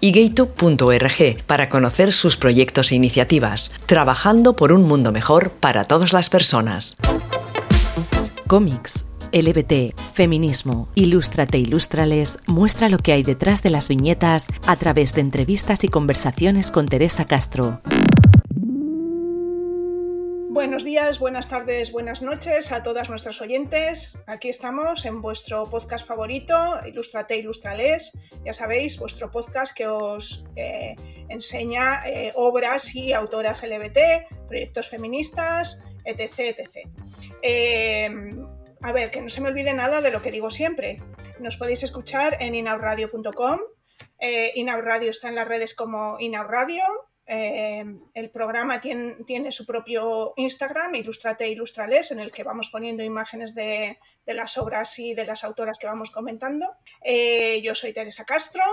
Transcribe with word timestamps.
y 0.00 0.12
gaytube.org 0.12 1.44
para 1.46 1.68
conocer 1.68 2.12
sus 2.12 2.36
proyectos 2.36 2.92
e 2.92 2.96
iniciativas, 2.96 3.74
trabajando 3.86 4.56
por 4.56 4.72
un 4.72 4.82
mundo 4.84 5.12
mejor 5.12 5.50
para 5.50 5.84
todas 5.84 6.12
las 6.12 6.30
personas. 6.30 6.96
Cómics 8.46 9.04
LBT, 9.32 9.94
feminismo, 10.14 10.88
Ilústrate, 10.94 11.58
Ilústrales 11.58 12.38
muestra 12.46 12.88
lo 12.88 12.98
que 12.98 13.12
hay 13.12 13.22
detrás 13.22 13.62
de 13.62 13.70
las 13.70 13.88
viñetas 13.88 14.46
a 14.66 14.76
través 14.76 15.14
de 15.14 15.20
entrevistas 15.20 15.84
y 15.84 15.88
conversaciones 15.88 16.70
con 16.70 16.86
Teresa 16.86 17.26
Castro. 17.26 17.80
Buenos 20.58 20.82
días, 20.82 21.20
buenas 21.20 21.48
tardes, 21.48 21.92
buenas 21.92 22.20
noches 22.20 22.72
a 22.72 22.82
todas 22.82 23.08
nuestras 23.08 23.40
oyentes. 23.40 24.18
Aquí 24.26 24.48
estamos 24.48 25.04
en 25.04 25.22
vuestro 25.22 25.70
podcast 25.70 26.04
favorito, 26.04 26.80
Ilústrate, 26.84 27.36
Ilústrales. 27.36 28.10
Ya 28.44 28.52
sabéis, 28.52 28.98
vuestro 28.98 29.30
podcast 29.30 29.72
que 29.72 29.86
os 29.86 30.48
eh, 30.56 30.96
enseña 31.28 32.02
eh, 32.08 32.32
obras 32.34 32.92
y 32.96 33.12
autoras 33.12 33.62
LBT, 33.62 34.48
proyectos 34.48 34.88
feministas, 34.88 35.84
etc. 36.04 36.58
etc. 36.58 36.88
Eh, 37.40 38.10
a 38.82 38.90
ver, 38.90 39.12
que 39.12 39.20
no 39.20 39.28
se 39.28 39.40
me 39.40 39.50
olvide 39.50 39.74
nada 39.74 40.00
de 40.00 40.10
lo 40.10 40.22
que 40.22 40.32
digo 40.32 40.50
siempre. 40.50 41.00
Nos 41.38 41.56
podéis 41.56 41.84
escuchar 41.84 42.36
en 42.40 42.56
inauradio.com. 42.56 43.60
Eh, 44.20 44.52
Radio 44.82 45.10
está 45.12 45.28
en 45.28 45.36
las 45.36 45.46
redes 45.46 45.72
como 45.72 46.16
Inauradio. 46.18 46.82
Eh, 47.30 47.84
el 48.14 48.30
programa 48.30 48.80
tiene, 48.80 49.52
su 49.52 49.66
propio 49.66 50.32
Instagram, 50.36 50.94
Ilustrate 50.94 51.46
Ilustrales, 51.46 52.10
en 52.10 52.20
el 52.20 52.32
que 52.32 52.42
vamos 52.42 52.70
poniendo 52.70 53.02
imágenes 53.02 53.54
de, 53.54 53.98
las 54.24 54.56
obras 54.56 54.98
y 54.98 55.12
de 55.12 55.26
las 55.26 55.44
autoras 55.44 55.78
que 55.78 55.86
vamos 55.86 56.10
comentando. 56.10 56.76
Eh, 57.02 57.60
yo 57.60 57.74
soy 57.74 57.92
Teresa 57.92 58.24
Castro, 58.24 58.64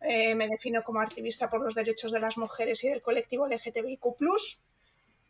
eh, 0.00 0.34
me 0.34 0.48
defino 0.48 0.82
como 0.82 1.00
activista 1.00 1.48
por 1.48 1.62
los 1.62 1.76
derechos 1.76 2.10
de 2.10 2.18
las 2.18 2.36
mujeres 2.36 2.82
y 2.82 2.88
del 2.88 3.02
colectivo 3.02 3.46
LGTBIQ 3.46 4.04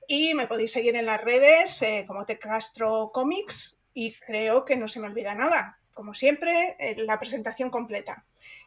y 0.09 0.33
me 0.33 0.47
podéis 0.47 0.73
seguir 0.73 0.97
en 0.97 1.05
las 1.05 1.23
redes 1.23 1.84
como 2.06 2.25
Te 2.25 2.39
Castro 2.39 3.11
Comics 3.12 3.77
y 3.93 4.15
creo 4.15 4.65
que 4.65 4.77
no 4.77 4.89
se 4.89 4.98
me 4.98 5.09
olvida 5.09 5.34
nada. 5.34 5.78
Como 5.93 6.15
siempre, 6.15 6.75
la 6.97 7.19
presentación 7.19 7.69
completa. 7.69 8.25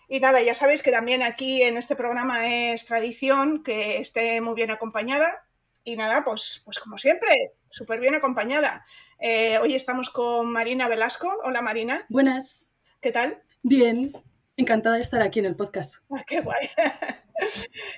Y 0.08 0.20
nada, 0.20 0.42
ya 0.42 0.54
sabéis 0.54 0.84
que 0.84 0.92
también 0.92 1.24
aquí 1.24 1.64
en 1.64 1.78
este 1.78 1.96
programa 1.96 2.48
es 2.48 2.86
tradición 2.86 3.64
que 3.64 3.98
esté 3.98 4.40
muy 4.42 4.54
bien 4.54 4.72
acompañada. 4.72 5.46
Y 5.84 5.98
nada, 5.98 6.24
pues, 6.24 6.62
pues 6.66 6.80
como 6.80 6.98
siempre, 6.98 7.54
súper 7.70 8.00
bien 8.00 8.16
acompañada. 8.16 8.86
Eh, 9.20 9.58
hoy 9.60 9.76
estamos 9.76 10.10
con 10.10 10.52
Marina 10.52 10.88
Velasco. 10.88 11.32
Hola 11.44 11.62
Marina. 11.62 12.06
Buenas. 12.10 12.70
¿Qué 13.02 13.12
tal? 13.12 13.42
Bien, 13.62 14.14
encantada 14.58 14.96
de 14.96 15.02
estar 15.02 15.22
aquí 15.22 15.40
en 15.40 15.46
el 15.46 15.56
podcast. 15.56 15.96
Ah, 16.12 16.24
qué 16.26 16.42
guay. 16.42 16.70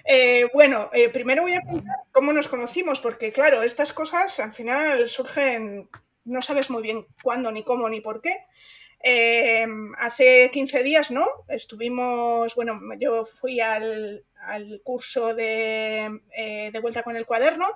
Eh, 0.03 0.49
bueno, 0.51 0.89
primero 1.13 1.43
voy 1.43 1.53
a 1.53 1.61
contar 1.61 1.95
cómo 2.11 2.33
nos 2.33 2.47
conocimos, 2.47 2.99
porque 2.99 3.31
claro, 3.31 3.61
estas 3.61 3.93
cosas 3.93 4.39
al 4.39 4.51
final 4.51 5.07
surgen 5.07 5.87
no 6.27 6.41
sabes 6.41 6.69
muy 6.69 6.83
bien 6.83 7.05
cuándo, 7.23 7.51
ni 7.51 7.63
cómo, 7.63 7.89
ni 7.89 8.01
por 8.01 8.21
qué. 8.21 8.45
Em, 8.99 9.93
hace 9.97 10.49
15 10.51 10.81
días, 10.83 11.11
¿no? 11.11 11.25
Estuvimos, 11.47 12.55
bueno, 12.55 12.79
yo 12.99 13.25
fui 13.25 13.59
al, 13.59 14.23
curso 14.83 15.35
de, 15.35 16.21
eh, 16.35 16.71
de, 16.71 16.79
Vuelta 16.79 17.03
con 17.03 17.15
el 17.15 17.25
Cuaderno, 17.25 17.67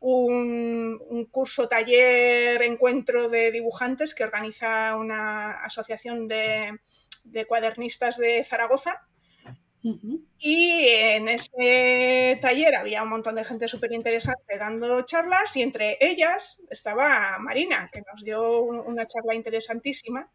un, 0.00 1.28
curso, 1.30 1.68
taller, 1.68 2.62
encuentro 2.62 3.28
de 3.28 3.50
dibujantes 3.50 4.14
que 4.14 4.24
organiza 4.24 4.96
una 4.96 5.52
asociación 5.64 6.28
de, 6.28 6.78
de 7.24 7.46
cuadernistas 7.46 8.16
de 8.16 8.42
Zaragoza. 8.44 9.06
Y 10.38 10.88
en 10.88 11.28
ese 11.28 12.38
taller 12.42 12.74
había 12.74 13.02
un 13.02 13.08
montón 13.08 13.34
de 13.34 13.44
gente 13.44 13.66
súper 13.66 13.92
interesante 13.92 14.58
dando 14.58 15.02
charlas 15.06 15.56
y 15.56 15.62
entre 15.62 15.96
ellas 16.00 16.62
estaba 16.68 17.38
Marina, 17.38 17.88
que 17.90 18.02
nos 18.02 18.22
dio 18.22 18.60
una 18.60 19.06
charla 19.06 19.34
interesantísima. 19.34 20.30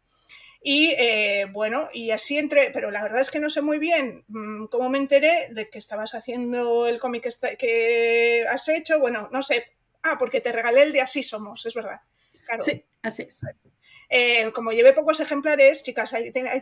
Y 0.62 0.94
eh, 0.98 1.46
bueno, 1.52 1.88
y 1.92 2.10
así 2.10 2.38
entre, 2.38 2.70
pero 2.70 2.90
la 2.90 3.02
verdad 3.02 3.20
es 3.20 3.30
que 3.30 3.40
no 3.40 3.50
sé 3.50 3.62
muy 3.62 3.78
bien 3.78 4.24
mm, 4.28 4.66
cómo 4.66 4.88
me 4.88 4.98
enteré 4.98 5.48
de 5.50 5.68
que 5.70 5.78
estabas 5.78 6.14
haciendo 6.14 6.86
el 6.86 6.98
cómic 6.98 7.28
que 7.58 8.46
has 8.48 8.68
hecho. 8.68 8.98
Bueno, 8.98 9.28
no 9.32 9.42
sé. 9.42 9.72
Ah, 10.02 10.16
porque 10.18 10.40
te 10.40 10.52
regalé 10.52 10.82
el 10.82 10.92
de 10.92 11.00
Así 11.00 11.22
Somos, 11.22 11.66
es 11.66 11.74
verdad. 11.74 12.00
Sí, 12.60 12.84
así 13.02 13.22
es. 13.22 13.40
Eh, 14.08 14.52
como 14.52 14.70
llevé 14.72 14.92
pocos 14.92 15.18
ejemplares, 15.18 15.82
chicas, 15.82 16.14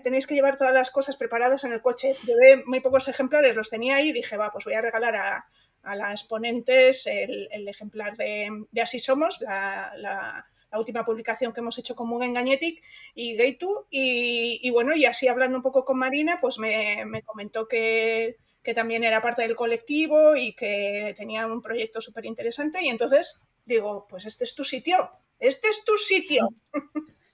tenéis 0.03 0.27
que 0.27 0.35
llevar 0.35 0.57
todas 0.57 0.73
las 0.73 0.91
cosas 0.91 1.17
preparadas 1.17 1.65
en 1.65 1.73
el 1.73 1.83
coche. 1.83 2.17
Llevé 2.25 2.65
muy 2.65 2.81
pocos 2.81 3.09
ejemplares, 3.09 3.55
los 3.55 3.71
tenía 3.71 3.97
ahí 3.97 4.09
y 4.09 4.13
dije, 4.13 4.37
va, 4.37 4.51
pues 4.51 4.65
voy 4.65 4.75
a 4.75 4.81
regalar 4.81 5.17
a, 5.17 5.47
las 5.95 6.25
ponentes 6.25 7.07
el, 7.07 7.69
ejemplar 7.69 8.17
de, 8.17 8.49
Así 8.83 8.99
Somos, 8.99 9.43
la, 9.43 10.47
última 10.79 11.05
publicación 11.05 11.53
que 11.53 11.61
hemos 11.61 11.79
hecho 11.79 11.95
con 11.95 12.09
Mugen 12.09 12.35
Gagnetic 12.35 12.83
y 13.15 13.37
Gaitu. 13.37 13.87
Y, 13.91 14.69
bueno, 14.71 14.95
y 14.95 15.05
así 15.05 15.29
hablando 15.29 15.59
un 15.59 15.63
poco 15.63 15.85
con 15.85 15.99
Marina, 15.99 16.39
pues 16.41 16.59
me, 16.59 17.23
comentó 17.25 17.67
que, 17.69 18.37
que 18.63 18.75
también 18.75 19.05
era 19.05 19.23
parte 19.23 19.43
del 19.43 19.57
colectivo 19.57 20.37
y 20.37 20.55
que 20.55 21.15
tenía 21.17 21.47
un 21.47 21.63
proyecto 21.63 22.01
súper 22.01 22.27
interesante. 22.27 22.83
Y 22.83 22.89
entonces 22.89 23.41
digo, 23.65 24.07
pues 24.09 24.27
este 24.27 24.45
es 24.45 24.55
tu 24.55 24.65
sitio, 24.65 25.11
este 25.39 25.69
es 25.69 25.85
tu 25.85 25.97
sitio. 25.97 26.49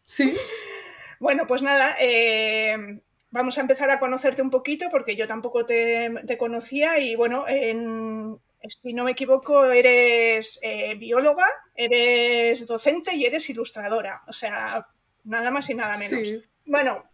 Sí. 0.04 0.32
Bueno, 1.20 1.46
pues 1.46 1.60
nada, 1.60 1.96
eh, 2.00 3.02
vamos 3.30 3.58
a 3.58 3.60
empezar 3.60 3.90
a 3.90 4.00
conocerte 4.00 4.40
un 4.40 4.48
poquito 4.48 4.86
porque 4.90 5.16
yo 5.16 5.28
tampoco 5.28 5.66
te, 5.66 6.36
conocía 6.38 6.98
y 6.98 7.14
bueno, 7.14 7.44
si 8.68 8.92
no 8.92 9.04
me 9.04 9.12
equivoco, 9.12 9.64
eres 9.70 10.58
eh, 10.62 10.94
bióloga, 10.94 11.46
eres 11.74 12.66
docente 12.66 13.14
y 13.14 13.24
eres 13.24 13.48
ilustradora. 13.50 14.22
O 14.26 14.32
sea, 14.32 14.86
nada 15.24 15.50
más 15.50 15.70
y 15.70 15.74
nada 15.74 15.96
menos. 15.96 16.44
Bueno, 16.66 17.04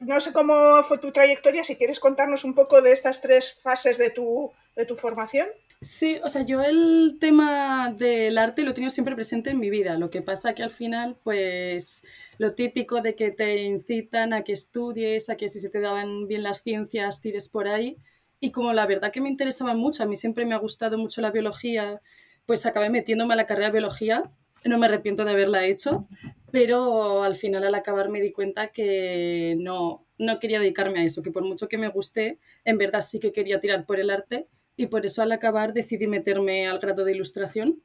no 0.00 0.20
sé 0.20 0.32
cómo 0.32 0.82
fue 0.82 0.98
tu 0.98 1.12
trayectoria, 1.12 1.64
si 1.64 1.76
quieres 1.76 2.00
contarnos 2.00 2.44
un 2.44 2.54
poco 2.54 2.82
de 2.82 2.92
estas 2.92 3.20
tres 3.20 3.54
fases 3.62 3.98
de 3.98 4.10
tu, 4.10 4.50
de 4.74 4.84
tu 4.84 4.96
formación. 4.96 5.48
Sí, 5.80 6.18
o 6.24 6.28
sea, 6.28 6.42
yo 6.42 6.62
el 6.62 7.18
tema 7.20 7.94
del 7.96 8.38
arte 8.38 8.62
lo 8.62 8.70
he 8.70 8.74
tenido 8.74 8.90
siempre 8.90 9.14
presente 9.14 9.50
en 9.50 9.58
mi 9.58 9.68
vida. 9.68 9.98
Lo 9.98 10.08
que 10.08 10.22
pasa 10.22 10.54
que 10.54 10.62
al 10.62 10.70
final, 10.70 11.18
pues, 11.22 12.02
lo 12.38 12.54
típico 12.54 13.02
de 13.02 13.14
que 13.14 13.30
te 13.30 13.62
incitan 13.64 14.32
a 14.32 14.42
que 14.42 14.52
estudies, 14.52 15.28
a 15.28 15.36
que 15.36 15.48
si 15.48 15.60
se 15.60 15.68
te 15.68 15.80
daban 15.80 16.28
bien 16.28 16.42
las 16.42 16.62
ciencias, 16.62 17.20
tires 17.20 17.48
por 17.48 17.68
ahí. 17.68 17.98
Y 18.40 18.50
como 18.50 18.72
la 18.72 18.86
verdad 18.86 19.12
que 19.12 19.20
me 19.20 19.28
interesaba 19.28 19.74
mucho, 19.74 20.02
a 20.02 20.06
mí 20.06 20.16
siempre 20.16 20.44
me 20.44 20.54
ha 20.54 20.58
gustado 20.58 20.98
mucho 20.98 21.20
la 21.20 21.30
biología, 21.30 22.00
pues 22.44 22.66
acabé 22.66 22.90
metiéndome 22.90 23.34
a 23.34 23.36
la 23.36 23.46
carrera 23.46 23.68
de 23.68 23.72
biología. 23.72 24.30
No 24.64 24.78
me 24.78 24.86
arrepiento 24.86 25.24
de 25.24 25.30
haberla 25.30 25.64
hecho, 25.64 26.08
pero 26.50 27.22
al 27.22 27.34
final 27.34 27.64
al 27.64 27.74
acabar 27.74 28.08
me 28.08 28.20
di 28.20 28.32
cuenta 28.32 28.68
que 28.68 29.56
no, 29.58 30.06
no 30.18 30.38
quería 30.38 30.58
dedicarme 30.58 31.00
a 31.00 31.04
eso, 31.04 31.22
que 31.22 31.30
por 31.30 31.44
mucho 31.44 31.68
que 31.68 31.78
me 31.78 31.88
guste, 31.88 32.38
en 32.64 32.78
verdad 32.78 33.00
sí 33.00 33.20
que 33.20 33.32
quería 33.32 33.60
tirar 33.60 33.86
por 33.86 34.00
el 34.00 34.10
arte 34.10 34.48
y 34.76 34.86
por 34.86 35.06
eso 35.06 35.22
al 35.22 35.32
acabar 35.32 35.72
decidí 35.72 36.06
meterme 36.06 36.66
al 36.66 36.78
grado 36.78 37.04
de 37.04 37.12
ilustración 37.12 37.82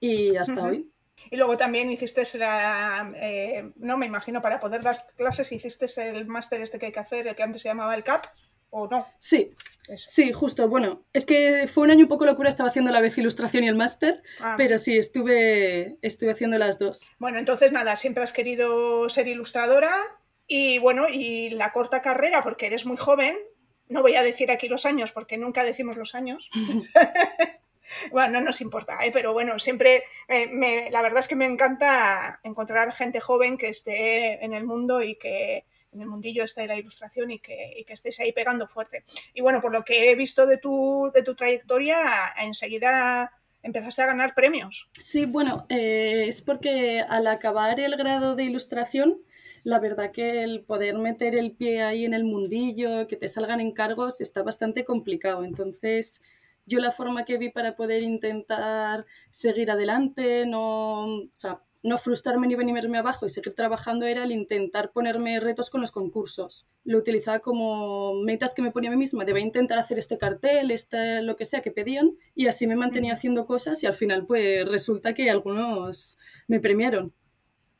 y 0.00 0.36
hasta 0.36 0.64
hoy. 0.64 0.90
Y 1.30 1.36
luego 1.36 1.56
también 1.56 1.90
hiciste 1.90 2.22
la, 2.38 3.12
eh, 3.16 3.72
no 3.76 3.96
me 3.96 4.06
imagino, 4.06 4.42
para 4.42 4.60
poder 4.60 4.82
dar 4.82 4.96
clases 5.16 5.52
hiciste 5.52 5.86
el 6.08 6.26
máster 6.26 6.60
este 6.60 6.78
que 6.78 6.86
hay 6.86 6.92
que 6.92 7.00
hacer, 7.00 7.26
el 7.26 7.34
que 7.34 7.42
antes 7.42 7.62
se 7.62 7.68
llamaba 7.68 7.94
el 7.94 8.02
CAP, 8.02 8.26
¿o 8.72 8.88
no? 8.88 9.06
Sí, 9.18 9.54
sí, 9.96 10.32
justo. 10.32 10.66
Bueno, 10.68 11.02
es 11.12 11.26
que 11.26 11.66
fue 11.68 11.84
un 11.84 11.90
año 11.90 12.04
un 12.04 12.08
poco 12.08 12.24
locura, 12.24 12.48
estaba 12.48 12.70
haciendo 12.70 12.90
la 12.90 13.00
vez 13.00 13.16
ilustración 13.18 13.64
y 13.64 13.68
el 13.68 13.76
máster, 13.76 14.22
ah. 14.40 14.54
pero 14.56 14.78
sí, 14.78 14.96
estuve, 14.96 15.98
estuve 16.02 16.32
haciendo 16.32 16.58
las 16.58 16.78
dos. 16.78 17.12
Bueno, 17.18 17.38
entonces 17.38 17.70
nada, 17.70 17.96
siempre 17.96 18.24
has 18.24 18.32
querido 18.32 19.08
ser 19.10 19.28
ilustradora 19.28 19.92
y 20.46 20.78
bueno, 20.78 21.06
y 21.08 21.50
la 21.50 21.70
corta 21.72 22.00
carrera, 22.02 22.42
porque 22.42 22.66
eres 22.66 22.86
muy 22.86 22.96
joven, 22.96 23.36
no 23.88 24.00
voy 24.00 24.16
a 24.16 24.22
decir 24.22 24.50
aquí 24.50 24.68
los 24.68 24.86
años 24.86 25.12
porque 25.12 25.36
nunca 25.36 25.64
decimos 25.64 25.98
los 25.98 26.14
años. 26.14 26.48
bueno, 28.10 28.40
no 28.40 28.40
nos 28.40 28.62
importa, 28.62 29.04
¿eh? 29.04 29.10
pero 29.12 29.34
bueno, 29.34 29.58
siempre, 29.58 30.04
la 30.28 31.02
verdad 31.02 31.18
es 31.18 31.28
que 31.28 31.36
me 31.36 31.44
encanta 31.44 32.40
encontrar 32.42 32.92
gente 32.92 33.20
joven 33.20 33.58
que 33.58 33.68
esté 33.68 34.42
en 34.42 34.54
el 34.54 34.64
mundo 34.64 35.02
y 35.02 35.16
que, 35.16 35.66
en 35.92 36.00
el 36.00 36.08
mundillo 36.08 36.44
este 36.44 36.62
de 36.62 36.68
la 36.68 36.78
ilustración 36.78 37.30
y 37.30 37.38
que, 37.38 37.74
y 37.76 37.84
que, 37.84 37.94
ahí 38.20 38.32
pegando 38.32 38.66
fuerte. 38.66 39.04
Y 39.34 39.40
bueno, 39.40 39.60
por 39.60 39.72
lo 39.72 39.84
que 39.84 40.10
he 40.10 40.14
visto 40.14 40.46
de 40.46 40.58
tu, 40.58 41.10
de 41.14 41.22
tu 41.22 41.34
trayectoria, 41.34 42.32
enseguida 42.40 43.32
empezaste 43.62 44.02
a 44.02 44.06
ganar 44.06 44.34
premios. 44.34 44.88
Sí, 44.98 45.26
bueno, 45.26 45.66
eh, 45.68 46.24
es 46.26 46.42
porque 46.42 47.00
al 47.00 47.26
acabar 47.26 47.78
el 47.78 47.96
grado 47.96 48.34
de 48.34 48.44
ilustración, 48.44 49.20
la 49.64 49.78
verdad 49.78 50.10
que 50.10 50.42
el 50.42 50.62
poder 50.62 50.98
meter 50.98 51.36
el 51.36 51.52
pie 51.52 51.82
ahí 51.82 52.04
en 52.04 52.14
el 52.14 52.24
mundillo, 52.24 53.06
que 53.06 53.16
te 53.16 53.28
salgan 53.28 53.60
encargos, 53.60 54.20
está 54.20 54.42
bastante 54.42 54.84
complicado. 54.84 55.44
Entonces, 55.44 56.22
yo 56.66 56.80
la 56.80 56.90
forma 56.90 57.24
que 57.24 57.38
vi 57.38 57.50
para 57.50 57.76
poder 57.76 58.02
intentar 58.02 59.06
seguir 59.30 59.70
adelante, 59.70 60.46
no, 60.46 61.28
no 61.82 61.98
frustrarme 61.98 62.46
ni 62.46 62.54
venirme 62.54 62.98
abajo 62.98 63.26
y 63.26 63.28
seguir 63.28 63.54
trabajando 63.54 64.06
era 64.06 64.24
el 64.24 64.32
intentar 64.32 64.92
ponerme 64.92 65.40
retos 65.40 65.70
con 65.70 65.80
los 65.80 65.92
concursos. 65.92 66.66
Lo 66.84 66.98
utilizaba 66.98 67.40
como 67.40 68.14
metas 68.22 68.54
que 68.54 68.62
me 68.62 68.70
ponía 68.70 68.90
a 68.90 68.92
mí 68.92 68.98
misma, 68.98 69.24
debía 69.24 69.42
intentar 69.42 69.78
hacer 69.78 69.98
este 69.98 70.18
cartel, 70.18 70.70
este, 70.70 71.22
lo 71.22 71.36
que 71.36 71.44
sea 71.44 71.62
que 71.62 71.70
pedían, 71.70 72.12
y 72.34 72.46
así 72.46 72.66
me 72.66 72.76
mantenía 72.76 73.12
haciendo 73.12 73.46
cosas 73.46 73.82
y 73.82 73.86
al 73.86 73.94
final 73.94 74.26
pues 74.26 74.66
resulta 74.68 75.14
que 75.14 75.30
algunos 75.30 76.18
me 76.46 76.60
premiaron. 76.60 77.12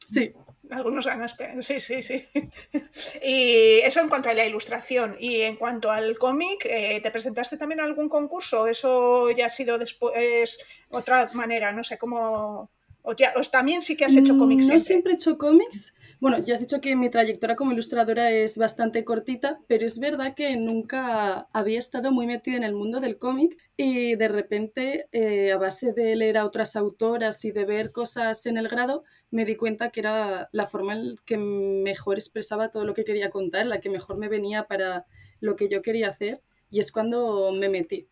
Sí 0.06 0.34
algunos 0.72 1.06
ganaste, 1.06 1.60
sí, 1.60 1.80
sí, 1.80 2.02
sí. 2.02 2.26
y 3.22 3.80
eso 3.80 4.00
en 4.00 4.08
cuanto 4.08 4.30
a 4.30 4.34
la 4.34 4.44
ilustración. 4.44 5.16
Y 5.18 5.42
en 5.42 5.56
cuanto 5.56 5.90
al 5.90 6.18
cómic, 6.18 6.64
eh, 6.64 7.00
¿te 7.02 7.10
presentaste 7.10 7.56
también 7.56 7.80
a 7.80 7.84
algún 7.84 8.08
concurso? 8.08 8.66
¿Eso 8.66 9.30
ya 9.30 9.46
ha 9.46 9.50
sido 9.50 9.78
después 9.78 10.58
otra 10.88 11.26
manera? 11.34 11.72
No 11.72 11.84
sé 11.84 11.98
cómo... 11.98 12.70
O, 13.02 13.14
también 13.50 13.82
sí 13.82 13.96
que 13.96 14.04
has 14.04 14.14
hecho 14.14 14.38
cómics. 14.38 14.68
No 14.68 14.78
siempre 14.78 15.12
he 15.12 15.14
hecho 15.16 15.36
cómics. 15.36 15.92
Bueno, 16.20 16.38
ya 16.38 16.54
has 16.54 16.60
dicho 16.60 16.80
que 16.80 16.94
mi 16.94 17.10
trayectoria 17.10 17.56
como 17.56 17.72
ilustradora 17.72 18.30
es 18.30 18.56
bastante 18.56 19.04
cortita, 19.04 19.58
pero 19.66 19.84
es 19.84 19.98
verdad 19.98 20.34
que 20.36 20.56
nunca 20.56 21.48
había 21.52 21.80
estado 21.80 22.12
muy 22.12 22.28
metida 22.28 22.56
en 22.56 22.62
el 22.62 22.74
mundo 22.74 23.00
del 23.00 23.18
cómic 23.18 23.58
y 23.76 24.14
de 24.14 24.28
repente, 24.28 25.08
eh, 25.10 25.50
a 25.50 25.56
base 25.56 25.92
de 25.92 26.14
leer 26.14 26.38
a 26.38 26.44
otras 26.44 26.76
autoras 26.76 27.44
y 27.44 27.50
de 27.50 27.64
ver 27.64 27.90
cosas 27.90 28.46
en 28.46 28.56
el 28.56 28.68
grado, 28.68 29.02
me 29.32 29.44
di 29.44 29.56
cuenta 29.56 29.90
que 29.90 29.98
era 29.98 30.48
la 30.52 30.68
forma 30.68 30.92
en 30.92 31.16
que 31.24 31.38
mejor 31.38 32.18
expresaba 32.18 32.70
todo 32.70 32.84
lo 32.84 32.94
que 32.94 33.02
quería 33.02 33.30
contar, 33.30 33.66
la 33.66 33.80
que 33.80 33.90
mejor 33.90 34.16
me 34.16 34.28
venía 34.28 34.68
para 34.68 35.06
lo 35.40 35.56
que 35.56 35.68
yo 35.68 35.82
quería 35.82 36.06
hacer 36.06 36.40
y 36.70 36.78
es 36.78 36.92
cuando 36.92 37.50
me 37.50 37.68
metí. 37.68 38.06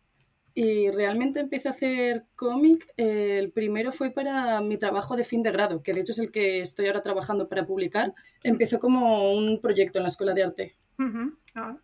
Y 0.53 0.89
realmente 0.91 1.39
empecé 1.39 1.69
a 1.69 1.71
hacer 1.71 2.25
cómic. 2.35 2.91
el 2.97 3.51
primero 3.51 3.91
fue 3.91 4.11
para 4.11 4.61
mi 4.61 4.77
trabajo 4.77 5.15
de 5.15 5.23
fin 5.23 5.43
de 5.43 5.51
grado, 5.51 5.81
que 5.81 5.93
de 5.93 6.01
hecho 6.01 6.11
es 6.11 6.19
el 6.19 6.31
que 6.31 6.61
estoy 6.61 6.87
ahora 6.87 7.03
trabajando 7.03 7.47
para 7.47 7.65
publicar. 7.65 8.13
Empezó 8.43 8.79
como 8.79 9.33
un 9.33 9.59
proyecto 9.61 9.99
en 9.99 10.03
la 10.03 10.09
Escuela 10.09 10.33
de 10.33 10.43
Arte. 10.43 10.75
Ah, 11.55 11.77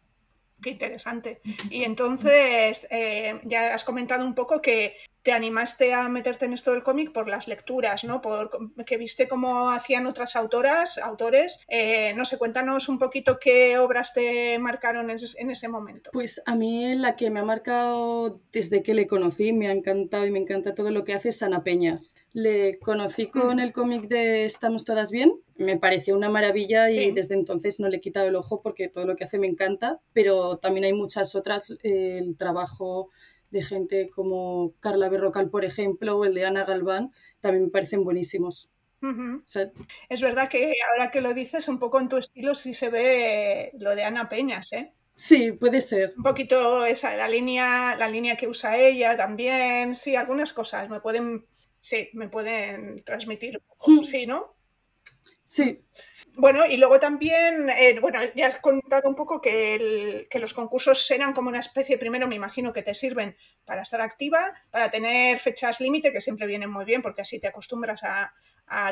qué 0.62 0.72
interesante. 0.72 1.42
Y 1.70 1.84
entonces, 1.84 2.88
eh, 2.90 3.40
ya 3.44 3.74
has 3.74 3.84
comentado 3.84 4.26
un 4.26 4.36
poco 4.36 4.62
que 4.62 4.96
te 5.28 5.34
animaste 5.34 5.94
a 5.94 6.08
meterte 6.08 6.46
en 6.46 6.54
esto 6.54 6.72
del 6.72 6.84
cómic 6.84 7.12
por 7.12 7.28
las 7.28 7.50
lecturas, 7.50 8.06
¿no? 8.06 8.22
Por 8.22 8.50
que 8.86 8.96
viste 8.96 9.28
cómo 9.28 9.72
hacían 9.72 10.08
otras 10.08 10.38
autoras, 10.38 10.98
autores. 11.00 11.60
Eh, 11.68 12.14
no 12.16 12.24
sé, 12.24 12.38
cuéntanos 12.38 12.88
un 12.88 12.98
poquito 12.98 13.38
qué 13.38 13.78
obras 13.78 14.14
te 14.14 14.58
marcaron 14.58 15.10
en 15.10 15.50
ese, 15.50 15.68
momento. 15.68 16.12
Pues 16.14 16.42
a 16.46 16.56
mí 16.56 16.96
la 16.96 17.18
que 17.18 17.30
me 17.30 17.42
ha 17.42 17.44
marcado 17.44 18.40
desde 18.54 18.82
que 18.82 18.94
le 18.94 19.06
conocí, 19.06 19.52
me 19.52 19.68
ha 19.68 19.74
encantado 19.74 20.26
y 20.26 20.32
me 20.32 20.40
encanta 20.40 20.74
todo 20.74 20.92
lo 20.92 21.04
que 21.04 21.14
hace 21.14 21.28
es 21.28 21.44
Ana 21.44 21.62
Peñas. 21.62 22.16
Le 22.32 22.80
conocí 22.80 23.28
con 23.28 23.60
el 23.60 23.74
cómic 23.74 24.04
de 24.04 24.46
Estamos 24.46 24.86
todas 24.86 25.12
bien, 25.12 25.34
me 25.58 25.76
pareció 25.76 26.16
una 26.16 26.30
maravilla 26.30 26.90
y 26.90 27.12
desde 27.12 27.34
entonces 27.34 27.82
no 27.82 27.90
le 27.90 27.98
he 27.98 28.00
quitado 28.00 28.30
el 28.30 28.36
ojo 28.38 28.62
porque 28.62 28.88
todo 28.88 29.06
lo 29.06 29.18
que 29.18 29.26
hace 29.26 29.40
me 29.40 29.48
encanta, 29.48 30.00
pero 30.14 30.56
también 30.56 30.86
hay 30.86 30.94
muchas 30.94 31.36
otras, 31.36 31.74
el 31.84 32.38
trabajo 32.38 33.10
de 33.50 33.64
gente 33.64 34.10
como 34.10 34.74
Carla 34.80 35.10
Berrocal, 35.10 35.50
por 35.50 35.66
ejemplo, 35.66 36.18
o 36.18 36.26
el 36.26 36.34
de 36.34 36.46
Ana 36.46 36.66
Galván, 36.66 37.12
también 37.40 37.66
me 37.66 37.72
parecen 37.72 38.04
buenísimos. 38.04 38.72
es 40.10 40.22
verdad 40.22 40.50
que 40.50 40.74
ahora 40.92 41.12
que 41.12 41.22
lo 41.22 41.34
dices, 41.34 41.68
un 41.68 41.80
poco 41.80 42.00
en 42.00 42.10
tu 42.10 42.18
estilo 42.18 42.56
sí 42.56 42.74
se 42.74 42.90
ve 42.90 43.72
lo 43.80 43.96
de 43.96 44.04
Ana 44.04 44.28
Peñas, 44.30 44.74
¿eh? 44.74 44.94
Sí, 45.14 45.52
puede 45.52 45.82
ser. 45.82 46.14
Un 46.16 46.24
poquito 46.24 46.86
esa, 46.86 47.16
la 47.16 47.28
línea, 47.28 47.96
la 47.96 48.08
línea 48.08 48.38
que 48.38 48.48
usa 48.48 48.78
ella 48.78 49.18
también, 49.18 49.96
sí, 49.96 50.16
algunas 50.16 50.54
cosas 50.54 50.90
me 50.90 51.00
pueden, 51.00 51.46
sí, 51.80 52.10
me 52.14 52.30
pueden 52.30 53.04
transmitir, 53.04 53.62
hmm. 53.86 54.04
sí, 54.04 54.28
¿no? 54.28 54.56
Sí. 55.44 55.82
Bueno, 56.40 56.68
y 56.68 56.78
luego 56.78 57.00
también, 57.00 57.68
eh, 57.72 58.00
bueno, 58.00 58.20
ya 58.36 58.46
has 58.46 58.60
contado 58.60 59.10
un 59.10 59.16
poco 59.16 59.42
que, 59.42 60.28
los 60.32 60.54
concursos 60.54 61.10
eran 61.10 61.34
como 61.34 61.50
una 61.50 61.58
especie, 61.58 61.98
primero 61.98 62.28
me 62.28 62.36
imagino 62.36 62.72
que 62.72 62.84
te 62.84 62.94
sirven 62.94 63.36
para 63.66 63.82
estar 63.82 64.02
activa, 64.02 64.54
para 64.70 64.92
tener 64.92 65.40
fechas 65.40 65.82
límite, 65.82 66.14
que 66.14 66.22
siempre 66.22 66.46
vienen 66.46 66.70
muy 66.70 66.86
bien 66.86 67.02
porque 67.02 67.22
así 67.22 67.40
te 67.40 67.48
acostumbras 67.48 68.04
a, 68.04 68.32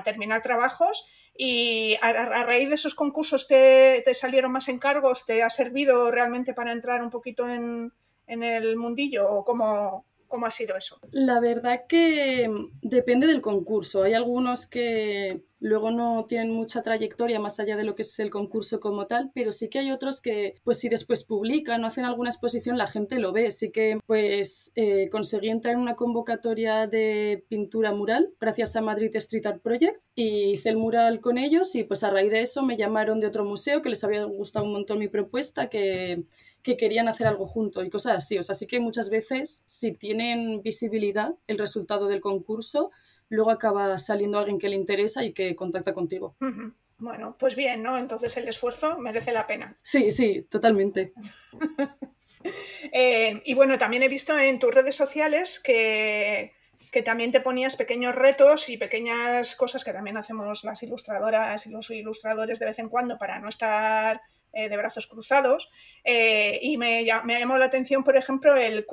terminar 0.03 0.42
trabajos. 0.42 1.06
Y 1.38 1.97
a, 2.01 2.45
raíz 2.45 2.69
de 2.69 2.75
esos 2.75 2.95
concursos 2.95 3.47
te, 3.47 4.03
salieron 4.15 4.51
más 4.51 4.68
encargos, 4.68 5.27
¿te 5.27 5.44
ha 5.44 5.50
servido 5.51 6.09
realmente 6.09 6.56
para 6.56 6.71
entrar 6.71 7.03
un 7.03 7.12
poquito 7.12 7.47
en, 7.47 7.94
en 8.25 8.44
el 8.44 8.75
mundillo 8.75 9.30
o 9.30 9.45
cómo, 9.45 10.07
¿Cómo 10.35 10.47
ha 10.47 10.51
sido 10.51 10.75
eso? 10.75 10.99
La 11.11 11.39
verdad 11.39 11.83
que 11.87 12.49
depende 12.81 13.25
del 13.25 13.39
concurso. 13.39 14.03
Hay 14.03 14.13
algunos 14.13 14.67
que 14.67 15.45
luego 15.61 15.91
no 15.91 16.25
tienen 16.27 16.51
mucha 16.51 16.81
trayectoria 16.81 17.39
más 17.39 17.57
allá 17.61 17.77
de 17.77 17.85
lo 17.85 17.95
que 17.95 18.01
es 18.01 18.19
el 18.19 18.29
concurso 18.29 18.81
como 18.81 19.07
tal, 19.07 19.31
pero 19.33 19.53
sí 19.53 19.69
que 19.69 19.79
hay 19.79 19.91
otros 19.91 20.19
que, 20.19 20.55
pues 20.65 20.77
si 20.77 20.89
después 20.89 21.23
publican 21.23 21.81
o 21.81 21.87
hacen 21.87 22.03
alguna 22.03 22.31
exposición, 22.31 22.77
la 22.77 22.87
gente 22.87 23.17
lo 23.17 23.31
ve. 23.31 23.49
Sí 23.49 23.71
que, 23.71 23.97
pues, 24.05 24.73
eh, 24.75 25.07
conseguí 25.09 25.47
entrar 25.47 25.75
en 25.75 25.79
una 25.79 25.95
convocatoria 25.95 26.85
de 26.85 27.45
pintura 27.47 27.93
mural 27.93 28.33
gracias 28.37 28.75
a 28.75 28.81
Madrid 28.81 29.15
Street 29.15 29.45
Art 29.45 29.61
Project 29.61 30.01
y 30.15 30.51
hice 30.51 30.67
el 30.67 30.75
mural 30.75 31.21
con 31.21 31.37
ellos 31.37 31.73
y 31.75 31.85
pues 31.85 32.03
a 32.03 32.09
raíz 32.09 32.29
de 32.29 32.41
eso 32.41 32.61
me 32.61 32.75
llamaron 32.75 33.21
de 33.21 33.27
otro 33.27 33.45
museo 33.45 33.81
que 33.81 33.89
les 33.89 34.03
había 34.03 34.25
gustado 34.25 34.65
un 34.65 34.73
montón 34.73 34.99
mi 34.99 35.07
propuesta, 35.07 35.69
que 35.69 36.25
que 36.65 36.77
querían 36.77 37.07
hacer 37.07 37.27
algo 37.27 37.45
juntos 37.45 37.85
y 37.85 37.91
cosas 37.91 38.17
así. 38.17 38.39
O 38.39 38.44
sea, 38.44 38.56
sí 38.56 38.65
que 38.65 38.79
muchas 38.79 39.12
veces, 39.12 39.62
si 39.65 39.91
tienen 39.91 40.63
visibilidad 40.63 41.35
el 41.45 41.59
resultado 41.59 42.07
del 42.07 42.21
concurso, 42.21 42.89
luego 43.29 43.51
acaba 43.51 44.00
saliendo 44.00 44.39
alguien 44.39 44.57
que 44.57 44.67
le 44.67 44.75
interesa 44.75 45.23
y 45.23 45.31
que 45.31 45.56
contacta 45.56 45.94
contigo. 45.94 46.35
Bueno, 46.97 47.35
pues 47.38 47.56
bien, 47.56 47.83
¿no? 47.83 48.00
Entonces 48.00 48.35
el 48.38 48.47
esfuerzo 48.47 48.97
merece 48.97 49.31
la 49.31 49.45
pena. 49.45 49.77
Sí, 49.81 50.09
sí, 50.09 50.41
totalmente. 50.50 51.13
Eh, 52.91 53.41
y 53.44 53.56
bueno, 53.56 53.79
también 53.79 54.03
he 54.03 54.07
visto 54.07 54.38
en 54.38 54.59
tus 54.59 54.71
redes 54.71 54.95
sociales 54.95 55.59
que, 55.59 56.54
que 56.92 57.01
también 57.01 57.31
te 57.31 57.42
ponías 57.42 57.75
pequeños 57.75 58.13
retos 58.13 58.69
y 58.69 58.78
pequeñas 58.78 59.56
cosas 59.56 59.83
que 59.83 59.92
también 59.92 60.16
hacemos 60.16 60.63
las 60.63 60.83
ilustradoras 60.83 61.66
y 61.66 61.71
los 61.71 61.90
ilustradores 61.90 62.59
de 62.59 62.68
vez 62.68 62.78
en 62.78 62.87
cuando 62.87 63.18
para 63.18 63.40
no 63.40 63.49
estar 63.49 64.21
eh, 64.56 64.69
de 64.69 64.78
brazos 64.78 65.06
cruzados. 65.06 65.69
Eh, 66.04 66.59
y 66.62 66.78
me, 66.78 67.06
me, 67.26 67.40
llamó 67.40 67.57
la 67.57 67.66
atención, 67.66 68.04
por 68.04 68.18
ejemplo, 68.18 68.56
el 68.56 68.85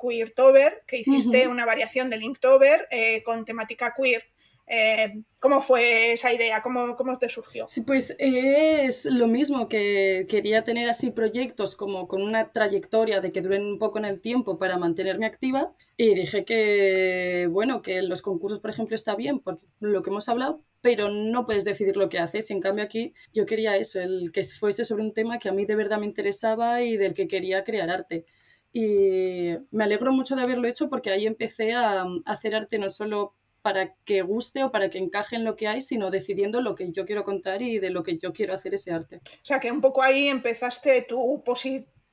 Queertober, 0.00 0.82
que 0.86 0.98
hiciste 0.98 1.48
una 1.48 1.66
variación 1.66 2.08
del 2.08 2.22
Inktober 2.22 2.88
eh, 2.90 3.22
con 3.24 3.44
temática 3.44 3.92
queer. 3.94 4.24
Eh, 4.72 5.24
¿Cómo 5.40 5.60
fue 5.60 6.12
esa 6.12 6.32
idea? 6.32 6.62
¿Cómo, 6.62 6.94
¿Cómo, 6.94 7.18
te 7.18 7.28
surgió? 7.28 7.66
Sí, 7.66 7.80
pues 7.80 8.14
es 8.20 9.04
lo 9.04 9.26
mismo 9.26 9.68
que 9.68 10.26
quería 10.28 10.62
tener 10.62 10.88
así 10.88 11.10
proyectos 11.10 11.74
como 11.74 12.06
con 12.06 12.22
una 12.22 12.52
trayectoria 12.52 13.20
de 13.20 13.32
que 13.32 13.42
duren 13.42 13.66
un 13.66 13.80
poco 13.80 13.98
en 13.98 14.04
el 14.04 14.20
tiempo 14.20 14.58
para 14.58 14.78
mantenerme 14.78 15.26
activa 15.26 15.72
y 15.96 16.14
dije 16.14 16.44
que, 16.44 17.48
bueno, 17.50 17.82
que 17.82 18.00
los 18.02 18.22
concursos, 18.22 18.60
por 18.60 18.70
ejemplo, 18.70 18.94
está 18.94 19.16
bien 19.16 19.40
por 19.40 19.58
lo 19.80 20.04
que 20.04 20.10
hemos 20.10 20.28
hablado, 20.28 20.62
pero 20.80 21.08
no 21.08 21.44
puedes 21.44 21.64
decidir 21.64 21.96
lo 21.96 22.08
que 22.08 22.18
haces. 22.18 22.50
En 22.50 22.60
cambio 22.60 22.84
aquí 22.84 23.12
yo 23.32 23.46
quería 23.46 23.76
eso, 23.76 24.00
el 24.00 24.30
que 24.32 24.42
fuese 24.44 24.84
sobre 24.84 25.02
un 25.02 25.12
tema 25.12 25.38
que 25.38 25.48
a 25.48 25.52
mí 25.52 25.66
de 25.66 25.76
verdad 25.76 25.98
me 25.98 26.06
interesaba 26.06 26.82
y 26.82 26.96
del 26.96 27.12
que 27.12 27.28
quería 27.28 27.64
crear 27.64 27.90
arte. 27.90 28.24
Y 28.72 29.50
me 29.70 29.84
alegro 29.84 30.12
mucho 30.12 30.36
de 30.36 30.42
haberlo 30.42 30.68
hecho 30.68 30.88
porque 30.88 31.10
ahí 31.10 31.26
empecé 31.26 31.72
a 31.72 32.04
hacer 32.24 32.54
arte 32.54 32.78
no 32.78 32.88
solo 32.88 33.34
para 33.62 33.94
que 34.04 34.22
guste 34.22 34.64
o 34.64 34.72
para 34.72 34.88
que 34.88 34.98
encaje 34.98 35.36
en 35.36 35.44
lo 35.44 35.56
que 35.56 35.68
hay, 35.68 35.80
sino 35.80 36.10
decidiendo 36.10 36.60
lo 36.60 36.74
que 36.74 36.90
yo 36.92 37.04
quiero 37.04 37.24
contar 37.24 37.60
y 37.62 37.78
de 37.78 37.90
lo 37.90 38.02
que 38.02 38.16
yo 38.16 38.32
quiero 38.32 38.54
hacer 38.54 38.74
ese 38.74 38.92
arte. 38.92 39.16
O 39.16 39.42
sea, 39.42 39.60
que 39.60 39.70
un 39.70 39.80
poco 39.80 40.02
ahí 40.02 40.28
empezaste 40.28 41.02
tu 41.02 41.44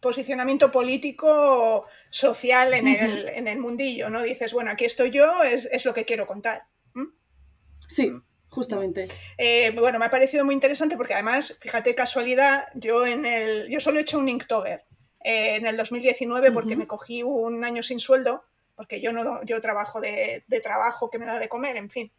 posicionamiento 0.02 0.72
político 0.72 1.86
social 2.10 2.74
en, 2.74 2.88
el, 2.88 3.30
en, 3.30 3.48
el, 3.48 3.60
mundillo, 3.60 4.10
¿no? 4.10 4.24
Dices, 4.24 4.52
bueno, 4.52 4.72
aquí 4.72 4.86
estoy 4.86 5.12
yo, 5.12 5.42
es, 5.44 5.70
es 5.72 5.86
lo 5.86 5.94
que 5.94 6.06
quiero 6.06 6.28
contar. 6.28 6.64
Sí, 7.88 8.12
justamente. 8.50 9.08
Eh, 9.38 9.72
bueno, 9.72 10.00
me 10.00 10.06
ha 10.06 10.10
parecido 10.10 10.46
muy 10.46 10.54
interesante 10.54 10.98
porque 10.98 11.14
además, 11.14 11.58
fíjate 11.60 11.96
casualidad, 11.96 12.66
yo 12.74 13.06
en 13.06 13.26
el, 13.26 13.70
yo 13.70 13.80
solo 13.80 14.00
he 14.00 14.02
hecho 14.02 14.20
un 14.20 14.30
Inktober 14.30 14.86
eh, 15.24 15.56
en 15.56 15.66
el 15.66 15.78
2019 15.78 16.52
porque 16.52 16.76
me 16.76 16.88
cogí 16.88 17.24
un 17.24 17.64
año 17.64 17.84
sin 17.84 18.00
sueldo 18.00 18.44
porque 18.76 19.02
yo 19.02 19.12
no 19.12 19.44
yo 19.44 19.60
trabajo 19.60 20.00
de, 20.00 20.44
de, 20.48 20.60
trabajo 20.60 21.10
que 21.10 21.18
me 21.18 21.26
da 21.26 21.40
de 21.40 21.50
comer, 21.50 21.78
en 21.78 21.90
fin. 21.90 22.12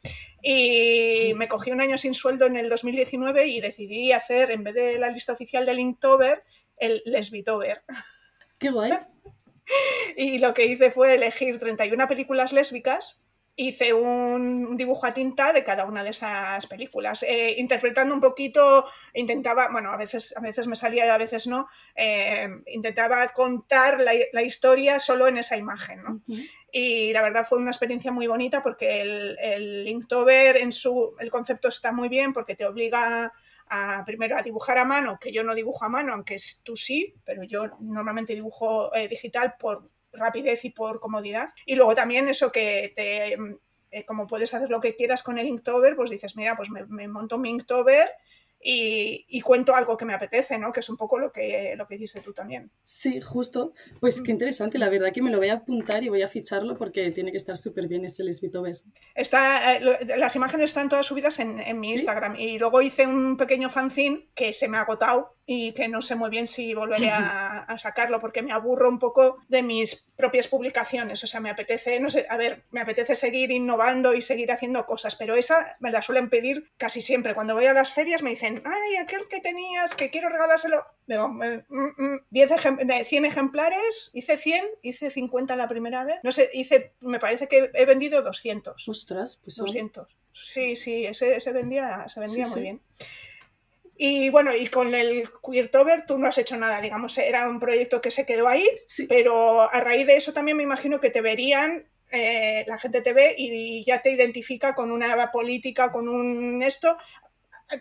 Y 0.42 1.32
me 1.37 1.47
cogí 1.47 1.70
un 1.70 1.80
año 1.80 1.97
sin 1.97 2.14
sueldo 2.14 2.47
en 2.47 2.56
el 2.56 2.68
2019 2.68 3.47
y 3.47 3.61
decidí 3.61 4.11
hacer, 4.11 4.50
en 4.50 4.64
vez 4.64 4.75
de 4.75 4.99
la 4.99 5.08
lista 5.08 5.35
oficial 5.35 5.64
del 5.64 5.78
Inktober, 5.78 6.42
el 6.76 7.00
Lesbitober. 7.04 7.85
¡Qué 8.58 8.70
guay! 8.70 8.90
y 10.16 10.40
lo 10.40 10.52
que 10.52 10.66
hice 10.66 10.90
fue 10.90 11.14
elegir 11.14 11.61
31 11.61 12.08
películas 12.08 12.52
lésbicas 12.52 13.20
hice 13.58 13.92
un 13.92 14.76
dibujo 14.76 15.04
a 15.04 15.12
tinta 15.12 15.52
de 15.52 15.64
cada 15.64 15.84
una 15.84 16.04
de 16.04 16.10
esas 16.10 16.64
películas, 16.68 17.24
eh, 17.24 17.56
interpretando 17.58 18.14
un 18.14 18.20
poquito, 18.20 18.86
intentaba, 19.14 19.68
bueno, 19.68 19.90
a 19.90 19.96
veces, 19.96 20.32
a 20.36 20.40
veces 20.40 20.68
me 20.68 20.76
salía 20.76 21.06
y 21.06 21.08
a 21.08 21.18
veces 21.18 21.48
no, 21.48 21.66
eh, 21.96 22.48
intentaba 22.66 23.26
contar 23.32 24.00
la, 24.00 24.42
historia 24.42 25.00
solo 25.00 25.26
en 25.26 25.38
esa 25.38 25.56
imagen. 25.56 26.02
¿no? 26.04 26.22
Y 26.70 27.12
la 27.12 27.20
verdad 27.22 27.46
fue 27.48 27.58
una 27.58 27.72
experiencia 27.72 28.12
muy 28.12 28.28
bonita 28.28 28.62
porque 28.62 29.00
el, 29.00 29.36
el 29.40 29.88
Inktober 29.88 30.56
en 30.56 30.70
su, 30.70 31.16
el 31.18 31.30
concepto 31.30 31.66
está 31.66 31.90
muy 31.90 32.08
bien 32.08 32.32
porque 32.32 32.54
te 32.54 32.64
obliga 32.64 33.32
a, 33.70 34.04
primero 34.06 34.38
a 34.38 34.42
dibujar 34.42 34.78
a 34.78 34.84
mano, 34.84 35.18
que 35.20 35.32
yo 35.32 35.42
no 35.42 35.54
dibujo 35.54 35.84
a 35.84 35.88
mano, 35.88 36.12
aunque 36.12 36.36
tú 36.62 36.76
sí, 36.76 37.12
pero 37.24 37.42
yo 37.42 37.66
normalmente 37.80 38.34
dibujo 38.34 38.94
eh, 38.94 39.08
digital 39.08 39.56
por 39.58 39.90
rapidez 40.12 40.64
y 40.64 40.70
por 40.70 41.00
comodidad. 41.00 41.50
Y 41.66 41.74
luego 41.74 41.94
también 41.94 42.28
eso 42.28 42.52
que 42.52 42.92
te, 42.94 43.36
eh, 43.90 44.04
como 44.04 44.26
puedes 44.26 44.52
hacer 44.54 44.70
lo 44.70 44.80
que 44.80 44.96
quieras 44.96 45.22
con 45.22 45.38
el 45.38 45.46
Inktober, 45.46 45.96
pues 45.96 46.10
dices, 46.10 46.36
mira, 46.36 46.56
pues 46.56 46.70
me, 46.70 46.84
me 46.86 47.08
monto 47.08 47.38
mi 47.38 47.50
Inktober 47.50 48.10
y, 48.60 49.40
cuento 49.40 49.74
algo 49.74 49.96
que 49.96 50.04
me 50.04 50.14
apetece, 50.14 50.58
¿no? 50.58 50.72
Que 50.72 50.80
es 50.80 50.88
un 50.88 50.96
poco 50.96 51.18
lo 51.18 51.32
que, 51.32 51.74
lo 51.76 51.86
que 51.86 51.94
hiciste 51.94 52.20
tú 52.20 52.32
también. 52.32 52.70
Sí, 52.82 53.20
justo. 53.20 53.72
Pues 54.00 54.20
qué 54.20 54.32
mm. 54.32 54.34
interesante, 54.34 54.78
la 54.78 54.88
verdad 54.88 55.12
que 55.12 55.22
me 55.22 55.30
lo 55.30 55.38
voy 55.38 55.48
a 55.48 55.54
apuntar 55.54 56.02
y 56.02 56.08
voy 56.08 56.22
a 56.22 56.28
ficharlo 56.28 56.76
porque 56.76 57.10
tiene 57.10 57.30
que 57.30 57.36
estar 57.36 57.56
súper 57.56 57.88
bien 57.88 58.04
ese 58.04 58.24
Lesbitover. 58.24 58.80
Está, 59.14 59.76
eh, 59.76 59.80
las 60.18 60.36
imágenes 60.36 60.66
están 60.66 60.88
todas 60.88 61.06
subidas 61.06 61.38
en, 61.38 61.60
en 61.60 61.80
mi 61.80 61.92
Instagram 61.92 62.36
y 62.36 62.58
luego 62.58 62.82
hice 62.82 63.06
un 63.06 63.36
pequeño 63.36 63.70
fanzine 63.70 64.28
que 64.34 64.52
se 64.52 64.68
me 64.68 64.76
ha 64.76 64.82
agotado 64.82 65.36
y 65.50 65.72
que 65.72 65.88
no 65.88 66.02
sé 66.02 66.14
muy 66.14 66.28
bien 66.28 66.46
si 66.46 66.74
volveré 66.74 67.08
a, 67.08 67.60
a, 67.68 67.78
sacarlo 67.78 68.20
porque 68.20 68.42
me 68.42 68.52
aburro 68.52 68.88
un 68.88 68.98
poco 68.98 69.38
de 69.48 69.62
mis 69.62 70.10
propias 70.14 70.46
publicaciones. 70.46 71.24
O 71.24 71.26
sea, 71.26 71.40
me 71.40 71.48
apetece, 71.48 71.98
no 72.00 72.10
sé, 72.10 72.26
a 72.28 72.36
ver, 72.36 72.64
me 72.70 72.80
apetece 72.80 73.14
seguir 73.14 73.50
innovando 73.50 74.14
y 74.14 74.20
seguir 74.20 74.52
haciendo 74.52 74.84
cosas, 74.84 75.16
pero 75.16 75.36
esa 75.36 75.76
me 75.80 75.90
la 75.90 76.02
suelen 76.02 76.28
pedir 76.28 76.70
casi 76.76 77.00
siempre. 77.00 77.34
Cuando 77.34 77.54
voy 77.54 77.66
a 77.66 77.72
las 77.72 77.92
ferias 77.92 78.22
me 78.22 78.30
dicen, 78.30 78.47
ay, 78.64 78.96
aquel 78.96 79.28
que 79.28 79.40
tenías, 79.40 79.94
que 79.94 80.10
quiero 80.10 80.28
regalárselo. 80.28 80.84
Digo, 81.06 81.30
10 81.38 81.64
mm, 81.68 82.02
mm, 82.02 83.04
100 83.04 83.24
ejemplares, 83.24 84.10
hice 84.14 84.36
100, 84.36 84.64
hice 84.82 85.10
50 85.10 85.56
la 85.56 85.68
primera 85.68 86.04
vez. 86.04 86.20
No 86.22 86.32
sé, 86.32 86.50
hice, 86.52 86.94
me 87.00 87.18
parece 87.18 87.48
que 87.48 87.70
he 87.74 87.86
vendido 87.86 88.22
200. 88.22 88.88
Ostras, 88.88 89.40
pues 89.42 89.56
200. 89.56 90.16
Sí, 90.32 90.76
sí, 90.76 91.06
ese, 91.06 91.40
se 91.40 91.52
vendía, 91.52 92.08
se 92.08 92.20
vendía 92.20 92.46
muy 92.48 92.60
bien. 92.60 92.80
Y 93.96 94.30
bueno, 94.30 94.54
y 94.54 94.68
con 94.68 94.94
el 94.94 95.28
Queertober 95.42 96.06
tú 96.06 96.18
no 96.18 96.28
has 96.28 96.38
hecho 96.38 96.56
nada, 96.56 96.80
digamos, 96.80 97.18
era 97.18 97.48
un 97.48 97.58
proyecto 97.58 98.00
que 98.00 98.12
se 98.12 98.24
quedó 98.24 98.46
ahí, 98.46 98.64
pero 99.08 99.62
a 99.62 99.80
raíz 99.80 100.06
de 100.06 100.14
eso 100.14 100.32
también 100.32 100.56
me 100.56 100.62
imagino 100.62 101.00
que 101.00 101.10
te 101.10 101.20
verían 101.20 101.88
eh, 102.10 102.64
la 102.66 102.78
gente 102.78 103.02
te 103.02 103.12
ve 103.12 103.34
y 103.36 103.84
ya 103.84 104.00
te 104.00 104.10
identifica 104.10 104.74
con 104.74 104.90
una 104.90 105.30
política, 105.30 105.92
con 105.92 106.08
un 106.08 106.62
esto. 106.62 106.96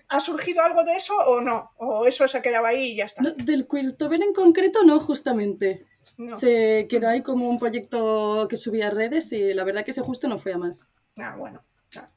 ¿Ha 0.10 0.20
surgido 0.20 0.64
algo 0.64 0.84
de 0.84 0.94
eso 0.94 1.16
o 1.16 1.42
no? 1.42 1.72
¿O 1.78 2.06
eso 2.06 2.28
se 2.28 2.38
ha 2.38 2.42
quedado 2.42 2.66
ahí 2.66 2.92
y 2.92 2.96
ya 2.98 3.06
está? 3.06 3.24
del 3.24 3.68
Queertober 3.68 4.22
en 4.22 4.34
concreto 4.34 4.84
no, 4.84 5.00
justamente. 5.00 5.86
Se 6.34 6.88
quedó 6.90 7.10
ahí 7.10 7.22
como 7.22 7.50
un 7.50 7.60
proyecto 7.60 8.48
que 8.50 8.56
subía 8.56 8.88
a 8.88 8.92
redes 8.92 9.32
y 9.34 9.54
la 9.54 9.64
verdad 9.64 9.84
que 9.84 9.92
ese 9.92 10.02
justo 10.02 10.28
no 10.28 10.38
fue 10.38 10.54
a 10.54 10.58
más. 10.58 10.88
Ah, 11.18 11.36
bueno. 11.38 11.64
Ah, 11.98 12.10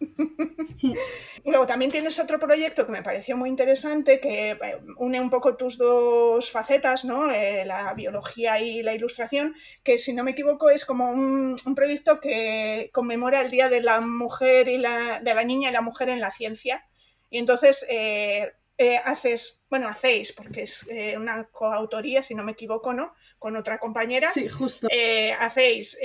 luego 1.44 1.66
también 1.66 1.90
tienes 1.90 2.18
otro 2.18 2.38
proyecto 2.38 2.86
que 2.86 2.92
me 2.92 3.02
pareció 3.02 3.36
muy 3.36 3.48
interesante 3.48 4.20
que 4.20 4.50
eh, 4.52 4.58
une 4.96 5.20
un 5.20 5.30
poco 5.30 5.56
tus 5.56 5.78
dos 5.78 6.50
facetas, 6.50 7.04
¿no? 7.04 7.30
Eh, 7.30 7.64
la 7.64 7.92
biología 7.94 8.60
y 8.60 8.82
la 8.82 8.94
ilustración, 8.94 9.54
que 9.82 9.98
si 9.98 10.12
no 10.12 10.24
me 10.24 10.32
equivoco 10.32 10.70
es 10.70 10.84
como 10.84 11.10
un, 11.10 11.56
un 11.64 11.74
proyecto 11.74 12.20
que 12.20 12.90
conmemora 12.92 13.40
el 13.42 13.50
Día 13.50 13.68
de 13.68 13.80
la 13.80 14.00
Mujer 14.00 14.68
y 14.68 14.78
la, 14.78 15.20
de 15.20 15.34
la 15.34 15.44
Niña 15.44 15.70
y 15.70 15.72
la 15.72 15.80
Mujer 15.80 16.08
en 16.08 16.20
la 16.20 16.30
Ciencia. 16.30 16.84
Y 17.34 17.38
entonces 17.38 17.84
eh, 17.90 18.52
eh, 18.78 18.96
haces, 19.04 19.64
bueno, 19.68 19.88
hacéis, 19.88 20.30
porque 20.30 20.62
es 20.62 20.86
eh, 20.88 21.16
una 21.18 21.42
coautoría, 21.48 22.22
si 22.22 22.32
no 22.36 22.44
me 22.44 22.52
equivoco, 22.52 22.94
¿no? 22.94 23.12
Con 23.40 23.56
otra 23.56 23.80
compañera. 23.80 24.28
Sí, 24.30 24.48
justo. 24.48 24.86
hacéis 25.40 25.98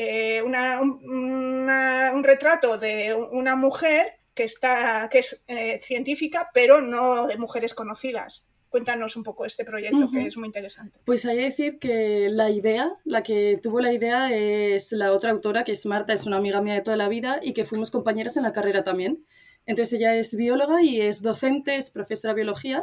un, 0.44 2.24
retrato 2.24 2.80
de 2.80 3.14
una 3.14 3.56
mujer 3.56 4.14
que, 4.34 4.44
está, 4.44 5.08
que 5.12 5.20
es 5.20 5.46
científica, 5.84 6.50
pero 6.52 6.82
no 6.82 7.28
de 7.28 7.38
mujeres 7.38 7.76
conocidas. 7.76 8.48
Cuéntanos 8.70 9.16
un 9.16 9.24
poco 9.24 9.46
este 9.46 9.64
proyecto 9.66 10.10
que 10.12 10.26
es 10.26 10.36
muy 10.36 10.48
interesante. 10.48 10.98
Pues 11.06 11.26
hay 11.26 11.38
que 11.38 11.44
decir 11.44 11.78
que 11.78 12.30
la 12.32 12.50
idea, 12.50 12.92
la 13.04 13.22
que 13.22 13.60
tuvo 13.62 13.82
la 13.82 13.94
idea 13.94 14.36
es 14.36 14.94
la 14.94 15.14
otra 15.14 15.30
autora, 15.30 15.64
que 15.64 15.74
es 15.74 15.86
Marta, 15.86 16.14
es 16.14 16.26
una 16.26 16.38
amiga 16.38 16.60
mía 16.64 16.74
de 16.74 16.82
toda 16.82 16.98
la 16.98 17.08
vida 17.08 17.40
y 17.44 17.54
que 17.54 17.66
fuimos 17.66 17.92
compañeras 17.92 18.36
en 18.36 18.44
la 18.44 18.52
carrera 18.52 18.84
también. 18.84 19.28
Entonces 19.66 20.00
ella 20.00 20.16
es 20.16 20.36
bióloga 20.36 20.82
y 20.84 21.01
es 21.01 21.22
docente, 21.22 21.75
es 21.75 21.92
profesora 21.92 22.34
de 22.34 22.42
biología 22.42 22.82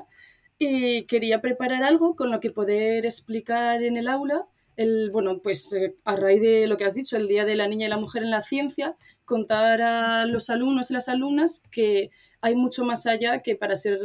y 0.59 1.05
quería 1.05 1.41
preparar 1.41 1.83
algo 1.83 2.17
con 2.17 2.31
lo 2.31 2.41
que 2.41 2.51
poder 2.51 3.05
explicar 3.05 3.83
en 3.83 3.97
el 3.97 4.09
aula 4.09 4.47
el, 4.77 5.11
bueno, 5.11 5.41
pues 5.43 5.73
eh, 5.73 5.97
a 6.05 6.17
raíz 6.17 6.41
de 6.43 6.67
lo 6.67 6.77
que 6.77 6.85
has 6.85 6.95
dicho, 6.95 7.17
el 7.17 7.29
Día 7.29 7.45
de 7.45 7.57
la 7.57 7.69
Niña 7.69 7.87
y 7.87 7.91
la 7.91 7.99
Mujer 7.99 8.23
en 8.23 8.31
la 8.31 8.43
Ciencia, 8.43 8.97
contar 9.25 9.81
a 9.81 10.27
los 10.27 10.51
alumnos 10.51 10.91
y 10.91 10.95
las 10.95 11.09
alumnas 11.09 11.63
que 11.71 12.11
hay 12.41 12.55
mucho 12.55 12.85
más 12.85 13.07
allá 13.07 13.41
que 13.41 13.57
para 13.57 13.75
ser 13.75 13.99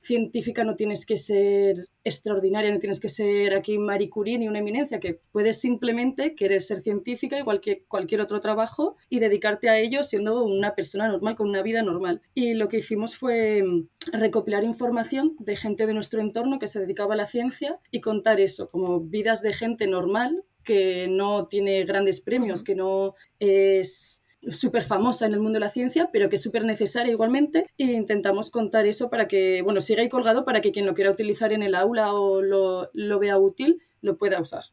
científica 0.00 0.64
no 0.64 0.76
tienes 0.76 1.06
que 1.06 1.16
ser 1.16 1.88
extraordinaria, 2.04 2.72
no 2.72 2.78
tienes 2.78 3.00
que 3.00 3.08
ser 3.08 3.54
aquí 3.54 3.78
Marie 3.78 4.08
Curie 4.08 4.38
ni 4.38 4.48
una 4.48 4.60
eminencia, 4.60 5.00
que 5.00 5.20
puedes 5.32 5.60
simplemente 5.60 6.34
querer 6.34 6.62
ser 6.62 6.80
científica 6.80 7.38
igual 7.38 7.60
que 7.60 7.84
cualquier 7.86 8.20
otro 8.20 8.40
trabajo 8.40 8.96
y 9.08 9.18
dedicarte 9.18 9.68
a 9.68 9.78
ello 9.78 10.02
siendo 10.02 10.44
una 10.44 10.74
persona 10.74 11.08
normal, 11.08 11.36
con 11.36 11.48
una 11.48 11.62
vida 11.62 11.82
normal. 11.82 12.22
Y 12.34 12.54
lo 12.54 12.68
que 12.68 12.78
hicimos 12.78 13.16
fue 13.16 13.62
mm, 13.62 13.88
recopilar 14.12 14.64
información 14.64 15.36
de 15.38 15.56
gente 15.56 15.86
de 15.86 15.94
nuestro 15.94 16.20
entorno 16.20 16.58
que 16.58 16.66
se 16.66 16.80
dedicaba 16.80 17.14
a 17.14 17.18
la 17.18 17.26
ciencia 17.26 17.78
y 17.90 18.00
contar 18.00 18.40
eso, 18.40 18.70
como 18.70 19.00
vidas 19.00 19.42
de 19.42 19.52
gente 19.52 19.86
normal 19.86 20.44
que 20.64 21.08
no 21.08 21.48
tiene 21.48 21.84
grandes 21.84 22.20
premios, 22.20 22.62
que 22.62 22.74
no 22.74 23.14
es 23.38 24.22
súper 24.50 24.82
famosa 24.82 25.26
en 25.26 25.34
el 25.34 25.40
mundo 25.40 25.56
de 25.56 25.64
la 25.64 25.70
ciencia, 25.70 26.10
pero 26.12 26.28
que 26.28 26.36
es 26.36 26.42
súper 26.42 26.64
necesaria 26.64 27.12
igualmente. 27.12 27.66
E 27.78 27.84
intentamos 27.84 28.50
contar 28.50 28.86
eso 28.86 29.10
para 29.10 29.28
que, 29.28 29.62
bueno, 29.62 29.80
siga 29.80 30.02
ahí 30.02 30.08
colgado 30.08 30.44
para 30.44 30.60
que 30.60 30.72
quien 30.72 30.86
lo 30.86 30.94
quiera 30.94 31.10
utilizar 31.10 31.52
en 31.52 31.62
el 31.62 31.74
aula 31.74 32.14
o 32.14 32.42
lo, 32.42 32.90
lo 32.92 33.18
vea 33.18 33.38
útil, 33.38 33.82
lo 34.00 34.16
pueda 34.16 34.40
usar. 34.40 34.64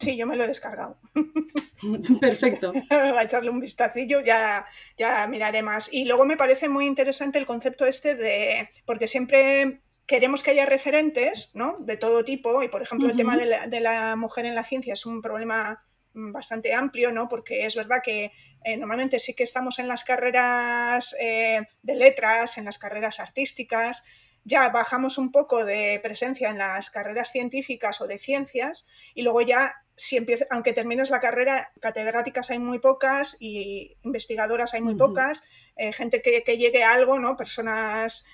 Sí, 0.00 0.16
yo 0.16 0.26
me 0.26 0.36
lo 0.36 0.44
he 0.44 0.48
descargado. 0.48 0.98
Perfecto. 2.20 2.72
Va 2.90 3.20
a 3.20 3.22
echarle 3.22 3.50
un 3.50 3.60
vistacillo, 3.60 4.20
ya, 4.20 4.66
ya 4.96 5.26
miraré 5.26 5.62
más. 5.62 5.92
Y 5.92 6.04
luego 6.04 6.24
me 6.24 6.36
parece 6.36 6.68
muy 6.68 6.86
interesante 6.86 7.38
el 7.38 7.46
concepto 7.46 7.86
este 7.86 8.14
de, 8.14 8.68
porque 8.84 9.08
siempre 9.08 9.80
queremos 10.06 10.42
que 10.42 10.50
haya 10.50 10.66
referentes, 10.66 11.50
¿no? 11.54 11.76
De 11.80 11.96
todo 11.96 12.24
tipo, 12.24 12.62
y 12.62 12.68
por 12.68 12.82
ejemplo 12.82 13.08
el 13.08 13.16
tema 13.16 13.36
de 13.36 13.46
la, 13.46 13.66
de 13.66 13.80
la 13.80 14.16
mujer 14.16 14.44
en 14.44 14.54
la 14.54 14.64
ciencia 14.64 14.92
es 14.92 15.06
un 15.06 15.22
problema 15.22 15.84
bastante 16.14 16.74
amplio, 16.74 17.12
¿no? 17.12 17.28
Porque 17.28 17.66
es 17.66 17.76
verdad 17.76 18.00
que 18.02 18.32
eh, 18.64 18.76
normalmente 18.76 19.18
sí 19.18 19.34
que 19.34 19.42
estamos 19.42 19.78
en 19.78 19.88
las 19.88 20.04
carreras 20.04 21.14
eh, 21.18 21.62
de 21.82 21.94
letras, 21.94 22.58
en 22.58 22.64
las 22.64 22.78
carreras 22.78 23.20
artísticas, 23.20 24.04
ya 24.44 24.68
bajamos 24.70 25.18
un 25.18 25.30
poco 25.30 25.64
de 25.64 26.00
presencia 26.02 26.50
en 26.50 26.58
las 26.58 26.90
carreras 26.90 27.30
científicas 27.30 28.00
o 28.00 28.06
de 28.06 28.18
ciencias 28.18 28.88
y 29.14 29.22
luego 29.22 29.40
ya, 29.40 29.84
si 29.94 30.16
empieza, 30.16 30.46
aunque 30.50 30.72
termines 30.72 31.10
la 31.10 31.20
carrera, 31.20 31.70
catedráticas 31.80 32.50
hay 32.50 32.58
muy 32.58 32.80
pocas 32.80 33.36
y 33.38 33.96
investigadoras 34.02 34.74
hay 34.74 34.80
muy 34.80 34.96
pocas, 34.96 35.44
eh, 35.76 35.92
gente 35.92 36.22
que, 36.22 36.58
llegue 36.58 36.82
a 36.82 36.92
algo, 36.92 37.20
¿no? 37.20 37.36
Personas, 37.36 38.26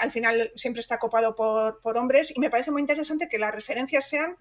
al 0.00 0.12
final 0.12 0.52
siempre 0.54 0.80
está 0.80 0.98
copado 0.98 1.34
por, 1.34 1.80
por, 1.82 1.96
hombres 1.96 2.32
y 2.34 2.40
me 2.40 2.50
parece 2.50 2.70
muy 2.70 2.80
interesante 2.80 3.28
que 3.28 3.38
las 3.38 3.52
referencias 3.52 4.08
sean 4.08 4.36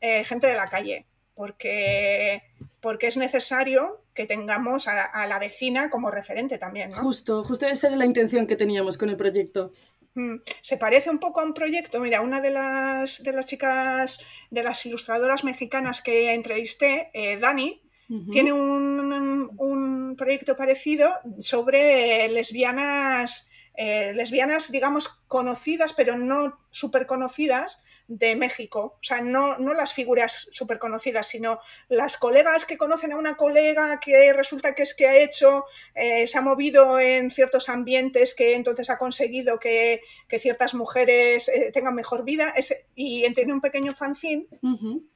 gente 0.00 0.48
de 0.48 0.54
la 0.54 0.66
calle 0.66 1.06
porque, 1.36 2.42
porque 2.80 3.06
es 3.06 3.16
necesario 3.16 4.02
que 4.14 4.26
tengamos 4.26 4.88
a, 4.88 5.26
la 5.26 5.38
vecina 5.38 5.90
como 5.90 6.10
referente 6.10 6.58
también. 6.58 6.90
¿no? 6.90 6.96
Justo, 6.96 7.44
justo 7.44 7.66
esa 7.66 7.88
era 7.88 7.96
la 7.96 8.06
intención 8.06 8.46
que 8.46 8.56
teníamos 8.56 8.96
con 8.98 9.10
el 9.10 9.16
proyecto. 9.16 9.72
Mm, 10.14 10.36
se 10.62 10.78
parece 10.78 11.10
un 11.10 11.18
poco 11.18 11.40
a 11.40 11.44
un 11.44 11.52
proyecto, 11.52 12.00
mira, 12.00 12.22
una 12.22 12.40
de 12.40 12.50
las, 12.50 13.22
de 13.22 13.32
las 13.32 13.46
chicas, 13.46 14.24
de 14.50 14.62
las 14.62 14.84
ilustradoras 14.86 15.44
mexicanas 15.44 16.00
que 16.00 16.32
entrevisté, 16.32 17.10
eh, 17.12 17.36
Dani, 17.36 17.82
tiene 18.30 18.52
un, 18.52 19.50
un, 19.58 20.14
proyecto 20.16 20.56
parecido 20.56 21.12
sobre 21.40 22.28
lesbianas, 22.28 23.50
eh, 23.74 24.12
lesbianas, 24.14 24.70
digamos, 24.70 25.08
conocidas, 25.26 25.92
pero 25.92 26.16
no 26.16 26.56
súper 26.70 27.06
conocidas, 27.06 27.82
de 28.08 28.36
México. 28.36 28.96
O 29.00 29.02
sea, 29.02 29.20
no, 29.20 29.58
no 29.58 29.74
las 29.74 29.92
figuras 29.92 30.48
súper 30.52 30.78
conocidas, 30.78 31.26
sino 31.26 31.60
las 31.88 32.16
colegas 32.16 32.64
que 32.64 32.78
conocen 32.78 33.12
a 33.12 33.16
una 33.16 33.36
colega 33.36 33.98
que 34.00 34.32
resulta 34.32 34.74
que 34.74 34.82
es 34.82 34.94
que 34.94 35.08
ha 35.08 35.16
hecho, 35.16 35.64
eh, 35.94 36.26
se 36.26 36.38
ha 36.38 36.40
movido 36.40 36.98
en 36.98 37.30
ciertos 37.30 37.68
ambientes 37.68 38.34
que 38.34 38.54
entonces 38.54 38.90
ha 38.90 38.98
conseguido 38.98 39.58
que, 39.58 40.00
ciertas 40.38 40.74
mujeres 40.74 41.48
eh, 41.48 41.70
tengan 41.72 41.94
mejor 41.94 42.22
vida 42.22 42.54
y 42.94 43.32
tiene 43.32 43.54
un 43.54 43.62
pequeño 43.62 43.94
fanzine 43.94 44.46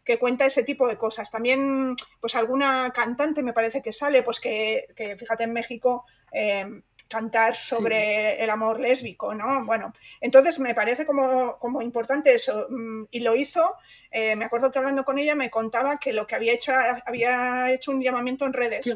que 0.04 0.18
cuenta 0.18 0.46
ese 0.46 0.64
tipo 0.64 0.88
de 0.88 0.96
cosas. 0.96 1.30
También, 1.30 1.94
pues 2.20 2.34
alguna 2.34 2.90
cantante 2.94 3.42
me 3.42 3.52
parece 3.52 3.82
que 3.82 3.92
sale, 3.92 4.22
pues 4.22 4.40
que, 4.40 4.86
fíjate 5.18 5.44
en 5.44 5.52
México. 5.52 6.04
Eh, 6.32 6.66
cantar 7.10 7.56
sobre 7.56 8.42
el 8.42 8.48
amor 8.50 8.78
lésbico, 8.78 9.34
¿no? 9.34 9.64
Bueno, 9.66 9.92
entonces 10.20 10.60
me 10.60 10.74
parece 10.74 11.04
como, 11.04 11.58
como 11.58 11.82
importante 11.82 12.32
eso. 12.32 12.68
Mm, 12.70 13.06
y 13.10 13.20
lo 13.20 13.34
hizo, 13.34 13.74
eh, 14.12 14.36
me 14.36 14.44
acuerdo 14.44 14.70
que 14.70 14.78
hablando 14.78 15.04
con 15.04 15.18
ella 15.18 15.34
me 15.34 15.50
contaba 15.50 15.98
que 15.98 16.12
lo 16.12 16.26
que 16.26 16.36
había 16.36 16.52
hecho, 16.52 16.72
había 17.04 17.72
hecho 17.72 17.90
un 17.90 18.00
llamamiento 18.00 18.46
en 18.46 18.52
redes. 18.52 18.94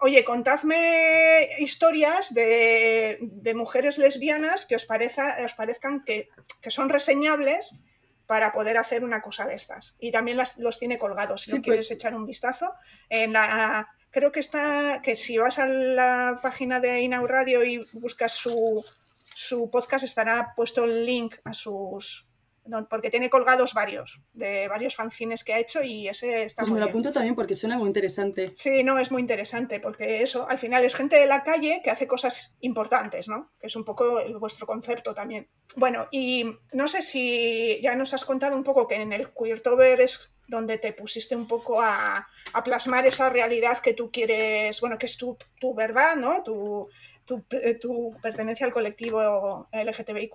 Oye, 0.00 0.24
contadme 0.24 1.48
historias 1.58 2.34
de, 2.34 3.18
mujeres 3.54 3.98
lesbianas 3.98 4.66
que 4.66 4.74
os, 4.74 4.84
parezca, 4.84 5.36
os 5.44 5.54
parezcan 5.54 6.04
que, 6.04 6.28
son 6.68 6.88
reseñables 6.88 7.78
para 8.26 8.52
poder 8.52 8.78
hacer 8.78 9.04
una 9.04 9.22
cosa 9.22 9.46
de 9.46 9.54
estas. 9.54 9.96
Y 10.00 10.10
también 10.10 10.36
las, 10.36 10.58
los 10.58 10.78
tiene 10.78 10.98
colgados, 10.98 11.42
si 11.42 11.56
no 11.56 11.62
quieres 11.62 11.86
pues 11.86 11.92
echar 11.92 12.14
un 12.14 12.26
vistazo. 12.26 12.74
En 13.08 13.32
la, 13.32 13.88
creo 14.10 14.32
que 14.32 14.40
está, 14.40 15.00
que 15.02 15.16
si 15.16 15.38
vas 15.38 15.58
a 15.58 15.66
la 15.66 16.40
página 16.42 16.80
de 16.80 17.02
Inau 17.02 17.26
Radio 17.26 17.64
y 17.64 17.86
buscas 17.92 18.32
su, 18.32 18.84
su 19.34 19.70
podcast, 19.70 20.04
estará 20.04 20.52
puesto 20.56 20.84
el 20.84 21.04
link 21.04 21.36
a 21.44 21.52
sus, 21.52 22.28
porque 22.88 23.10
tiene 23.10 23.30
colgados 23.30 23.74
varios, 23.74 24.20
de 24.32 24.68
varios 24.68 24.94
fanzines 24.94 25.44
que 25.44 25.54
ha 25.54 25.58
hecho 25.58 25.82
y 25.82 26.08
ese 26.08 26.44
está 26.44 26.62
pues 26.62 26.70
muy 26.70 26.80
me 26.80 26.84
lo 26.84 26.90
apunto 26.90 27.12
también 27.12 27.34
porque 27.34 27.54
suena 27.54 27.78
muy 27.78 27.86
interesante. 27.86 28.52
Sí, 28.54 28.82
no, 28.82 28.98
es 28.98 29.10
muy 29.10 29.22
interesante 29.22 29.80
porque 29.80 30.22
eso, 30.22 30.48
al 30.48 30.58
final 30.58 30.84
es 30.84 30.94
gente 30.94 31.16
de 31.16 31.26
la 31.26 31.42
calle 31.42 31.80
que 31.82 31.90
hace 31.90 32.06
cosas 32.06 32.56
importantes, 32.60 33.28
¿no? 33.28 33.52
Que 33.60 33.68
es 33.68 33.76
un 33.76 33.84
poco 33.84 34.20
vuestro 34.38 34.66
concepto 34.66 35.14
también. 35.14 35.48
Bueno, 35.76 36.08
y 36.10 36.44
no 36.72 36.88
sé 36.88 37.02
si 37.02 37.80
ya 37.82 37.94
nos 37.94 38.14
has 38.14 38.24
contado 38.24 38.56
un 38.56 38.64
poco 38.64 38.86
que 38.86 38.96
en 38.96 39.12
el 39.12 39.32
Queertober 39.32 40.00
es 40.00 40.34
donde 40.48 40.78
te 40.78 40.92
pusiste 40.92 41.36
un 41.36 41.46
poco 41.46 41.80
a, 41.80 42.26
plasmar 42.64 43.06
esa 43.06 43.28
realidad 43.28 43.78
que 43.78 43.92
tú 43.92 44.10
quieres, 44.10 44.80
bueno, 44.80 44.98
que 44.98 45.06
es 45.06 45.16
tu, 45.16 45.36
tu 45.60 45.74
verdad, 45.74 46.16
¿no? 46.16 46.42
Tu, 46.42 46.88
tu, 47.26 48.16
pertenencia 48.22 48.66
al 48.66 48.72
colectivo 48.72 49.68
LGTBIQ. 49.72 50.34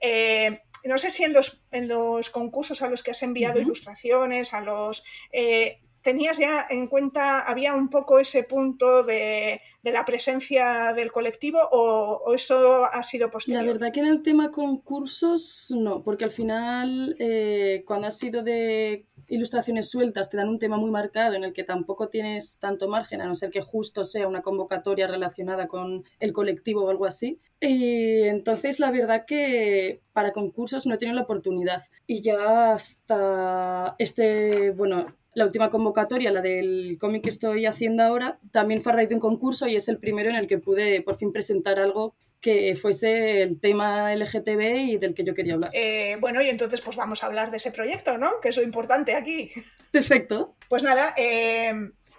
Eh, 0.00 0.60
no 0.84 0.98
sé 0.98 1.10
si 1.10 1.24
en 1.24 1.32
los, 1.32 1.64
en 1.70 1.88
los 1.88 2.30
concursos 2.30 2.82
a 2.82 2.88
los 2.88 3.02
que 3.02 3.10
has 3.10 3.22
enviado 3.22 3.60
ilustraciones, 3.60 4.54
a 4.54 4.60
los... 4.60 5.04
Eh, 5.32 5.80
¿Tenías 6.00 6.38
ya 6.38 6.66
en 6.70 6.86
cuenta, 6.86 7.40
había 7.40 7.74
un 7.74 7.90
poco 7.90 8.18
ese 8.20 8.44
punto 8.44 9.02
de, 9.02 9.60
la 9.82 10.04
presencia 10.04 10.94
del 10.94 11.10
colectivo 11.10 11.58
o, 11.72 12.32
eso 12.34 12.84
ha 12.84 13.02
sido 13.02 13.30
posterior? 13.30 13.64
La 13.64 13.72
verdad 13.72 13.92
que 13.92 14.00
en 14.00 14.06
el 14.06 14.22
tema 14.22 14.50
concursos 14.50 15.74
no, 15.76 16.02
porque 16.04 16.24
al 16.24 16.30
final 16.30 17.16
eh, 17.18 17.82
cuando 17.84 18.06
has 18.06 18.16
sido 18.16 18.42
de 18.42 19.07
ilustraciones 19.28 19.90
sueltas 19.90 20.30
te 20.30 20.36
dan 20.36 20.48
un 20.48 20.58
tema 20.58 20.76
muy 20.76 20.90
marcado 20.90 21.34
en 21.34 21.44
el 21.44 21.52
que 21.52 21.64
tampoco 21.64 22.08
tienes 22.08 22.58
tanto 22.58 22.88
margen, 22.88 23.20
a 23.20 23.26
no 23.26 23.34
ser 23.34 23.50
que 23.50 23.60
justo 23.60 24.04
sea 24.04 24.26
una 24.26 24.42
convocatoria 24.42 25.06
relacionada 25.06 25.68
con 25.68 26.04
el 26.18 26.32
colectivo 26.32 26.84
o 26.84 26.90
algo 26.90 27.06
así. 27.06 27.40
Y 27.60 28.22
entonces 28.22 28.80
la 28.80 28.90
verdad 28.90 29.24
que 29.26 30.00
para 30.12 30.32
concursos 30.32 30.86
no 30.86 30.94
he 30.94 30.98
la 31.12 31.22
oportunidad. 31.22 31.82
Y 32.06 32.22
ya 32.22 32.72
hasta 32.72 33.94
este, 33.98 34.70
bueno, 34.70 35.04
la 35.34 35.46
última 35.46 35.70
convocatoria, 35.70 36.32
la 36.32 36.42
del 36.42 36.96
cómic 36.98 37.22
que 37.22 37.28
estoy 37.28 37.66
haciendo 37.66 38.02
ahora, 38.02 38.38
también 38.50 38.80
fue 38.80 38.92
a 38.92 38.96
raíz 38.96 39.08
de 39.08 39.14
un 39.14 39.20
concurso 39.20 39.68
y 39.68 39.76
es 39.76 39.88
el 39.88 39.98
primero 39.98 40.28
en 40.30 40.36
el 40.36 40.46
que 40.46 40.58
pude 40.58 41.02
por 41.02 41.14
fin 41.14 41.32
presentar 41.32 41.78
algo 41.78 42.14
que 42.40 42.76
fuese 42.76 43.42
el 43.42 43.60
tema 43.60 44.14
LGTB 44.14 44.76
y 44.76 44.98
del 44.98 45.14
que 45.14 45.24
yo 45.24 45.34
quería 45.34 45.54
hablar. 45.54 45.70
Eh, 45.74 46.16
bueno, 46.20 46.40
y 46.40 46.48
entonces 46.48 46.80
pues 46.80 46.96
vamos 46.96 47.22
a 47.22 47.26
hablar 47.26 47.50
de 47.50 47.56
ese 47.56 47.72
proyecto, 47.72 48.16
¿no? 48.18 48.40
Que 48.40 48.50
es 48.50 48.56
lo 48.56 48.62
importante 48.62 49.14
aquí. 49.14 49.50
Perfecto. 49.90 50.56
Pues 50.68 50.82
nada, 50.82 51.14
eh, 51.16 51.72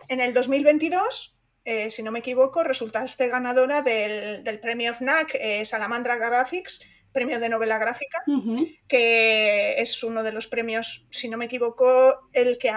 en 0.08 0.22
el 0.22 0.34
2022, 0.34 1.38
eh, 1.64 1.90
si 1.92 2.04
no 2.04 2.12
me 2.12 2.20
equivoco, 2.20 2.64
resultaste 2.64 3.30
ganadora 3.30 3.82
del, 3.82 4.60
premio 4.60 4.94
FNAC 4.94 5.66
Salamandra 5.66 6.18
Graphics, 6.18 6.82
premio 7.14 7.40
de 7.40 7.50
novela 7.50 7.78
gráfica, 7.78 8.24
que 8.88 9.76
es 9.78 10.04
uno 10.04 10.24
de 10.24 10.32
los 10.32 10.48
premios, 10.48 11.08
si 11.10 11.30
no 11.30 11.38
me 11.38 11.46
equivoco, 11.46 12.28
el 12.34 12.58
que 12.58 12.72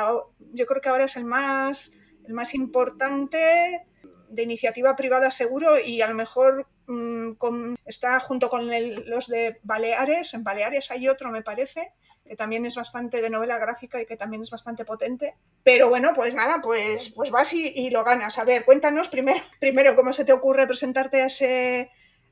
yo 0.53 0.67
creo 0.67 0.81
que 0.81 0.89
ahora 0.89 1.05
es 1.05 1.17
el 1.17 1.25
más, 1.25 1.93
el 2.27 2.35
más 2.35 2.55
importante 2.55 3.85
de 4.29 4.43
iniciativa 4.43 4.97
privada 4.97 5.31
seguro 5.31 5.79
y 5.85 6.01
a 6.01 6.09
lo 6.09 6.15
mejor 6.15 6.67
mm, 6.87 7.75
está 7.87 8.19
junto 8.21 8.49
con 8.49 8.69
los 9.07 9.29
de 9.29 9.59
Baleares. 9.63 10.35
En 10.35 10.45
Baleares 10.45 10.91
hay 10.91 11.09
otro, 11.09 11.31
me 11.31 11.43
parece, 11.43 11.93
que 12.27 12.37
también 12.37 12.65
es 12.67 12.77
bastante 12.77 13.21
de 13.21 13.31
novela 13.31 13.59
gráfica 13.59 14.01
y 14.01 14.07
que 14.07 14.17
también 14.17 14.43
es 14.43 14.51
bastante 14.51 14.85
potente. 14.85 15.35
Pero 15.63 15.89
bueno, 15.89 16.13
pues 16.15 16.35
nada, 16.35 16.61
pues, 16.63 17.11
pues 17.11 17.31
vas 17.31 17.53
y, 17.53 17.91
lo 17.91 18.05
ganas. 18.05 18.39
A 18.39 18.45
ver, 18.45 18.65
cuéntanos 18.65 19.09
primero, 19.09 19.41
primero 19.61 19.97
cómo 19.97 20.13
se 20.13 20.25
te 20.25 20.33
ocurre 20.33 20.67
presentarte 20.67 21.23
a 21.23 21.27
ese, 21.27 21.91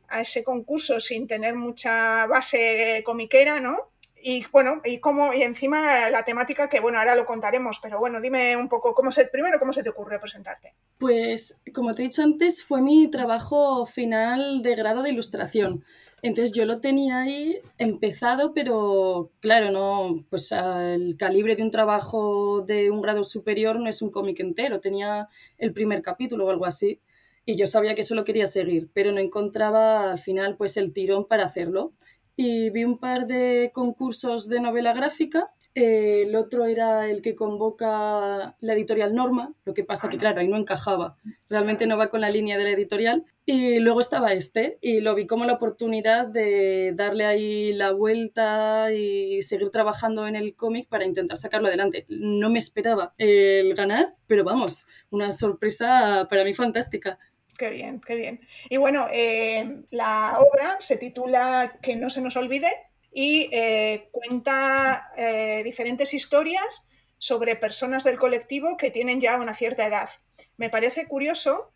a 0.08 0.20
ese 0.20 0.44
concurso 0.44 1.00
sin 1.00 1.26
tener 1.26 1.54
mucha 1.54 2.26
base 2.26 3.02
comiquera, 3.04 3.60
¿no? 3.60 3.89
Y 4.22 4.44
bueno, 4.52 4.80
y 4.84 5.00
cómo, 5.00 5.32
y 5.32 5.42
encima 5.42 6.10
la 6.10 6.24
temática 6.24 6.68
que 6.68 6.80
bueno, 6.80 6.98
ahora 6.98 7.14
lo 7.14 7.26
contaremos, 7.26 7.78
pero 7.82 7.98
bueno, 7.98 8.20
dime 8.20 8.56
un 8.56 8.68
poco 8.68 8.94
cómo 8.94 9.10
se, 9.10 9.26
primero 9.26 9.58
cómo 9.58 9.72
se 9.72 9.82
te 9.82 9.90
ocurre 9.90 10.18
presentarte. 10.18 10.74
Pues, 10.98 11.56
como 11.74 11.94
te 11.94 12.02
he 12.02 12.06
dicho 12.06 12.22
antes, 12.22 12.62
fue 12.62 12.82
mi 12.82 13.08
trabajo 13.08 13.86
final 13.86 14.62
de 14.62 14.74
grado 14.74 15.02
de 15.02 15.10
ilustración. 15.10 15.84
Entonces 16.22 16.52
yo 16.52 16.66
lo 16.66 16.80
tenía 16.80 17.20
ahí 17.20 17.60
empezado, 17.78 18.52
pero 18.52 19.30
claro, 19.40 19.70
no, 19.70 20.24
pues 20.28 20.52
el 20.52 21.16
calibre 21.16 21.56
de 21.56 21.62
un 21.62 21.70
trabajo 21.70 22.62
de 22.62 22.90
un 22.90 23.00
grado 23.00 23.24
superior 23.24 23.80
no 23.80 23.88
es 23.88 24.02
un 24.02 24.10
cómic 24.10 24.40
entero, 24.40 24.80
tenía 24.80 25.28
el 25.56 25.72
primer 25.72 26.02
capítulo 26.02 26.46
o 26.46 26.50
algo 26.50 26.66
así. 26.66 27.00
Y 27.46 27.56
yo 27.56 27.66
sabía 27.66 27.94
que 27.94 28.02
eso 28.02 28.14
lo 28.14 28.24
quería 28.24 28.46
seguir, 28.46 28.90
pero 28.92 29.12
no 29.12 29.18
encontraba 29.18 30.10
al 30.10 30.18
final 30.18 30.56
pues 30.56 30.76
el 30.76 30.92
tirón 30.92 31.26
para 31.26 31.46
hacerlo 31.46 31.94
y 32.42 32.70
vi 32.70 32.84
un 32.84 32.96
par 32.96 33.26
de 33.26 33.70
concursos 33.74 34.48
de 34.48 34.60
novela 34.60 34.94
gráfica. 34.94 35.50
el 35.74 36.34
otro 36.34 36.64
era 36.64 37.08
el 37.08 37.20
que 37.22 37.36
convoca 37.36 38.56
la 38.60 38.72
editorial 38.72 39.14
Norma, 39.14 39.52
lo 39.64 39.72
que 39.74 39.84
pasa 39.84 40.08
que, 40.08 40.18
claro, 40.18 40.40
ahí 40.40 40.48
no 40.48 40.56
encajaba, 40.56 41.16
realmente 41.48 41.86
no 41.86 41.96
va 41.96 42.08
con 42.08 42.22
la 42.22 42.30
línea 42.30 42.58
de 42.58 42.64
la 42.64 42.70
editorial. 42.70 43.24
Y 43.46 43.78
luego 43.80 44.00
estaba 44.00 44.32
este, 44.32 44.78
y 44.80 45.00
lo 45.00 45.14
vi 45.14 45.26
como 45.26 45.44
la 45.44 45.54
oportunidad 45.54 46.28
de 46.28 46.92
darle 46.94 47.24
ahí 47.26 47.72
la 47.72 47.92
vuelta 47.92 48.92
y 48.92 49.42
seguir 49.42 49.70
trabajando 49.70 50.26
en 50.26 50.34
el 50.34 50.54
cómic 50.54 50.88
para 50.88 51.04
intentar 51.04 51.36
sacarlo 51.36 51.68
adelante. 51.68 52.06
No 52.08 52.48
me 52.48 52.58
esperaba 52.58 53.14
el 53.18 53.74
ganar, 53.74 54.14
pero 54.26 54.44
vamos, 54.44 54.86
una 55.10 55.30
sorpresa 55.30 56.26
para 56.30 56.44
mí 56.44 56.54
fantástica. 56.54 57.18
Qué 57.60 57.68
bien, 57.68 58.00
qué 58.00 58.14
bien. 58.14 58.40
Y 58.70 58.78
bueno, 58.78 59.06
eh, 59.12 59.82
la 59.90 60.38
obra 60.38 60.78
se 60.80 60.96
titula 60.96 61.76
Que 61.82 61.94
no 61.94 62.08
se 62.08 62.22
nos 62.22 62.38
olvide 62.38 62.72
y 63.12 63.50
eh, 63.52 64.08
cuenta 64.12 65.10
eh, 65.14 65.60
diferentes 65.62 66.14
historias 66.14 66.88
sobre 67.18 67.56
personas 67.56 68.02
del 68.02 68.16
colectivo 68.16 68.78
que 68.78 68.90
tienen 68.90 69.20
ya 69.20 69.36
una 69.36 69.52
cierta 69.52 69.86
edad. 69.86 70.08
Me 70.56 70.70
parece 70.70 71.06
curioso, 71.06 71.74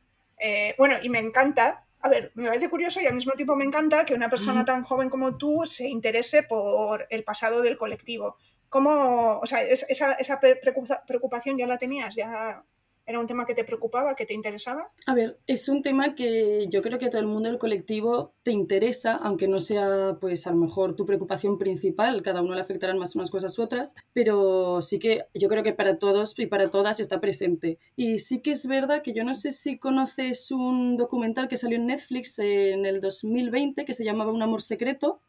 bueno, 0.79 0.97
y 1.03 1.11
me 1.11 1.19
encanta, 1.19 1.87
a 2.01 2.09
ver, 2.09 2.33
me 2.35 2.47
parece 2.47 2.71
curioso 2.71 3.03
y 3.03 3.07
al 3.07 3.15
mismo 3.15 3.33
tiempo 3.33 3.55
me 3.55 3.65
encanta 3.67 4.07
que 4.07 4.15
una 4.15 4.31
persona 4.31 4.65
tan 4.65 4.85
joven 4.85 5.11
como 5.11 5.37
tú 5.37 5.67
se 5.67 5.87
interese 5.87 6.45
por 6.45 7.07
el 7.11 7.25
pasado 7.25 7.61
del 7.61 7.77
colectivo. 7.77 8.39
¿Cómo, 8.71 9.39
o 9.39 9.47
sea, 9.47 9.61
esa, 9.63 10.15
esa 10.15 10.41
preocupación 10.41 11.59
ya 11.59 11.67
la 11.67 11.77
tenías? 11.77 12.15
¿Ya 12.15 12.65
¿Era 13.07 13.21
un 13.21 13.27
tema 13.27 13.45
que 13.45 13.55
te 13.55 13.65
preocupaba, 13.65 14.17
que 14.17 14.25
te 14.25 14.33
interesaba? 14.33 14.91
A 15.07 15.15
ver, 15.15 15.39
es 15.47 15.69
un 15.69 15.83
tema 15.83 16.15
que 16.15 16.67
yo 16.71 16.81
creo 16.81 16.99
que 16.99 17.07
a 17.07 17.11
todo 17.11 17.21
el 17.21 17.27
mundo 17.27 17.51
del 17.51 17.59
colectivo 17.59 18.33
te 18.43 18.51
interesa, 18.51 19.17
aunque 19.17 19.47
no 19.47 19.59
sea, 19.59 20.17
pues 20.21 20.47
a 20.47 20.51
lo 20.51 20.57
mejor 20.57 20.97
tu 20.97 21.05
preocupación 21.05 21.59
principal, 21.59 22.23
cada 22.23 22.41
uno 22.41 22.55
le 22.55 22.63
afectarán 22.63 22.99
más 22.99 23.15
unas 23.15 23.31
cosas 23.31 23.59
u 23.59 23.63
otras, 23.63 23.95
pero 24.15 24.81
sí 24.81 24.99
que 24.99 25.27
yo 25.35 25.49
creo 25.49 25.63
que 25.63 25.75
para 25.75 25.99
todos 25.99 26.39
y 26.39 26.47
para 26.47 26.71
todas 26.71 26.99
está 26.99 27.21
presente. 27.21 27.79
Y 27.95 28.19
sí 28.19 28.41
que 28.41 28.53
es 28.53 28.67
verdad 28.67 29.03
que 29.03 29.13
yo 29.13 29.23
no 29.23 29.35
sé 29.35 29.53
si 29.53 29.79
conoces 29.79 30.51
un 30.51 30.97
documental 30.97 31.49
que 31.49 31.59
salió 31.59 31.77
en 31.77 31.87
Netflix 31.87 32.39
en 32.39 32.87
el 32.87 33.01
2020 33.01 33.85
que 33.85 33.95
se 33.95 34.05
llamaba 34.05 34.33
Un 34.33 34.43
amor 34.43 34.63
secreto, 34.63 35.21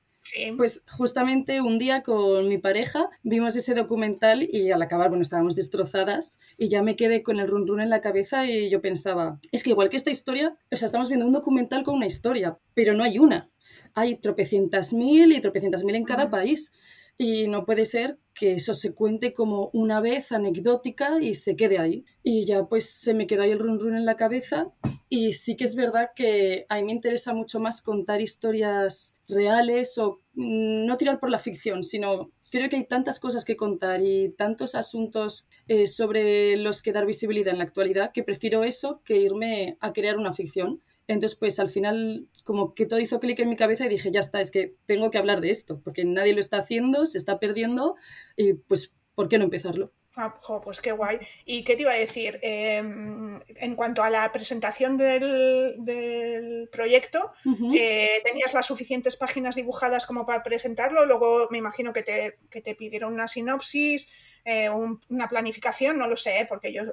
pues 0.58 0.84
justamente 0.90 1.62
un 1.62 1.78
día 1.78 2.02
con 2.04 2.48
mi 2.48 2.58
pareja 2.58 3.10
vimos 3.24 3.56
ese 3.56 3.74
documental 3.76 4.48
y 4.50 4.72
al 4.72 4.82
acabar, 4.82 5.10
bueno, 5.10 5.22
estábamos 5.22 5.56
destrozadas 5.56 6.40
y 6.58 6.68
ya 6.68 6.82
me 6.82 6.96
quedé 6.96 7.24
con 7.24 7.40
el 7.40 7.48
run 7.48 7.68
run 7.68 7.82
en 7.82 7.90
la 7.90 8.02
cabeza 8.02 8.46
y 8.46 8.70
yo 8.70 8.82
pensaba, 8.82 9.40
es 9.52 9.64
que 9.64 9.72
igual 9.72 9.90
que 9.90 9.98
esta 9.98 10.12
historia, 10.12 10.58
o 10.72 10.76
sea, 10.76 10.88
estamos 10.88 11.10
viendo 11.10 11.26
un 11.26 11.34
documental 11.34 11.84
con 11.84 11.96
una 11.96 12.06
historia, 12.06 12.58
pero 12.74 12.94
no 12.94 13.04
hay 13.04 13.20
una. 13.20 13.50
Hay 13.94 14.18
tropecientas 14.18 14.94
mil 14.94 15.32
y 15.32 15.42
tropecientas 15.42 15.84
mil 15.84 15.96
en 15.96 16.04
cada 16.04 16.30
país. 16.30 16.74
Y 17.18 17.48
no 17.48 17.66
puede 17.66 17.86
ser 17.86 18.20
que 18.34 18.54
eso 18.54 18.74
se 18.74 18.94
cuente 18.94 19.34
como 19.34 19.70
una 19.72 20.02
vez 20.02 20.32
anecdótica 20.34 21.20
y 21.22 21.34
se 21.34 21.56
quede 21.56 21.80
ahí. 21.80 22.06
Y 22.22 22.46
ya 22.46 22.66
pues 22.66 22.90
se 22.90 23.14
me 23.14 23.28
quedó 23.28 23.44
ahí 23.44 23.52
el 23.52 23.60
run 23.60 23.80
run 23.80 23.96
en 23.96 24.06
la 24.06 24.18
cabeza 24.18 24.68
y 25.08 25.32
sí 25.32 25.56
que 25.56 25.64
es 25.64 25.76
verdad 25.76 26.10
que 26.16 26.66
a 26.68 26.76
mí 26.76 26.84
me 26.84 26.92
interesa 26.92 27.34
mucho 27.34 27.60
más 27.60 27.82
contar 27.82 28.22
historias 28.22 29.16
reales 29.28 29.98
o 29.98 30.22
mm, 30.34 30.86
no 30.86 30.98
tirar 30.98 31.20
por 31.20 31.30
la 31.30 31.40
ficción, 31.40 31.84
sino 31.84 32.32
creo 32.52 32.70
que 32.70 32.76
hay 32.76 32.86
tantas 32.86 33.20
cosas 33.20 33.46
que 33.46 33.56
contar 33.56 34.02
y 34.02 34.30
tantos 34.30 34.76
asuntos 34.76 35.48
eh, 35.68 35.88
sobre 35.88 36.58
los 36.58 36.82
que 36.82 36.92
dar 36.92 37.06
visibilidad 37.06 37.54
en 37.54 37.60
la 37.60 37.66
actualidad 37.66 38.12
que 38.14 38.24
prefiero 38.24 38.64
eso 38.64 39.02
que 39.06 39.18
irme 39.18 39.78
a 39.80 39.94
crear 39.94 40.18
una 40.18 40.34
ficción. 40.34 40.82
Entonces, 41.08 41.38
pues 41.38 41.60
al 41.60 41.70
final, 41.70 42.28
como 42.44 42.74
que 42.74 42.86
todo 42.86 43.00
hizo 43.00 43.20
clic 43.20 43.40
en 43.40 43.50
mi 43.50 43.56
cabeza 43.56 43.86
y 43.86 43.90
dije, 43.90 44.12
ya 44.12 44.20
está, 44.20 44.42
es 44.42 44.52
que 44.52 44.76
tengo 44.86 45.12
que 45.12 45.18
hablar 45.18 45.42
de 45.42 45.52
esto, 45.52 45.80
porque 45.84 46.04
nadie 46.06 46.34
lo 46.34 46.40
está 46.40 46.58
haciendo, 46.58 47.06
se 47.06 47.18
está 47.18 47.40
perdiendo, 47.40 47.96
y 48.36 48.54
pues, 48.54 48.94
¿por 49.14 49.28
qué 49.30 49.38
no 49.38 49.46
empezarlo? 49.46 49.92
Ah, 50.18 50.34
pues 50.64 50.80
qué 50.80 50.94
guay. 50.94 51.20
¿Y 51.46 51.64
qué 51.64 51.76
te 51.76 51.82
iba 51.82 51.92
a 51.92 51.96
decir? 51.96 52.40
Em, 52.42 53.42
en 53.48 53.76
cuanto 53.76 54.02
a 54.02 54.10
la 54.10 54.32
presentación 54.32 54.98
del, 54.98 56.70
proyecto, 56.72 57.34
eh, 57.78 58.22
¿tenías 58.24 58.54
las 58.54 58.66
suficientes 58.66 59.18
páginas 59.18 59.56
dibujadas 59.56 60.06
como 60.06 60.26
para 60.26 60.42
presentarlo? 60.42 61.06
Luego 61.06 61.48
me 61.52 61.58
imagino 61.58 61.92
que 61.92 62.04
te, 62.04 62.38
que 62.50 62.62
te 62.62 62.76
pidieron 62.76 63.14
una 63.14 63.28
sinopsis, 63.28 64.10
eh, 64.46 64.70
una 64.70 65.28
planificación, 65.28 65.98
no 65.98 66.08
lo 66.08 66.16
sé, 66.16 66.42
¿eh? 66.42 66.46
porque 66.48 66.72
yo 66.72 66.84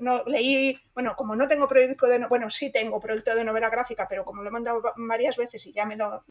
no, 0.00 0.22
leí, 0.24 0.78
bueno, 0.92 1.16
como 1.16 1.34
no 1.34 1.48
tengo 1.48 1.66
proyecto 1.66 2.06
de, 2.06 2.26
bueno, 2.28 2.50
sí 2.50 2.70
tengo 2.70 3.00
proyecto 3.00 3.34
de 3.34 3.42
novela 3.42 3.70
gráfica, 3.70 4.06
pero 4.06 4.24
como 4.24 4.42
lo 4.42 4.48
he 4.48 4.52
mandado 4.52 4.82
varias 4.96 5.36
veces 5.38 5.66
y 5.66 5.72
ya 5.72 5.86
me 5.86 5.96
lo, 5.96 6.24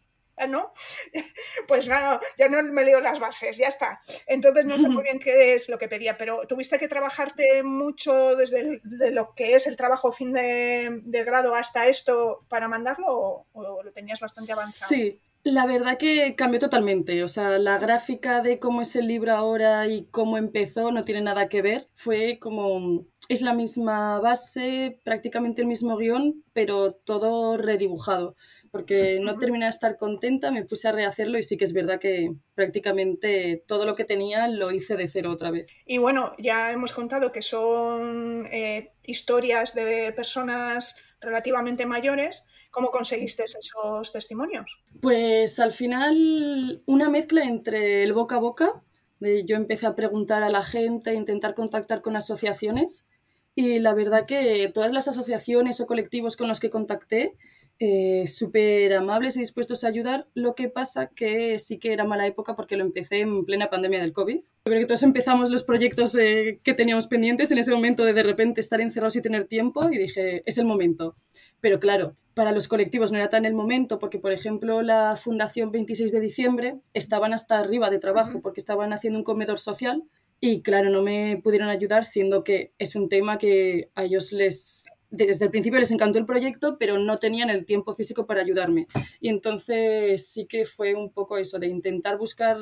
¿no? 0.47 0.73
Pues 1.67 1.87
no, 1.87 2.19
ya 2.37 2.49
no 2.49 2.61
me 2.63 2.83
leo 2.83 2.99
las 2.99 3.19
bases, 3.19 3.57
ya 3.57 3.67
está. 3.67 3.99
Entonces 4.27 4.65
no 4.65 4.77
sé 4.77 4.89
muy 4.89 5.03
bien 5.03 5.19
qué 5.19 5.55
es 5.55 5.69
lo 5.69 5.77
que 5.77 5.87
pedía, 5.87 6.17
pero 6.17 6.45
¿tuviste 6.47 6.79
que 6.79 6.87
trabajarte 6.87 7.63
mucho 7.63 8.35
desde 8.35 8.81
lo 9.11 9.33
que 9.33 9.55
es 9.55 9.67
el 9.67 9.77
trabajo 9.77 10.11
fin 10.11 10.33
de, 10.33 11.01
grado 11.25 11.55
hasta 11.55 11.87
esto 11.87 12.45
para 12.49 12.67
mandarlo 12.67 13.07
o, 13.07 13.47
o, 13.53 13.83
lo 13.83 13.91
tenías 13.93 14.19
bastante 14.19 14.51
avanzado? 14.51 14.89
Sí, 14.89 15.21
la 15.43 15.65
verdad 15.65 15.97
que 15.97 16.35
cambió 16.35 16.59
totalmente, 16.59 17.23
o 17.23 17.27
sea, 17.27 17.57
la 17.59 17.77
gráfica 17.77 18.41
de 18.41 18.59
cómo 18.59 18.81
es 18.81 18.95
el 18.95 19.07
libro 19.07 19.33
ahora 19.33 19.87
y 19.87 20.05
cómo 20.05 20.37
empezó 20.37 20.91
no 20.91 21.03
tiene 21.03 21.21
nada 21.21 21.49
que 21.49 21.61
ver, 21.61 21.89
fue 21.95 22.39
como, 22.39 23.05
es 23.27 23.41
la 23.41 23.53
misma 23.53 24.19
base, 24.19 24.99
prácticamente 25.03 25.61
el 25.61 25.67
mismo 25.67 25.97
guion, 25.97 26.43
pero 26.53 26.93
todo 26.93 27.57
redibujado, 27.57 28.35
porque 28.73 29.19
no 29.21 29.37
terminé 29.37 29.65
de 29.65 29.69
estar 29.69 29.97
contenta, 29.97 30.49
me 30.49 30.65
puse 30.65 30.87
a 30.87 30.91
rehacerlo 30.91 31.37
y 31.37 31.43
sí 31.43 31.57
que 31.57 31.63
es 31.63 31.73
verdad 31.73 31.99
que 31.99 32.33
prácticamente 32.55 33.63
todo 33.67 33.85
lo 33.85 33.93
que 33.93 34.03
tenía 34.03 34.47
lo 34.47 34.71
hice 34.71 34.95
de 34.95 35.07
cero 35.07 35.29
otra 35.29 35.51
vez. 35.51 35.75
Y 35.85 35.99
bueno, 35.99 36.33
ya 36.39 36.71
hemos 36.71 36.91
contado 36.91 37.31
que 37.31 37.43
son 37.43 38.47
eh, 38.51 38.91
historias 39.03 39.75
de 39.75 40.11
personas 40.13 40.97
relativamente 41.21 41.85
mayores, 41.85 42.45
¿Cómo 42.71 42.89
conseguiste 42.89 43.43
esos 43.43 44.11
testimonios? 44.11 44.65
Pues 44.99 45.59
al 45.59 45.71
final 45.71 46.81
una 46.87 47.07
mezcla 47.07 47.43
entre 47.43 48.01
el 48.01 48.13
boca 48.13 48.37
a 48.37 48.39
boca, 48.39 48.81
yo 49.19 49.55
empecé 49.55 49.85
a 49.85 49.93
preguntar 49.93 50.41
a 50.41 50.49
la 50.49 50.63
gente, 50.63 51.11
a 51.11 51.13
intentar 51.13 51.53
contactar 51.53 52.01
con 52.01 52.15
asociaciones 52.15 53.05
y 53.53 53.77
la 53.77 53.93
verdad 53.93 54.25
que 54.25 54.71
todas 54.73 54.91
las 54.91 55.07
asociaciones 55.07 55.79
o 55.81 55.85
colectivos 55.85 56.35
con 56.35 56.47
los 56.47 56.59
que 56.59 56.71
contacté 56.71 57.37
eh, 57.85 58.27
súper 58.27 58.93
amables 58.93 59.35
y 59.35 59.41
dispuestos 59.41 59.83
a 59.83 59.89
ayudar. 59.89 60.25
Lo 60.33 60.55
que 60.55 60.69
pasa 60.69 61.07
que 61.07 61.59
sí 61.59 61.79
que 61.79 61.91
era 61.91 62.05
mala 62.05 62.25
época 62.25 62.55
porque 62.55 62.77
lo 62.77 62.85
empecé 62.85 63.19
en 63.19 63.43
plena 63.43 63.69
pandemia 63.69 63.99
del 63.99 64.13
COVID. 64.13 64.39
Creo 64.63 64.79
que 64.79 64.85
todos 64.85 65.03
empezamos 65.03 65.49
los 65.49 65.65
proyectos 65.65 66.15
eh, 66.15 66.61
que 66.63 66.73
teníamos 66.73 67.07
pendientes 67.07 67.51
en 67.51 67.57
ese 67.57 67.73
momento 67.73 68.05
de 68.05 68.13
de 68.13 68.23
repente 68.23 68.61
estar 68.61 68.79
encerrados 68.79 69.17
y 69.17 69.21
tener 69.21 69.47
tiempo 69.47 69.89
y 69.91 69.97
dije, 69.97 70.43
es 70.45 70.57
el 70.57 70.63
momento. 70.63 71.17
Pero 71.59 71.81
claro, 71.81 72.15
para 72.35 72.53
los 72.53 72.69
colectivos 72.69 73.11
no 73.11 73.17
era 73.17 73.27
tan 73.27 73.43
el 73.43 73.53
momento 73.53 73.99
porque, 73.99 74.17
por 74.17 74.31
ejemplo, 74.31 74.81
la 74.81 75.17
Fundación 75.17 75.71
26 75.71 76.13
de 76.13 76.21
diciembre 76.21 76.75
estaban 76.93 77.33
hasta 77.33 77.59
arriba 77.59 77.89
de 77.89 77.99
trabajo 77.99 78.39
porque 78.41 78.61
estaban 78.61 78.93
haciendo 78.93 79.19
un 79.19 79.25
comedor 79.25 79.59
social 79.59 80.03
y, 80.39 80.61
claro, 80.61 80.89
no 80.89 81.01
me 81.01 81.41
pudieron 81.43 81.67
ayudar 81.67 82.05
siendo 82.05 82.45
que 82.45 82.71
es 82.79 82.95
un 82.95 83.09
tema 83.09 83.37
que 83.37 83.89
a 83.95 84.05
ellos 84.05 84.31
les... 84.31 84.87
Desde 85.15 85.45
el 85.45 85.51
principio 85.51 85.79
les 85.79 85.91
encantó 85.91 86.17
el 86.17 86.25
proyecto, 86.25 86.77
pero 86.79 86.97
no 86.97 87.19
tenían 87.19 87.51
el 87.51 87.65
tiempo 87.65 87.93
físico 87.93 88.25
para 88.25 88.41
ayudarme. 88.41 88.87
Y 89.21 89.29
entonces 89.29 90.27
sí 90.27 90.47
que 90.47 90.65
fue 90.65 90.95
un 90.95 91.11
poco 91.11 91.37
eso, 91.37 91.59
de 91.59 91.67
intentar 91.67 92.17
buscar 92.17 92.57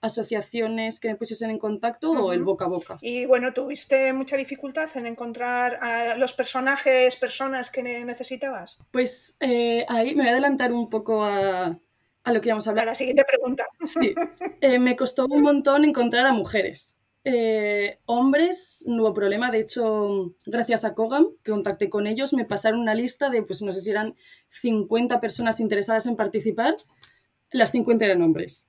asociaciones 0.00 0.98
que 0.98 1.08
me 1.08 1.16
pusiesen 1.16 1.50
en 1.50 1.58
contacto 1.58 2.12
o 2.12 2.32
el 2.32 2.42
boca 2.42 2.64
a 2.64 2.68
boca. 2.68 2.96
Y 3.02 3.26
bueno, 3.26 3.52
¿tuviste 3.52 4.14
mucha 4.14 4.38
dificultad 4.38 4.88
en 4.94 5.06
encontrar 5.06 5.78
a 5.82 6.16
los 6.16 6.32
personajes, 6.32 7.16
personas 7.16 7.68
que 7.68 7.82
necesitabas? 7.82 8.78
Pues 8.90 9.36
eh, 9.40 9.84
ahí 9.88 10.14
me 10.14 10.22
voy 10.22 10.28
a 10.28 10.32
adelantar 10.32 10.72
un 10.72 10.88
poco 10.88 11.22
a, 11.22 11.78
a 12.24 12.32
lo 12.32 12.40
que 12.40 12.48
íbamos 12.48 12.66
a 12.66 12.70
hablar. 12.70 12.86
A 12.86 12.92
la 12.92 12.94
siguiente 12.94 13.24
pregunta. 13.26 13.66
Sí, 13.84 14.14
eh, 14.62 14.78
me 14.78 14.96
costó 14.96 15.26
un 15.26 15.42
montón 15.42 15.84
encontrar 15.84 16.24
a 16.24 16.32
mujeres. 16.32 16.96
Eh, 17.24 17.98
hombres, 18.04 18.84
hubo 18.86 19.14
problema. 19.14 19.50
De 19.50 19.60
hecho, 19.60 20.34
gracias 20.44 20.84
a 20.84 20.94
Kogam, 20.94 21.28
que 21.42 21.52
contacté 21.52 21.88
con 21.88 22.06
ellos, 22.06 22.34
me 22.34 22.44
pasaron 22.44 22.80
una 22.80 22.94
lista 22.94 23.30
de, 23.30 23.42
pues 23.42 23.62
no 23.62 23.72
sé 23.72 23.80
si 23.80 23.90
eran 23.90 24.14
50 24.48 25.20
personas 25.20 25.60
interesadas 25.60 26.06
en 26.06 26.16
participar. 26.16 26.76
Las 27.50 27.70
50 27.70 28.04
eran 28.04 28.22
hombres. 28.22 28.68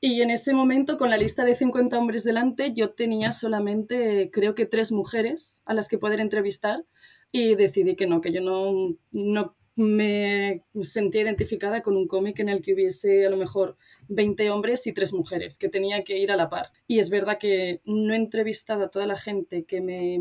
Y 0.00 0.22
en 0.22 0.30
ese 0.30 0.54
momento, 0.54 0.96
con 0.96 1.10
la 1.10 1.18
lista 1.18 1.44
de 1.44 1.54
50 1.54 1.98
hombres 1.98 2.24
delante, 2.24 2.72
yo 2.72 2.90
tenía 2.90 3.32
solamente, 3.32 4.30
creo 4.32 4.54
que 4.54 4.64
tres 4.64 4.92
mujeres 4.92 5.60
a 5.66 5.74
las 5.74 5.88
que 5.88 5.98
poder 5.98 6.20
entrevistar 6.20 6.84
y 7.32 7.54
decidí 7.54 7.96
que 7.96 8.06
no, 8.06 8.22
que 8.22 8.32
yo 8.32 8.40
no, 8.40 8.96
no 9.12 9.56
me 9.80 10.64
sentía 10.80 11.22
identificada 11.22 11.82
con 11.82 11.96
un 11.96 12.06
cómic 12.06 12.38
en 12.40 12.50
el 12.50 12.60
que 12.60 12.74
hubiese 12.74 13.26
a 13.26 13.30
lo 13.30 13.36
mejor 13.36 13.76
20 14.08 14.50
hombres 14.50 14.86
y 14.86 14.92
tres 14.92 15.12
mujeres, 15.12 15.56
que 15.56 15.68
tenía 15.68 16.04
que 16.04 16.18
ir 16.18 16.30
a 16.30 16.36
la 16.36 16.50
par. 16.50 16.70
Y 16.86 16.98
es 16.98 17.08
verdad 17.08 17.38
que 17.38 17.80
no 17.86 18.12
he 18.12 18.16
entrevistado 18.16 18.84
a 18.84 18.90
toda 18.90 19.06
la 19.06 19.16
gente 19.16 19.64
que, 19.64 19.80
me, 19.80 20.18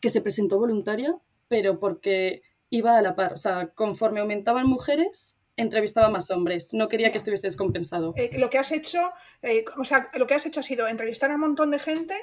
que 0.00 0.08
se 0.08 0.20
presentó 0.20 0.58
voluntaria, 0.58 1.16
pero 1.48 1.78
porque 1.78 2.42
iba 2.68 2.98
a 2.98 3.02
la 3.02 3.14
par. 3.14 3.34
O 3.34 3.36
sea, 3.36 3.68
conforme 3.68 4.20
aumentaban 4.20 4.66
mujeres, 4.66 5.36
entrevistaba 5.56 6.10
más 6.10 6.30
hombres. 6.30 6.74
No 6.74 6.88
quería 6.88 7.10
que 7.10 7.18
estuviese 7.18 7.46
descompensado. 7.46 8.12
Eh, 8.16 8.38
lo 8.38 8.50
que 8.50 8.58
has 8.58 8.72
hecho, 8.72 8.98
eh, 9.42 9.64
o 9.78 9.84
sea, 9.84 10.10
lo 10.14 10.26
que 10.26 10.34
has 10.34 10.46
hecho 10.46 10.60
ha 10.60 10.64
sido 10.64 10.88
entrevistar 10.88 11.30
a 11.30 11.36
un 11.36 11.40
montón 11.40 11.70
de 11.70 11.78
gente 11.78 12.14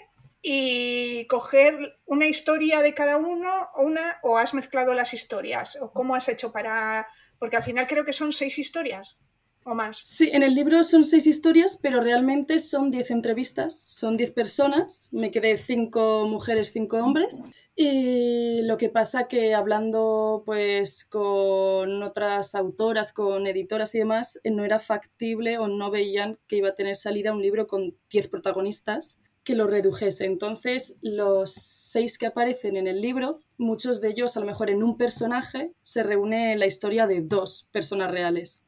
y 0.46 1.26
coger 1.28 1.98
una 2.06 2.28
historia 2.28 2.82
de 2.82 2.94
cada 2.94 3.16
uno 3.16 3.70
una 3.78 4.20
o 4.24 4.38
has 4.38 4.54
mezclado 4.54 4.94
las 4.94 5.14
historias 5.14 5.78
o 5.82 5.94
cómo 5.94 6.16
has 6.16 6.28
hecho 6.28 6.52
para 6.52 7.08
porque 7.40 7.56
al 7.56 7.64
final 7.64 7.88
creo 7.88 8.04
que 8.04 8.12
son 8.12 8.34
seis 8.34 8.60
historias 8.60 9.20
o 9.64 9.74
más. 9.74 10.02
Sí, 10.04 10.30
en 10.34 10.44
el 10.44 10.54
libro 10.54 10.84
son 10.84 11.06
seis 11.06 11.26
historias, 11.26 11.80
pero 11.82 12.02
realmente 12.02 12.60
son 12.60 12.92
diez 12.92 13.10
entrevistas, 13.10 13.84
son 13.88 14.18
diez 14.18 14.32
personas, 14.32 15.08
me 15.14 15.32
quedé 15.32 15.56
cinco 15.56 16.28
mujeres, 16.28 16.74
cinco 16.74 16.98
hombres 16.98 17.42
y 17.74 18.62
lo 18.64 18.78
que 18.78 18.90
pasa 18.90 19.30
que 19.30 19.56
hablando 19.56 20.44
pues 20.46 21.06
con 21.06 22.04
otras 22.04 22.54
autoras, 22.54 23.14
con 23.14 23.48
editoras 23.48 23.96
y 23.96 24.00
demás, 24.00 24.40
no 24.44 24.66
era 24.66 24.80
factible 24.80 25.58
o 25.58 25.70
no 25.70 25.90
veían 25.90 26.38
que 26.48 26.58
iba 26.58 26.70
a 26.70 26.76
tener 26.76 26.98
salida 26.98 27.32
un 27.32 27.42
libro 27.42 27.66
con 27.66 27.96
10 28.10 28.28
protagonistas 28.28 29.20
que 29.44 29.56
lo 29.56 29.68
redujese. 29.68 30.26
Entonces, 30.26 30.98
los 31.02 31.54
seis 31.54 32.18
que 32.18 32.28
aparecen 32.28 32.78
en 32.78 32.88
el 32.88 33.02
libro, 33.02 33.40
muchos 33.58 34.02
de 34.02 34.10
ellos, 34.10 34.38
a 34.38 34.40
lo 34.40 34.46
mejor 34.46 34.70
en 34.70 34.84
un 34.84 34.98
personaje, 34.98 35.72
se 35.82 36.04
reúne 36.04 36.56
la 36.56 36.66
historia 36.66 37.08
de 37.08 37.22
dos 37.22 37.68
personas 37.72 38.12
reales. 38.12 38.64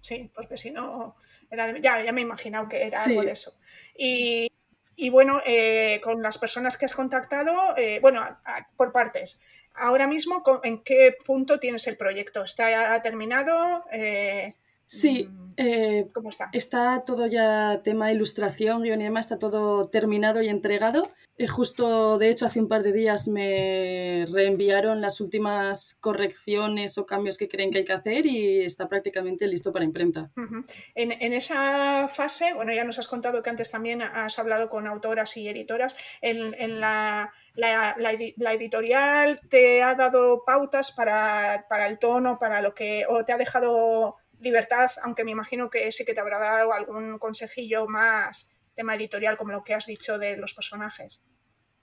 Sí, 0.00 0.30
porque 0.34 0.56
si 0.56 0.70
no, 0.70 1.16
ya, 1.50 2.04
ya 2.04 2.12
me 2.12 2.20
he 2.20 2.24
imaginado 2.24 2.68
que 2.68 2.82
era 2.82 3.02
algo 3.02 3.22
de 3.22 3.32
eso. 3.32 3.54
Y 3.96 4.48
y 4.96 5.10
bueno, 5.10 5.40
eh, 5.44 6.00
con 6.02 6.22
las 6.22 6.38
personas 6.38 6.76
que 6.76 6.84
has 6.84 6.94
contactado, 6.94 7.76
eh, 7.76 7.98
bueno, 8.00 8.24
por 8.76 8.92
partes. 8.92 9.40
Ahora 9.74 10.06
mismo, 10.06 10.42
¿en 10.62 10.84
qué 10.84 11.16
punto 11.24 11.58
tienes 11.58 11.86
el 11.88 11.96
proyecto? 11.96 12.44
¿Está 12.44 13.02
terminado? 13.02 13.84
Eh, 13.90 14.54
Sí, 14.86 15.28
mm, 15.30 15.52
eh, 15.56 16.08
¿cómo 16.12 16.30
está? 16.30 16.50
Está 16.52 17.02
todo 17.06 17.26
ya 17.26 17.80
tema 17.82 18.12
ilustración, 18.12 18.82
guion 18.82 19.00
y 19.00 19.04
demás, 19.04 19.26
está 19.26 19.38
todo 19.38 19.88
terminado 19.88 20.42
y 20.42 20.48
entregado. 20.48 21.08
Eh, 21.36 21.48
justo, 21.48 22.18
de 22.18 22.30
hecho, 22.30 22.46
hace 22.46 22.60
un 22.60 22.68
par 22.68 22.82
de 22.82 22.92
días 22.92 23.26
me 23.26 24.24
reenviaron 24.32 25.00
las 25.00 25.20
últimas 25.20 25.96
correcciones 26.00 26.96
o 26.96 27.06
cambios 27.06 27.36
que 27.36 27.48
creen 27.48 27.70
que 27.70 27.78
hay 27.78 27.84
que 27.84 27.92
hacer 27.92 28.26
y 28.26 28.60
está 28.60 28.88
prácticamente 28.88 29.48
listo 29.48 29.72
para 29.72 29.84
imprenta. 29.84 30.30
en, 30.94 31.32
esa 31.32 32.06
fase, 32.08 32.54
bueno, 32.54 32.72
ya 32.72 32.84
nos 32.84 32.98
has 32.98 33.08
contado 33.08 33.42
que 33.42 33.50
antes 33.50 33.70
también 33.70 34.02
has 34.02 34.38
hablado 34.38 34.68
con 34.68 34.86
autoras 34.86 35.36
y 35.36 35.48
editoras. 35.48 35.96
En, 36.20 36.80
la, 36.80 37.32
la, 37.56 38.52
editorial 38.52 39.40
te 39.48 39.82
ha 39.82 39.94
dado 39.94 40.44
pautas 40.44 40.92
para, 40.92 41.66
para 41.68 41.88
el 41.88 41.98
tono, 41.98 42.38
para 42.38 42.60
lo 42.60 42.74
que, 42.74 43.04
o 43.08 43.24
te 43.24 43.32
ha 43.32 43.38
dejado 43.38 44.16
libertad, 44.40 44.90
aunque 45.02 45.24
me 45.24 45.30
imagino 45.30 45.70
que 45.70 45.90
sí 45.92 46.04
que 46.04 46.14
te 46.14 46.20
habrá 46.20 46.38
dado 46.38 46.72
algún 46.72 47.18
consejillo 47.18 47.86
más 47.86 48.50
tema 48.74 48.96
editorial, 48.96 49.36
como 49.36 49.52
lo 49.52 49.62
que 49.62 49.74
has 49.74 49.86
dicho 49.86 50.18
de 50.18 50.36
los 50.36 50.54
personajes. 50.54 51.22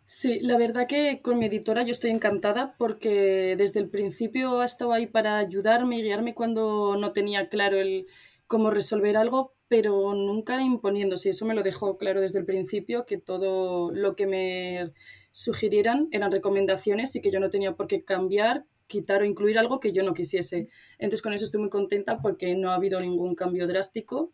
Sí, 0.06 0.40
la 0.42 0.58
verdad 0.58 0.88
que 0.88 1.22
con 1.22 1.40
mi 1.40 1.46
editora 1.46 1.84
yo 1.84 1.92
estoy 1.92 2.12
encantada 2.12 2.76
porque 2.78 3.56
desde 3.58 3.80
el 3.80 3.90
principio 3.90 4.60
ha 4.60 4.66
estado 4.66 4.92
ahí 4.92 5.08
para 5.08 5.38
ayudarme 5.38 6.00
y 6.00 6.04
guiarme 6.04 6.36
cuando 6.36 6.98
no 6.98 7.14
tenía 7.14 7.48
claro 7.48 7.78
el 7.78 8.08
cómo 8.46 8.72
resolver 8.72 9.16
algo, 9.16 9.56
pero 9.70 10.14
nunca 10.14 10.62
imponiéndose. 10.62 11.30
Eso 11.30 11.46
me 11.46 11.54
lo 11.54 11.64
dejó 11.64 11.98
claro 11.98 12.20
desde 12.20 12.40
el 12.40 12.46
principio, 12.46 13.06
que 13.06 13.18
todo 13.18 13.90
lo 13.94 14.18
que 14.18 14.28
me 14.28 14.92
sugirieran 15.32 16.10
eran 16.12 16.32
recomendaciones 16.32 17.16
y 17.16 17.22
que 17.22 17.32
yo 17.32 17.40
no 17.40 17.50
tenía 17.50 17.78
por 17.78 17.88
qué 17.88 18.04
cambiar, 18.04 18.66
quitar 18.92 19.22
o 19.22 19.26
incluir 19.26 19.58
algo 19.58 19.80
que 19.80 19.94
yo 19.94 20.04
no 20.04 20.14
quisiese. 20.14 20.68
Entonces 21.00 21.22
con 21.22 21.34
eso 21.34 21.46
estoy 21.46 21.62
muy 21.62 21.70
contenta 21.70 22.22
porque 22.22 22.56
no 22.56 22.70
ha 22.70 22.76
habido 22.76 23.00
ningún 23.00 23.34
cambio 23.36 23.68
drástico 23.68 24.32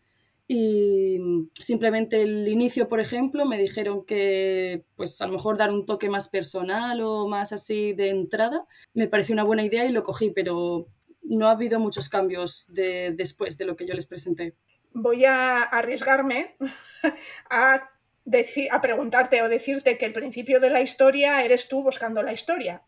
y 0.49 1.19
simplemente 1.59 2.21
el 2.21 2.47
inicio, 2.47 2.87
por 2.87 3.01
ejemplo, 3.01 3.45
me 3.45 3.57
dijeron 3.57 4.05
que 4.05 4.85
pues 4.95 5.19
a 5.21 5.27
lo 5.27 5.33
mejor 5.33 5.57
dar 5.57 5.71
un 5.71 5.85
toque 5.85 6.09
más 6.09 6.29
personal 6.29 7.01
o 7.01 7.27
más 7.27 7.51
así 7.51 7.91
de 7.93 8.09
entrada 8.09 8.65
me 8.93 9.09
pareció 9.09 9.33
una 9.33 9.43
buena 9.43 9.65
idea 9.65 9.85
y 9.85 9.91
lo 9.91 10.03
cogí, 10.03 10.31
pero 10.31 10.87
no 11.21 11.47
ha 11.47 11.51
habido 11.51 11.81
muchos 11.81 12.07
cambios 12.07 12.65
de, 12.69 13.13
después 13.15 13.57
de 13.57 13.65
lo 13.65 13.75
que 13.75 13.85
yo 13.85 13.93
les 13.93 14.05
presenté. 14.05 14.55
Voy 14.93 15.25
a 15.25 15.63
arriesgarme 15.63 16.55
a, 17.49 17.89
decir, 18.23 18.69
a 18.71 18.79
preguntarte 18.79 19.41
o 19.41 19.49
decirte 19.49 19.97
que 19.97 20.05
el 20.05 20.13
principio 20.13 20.61
de 20.61 20.69
la 20.69 20.79
historia 20.79 21.43
eres 21.43 21.67
tú 21.67 21.83
buscando 21.83 22.23
la 22.23 22.31
historia. 22.31 22.83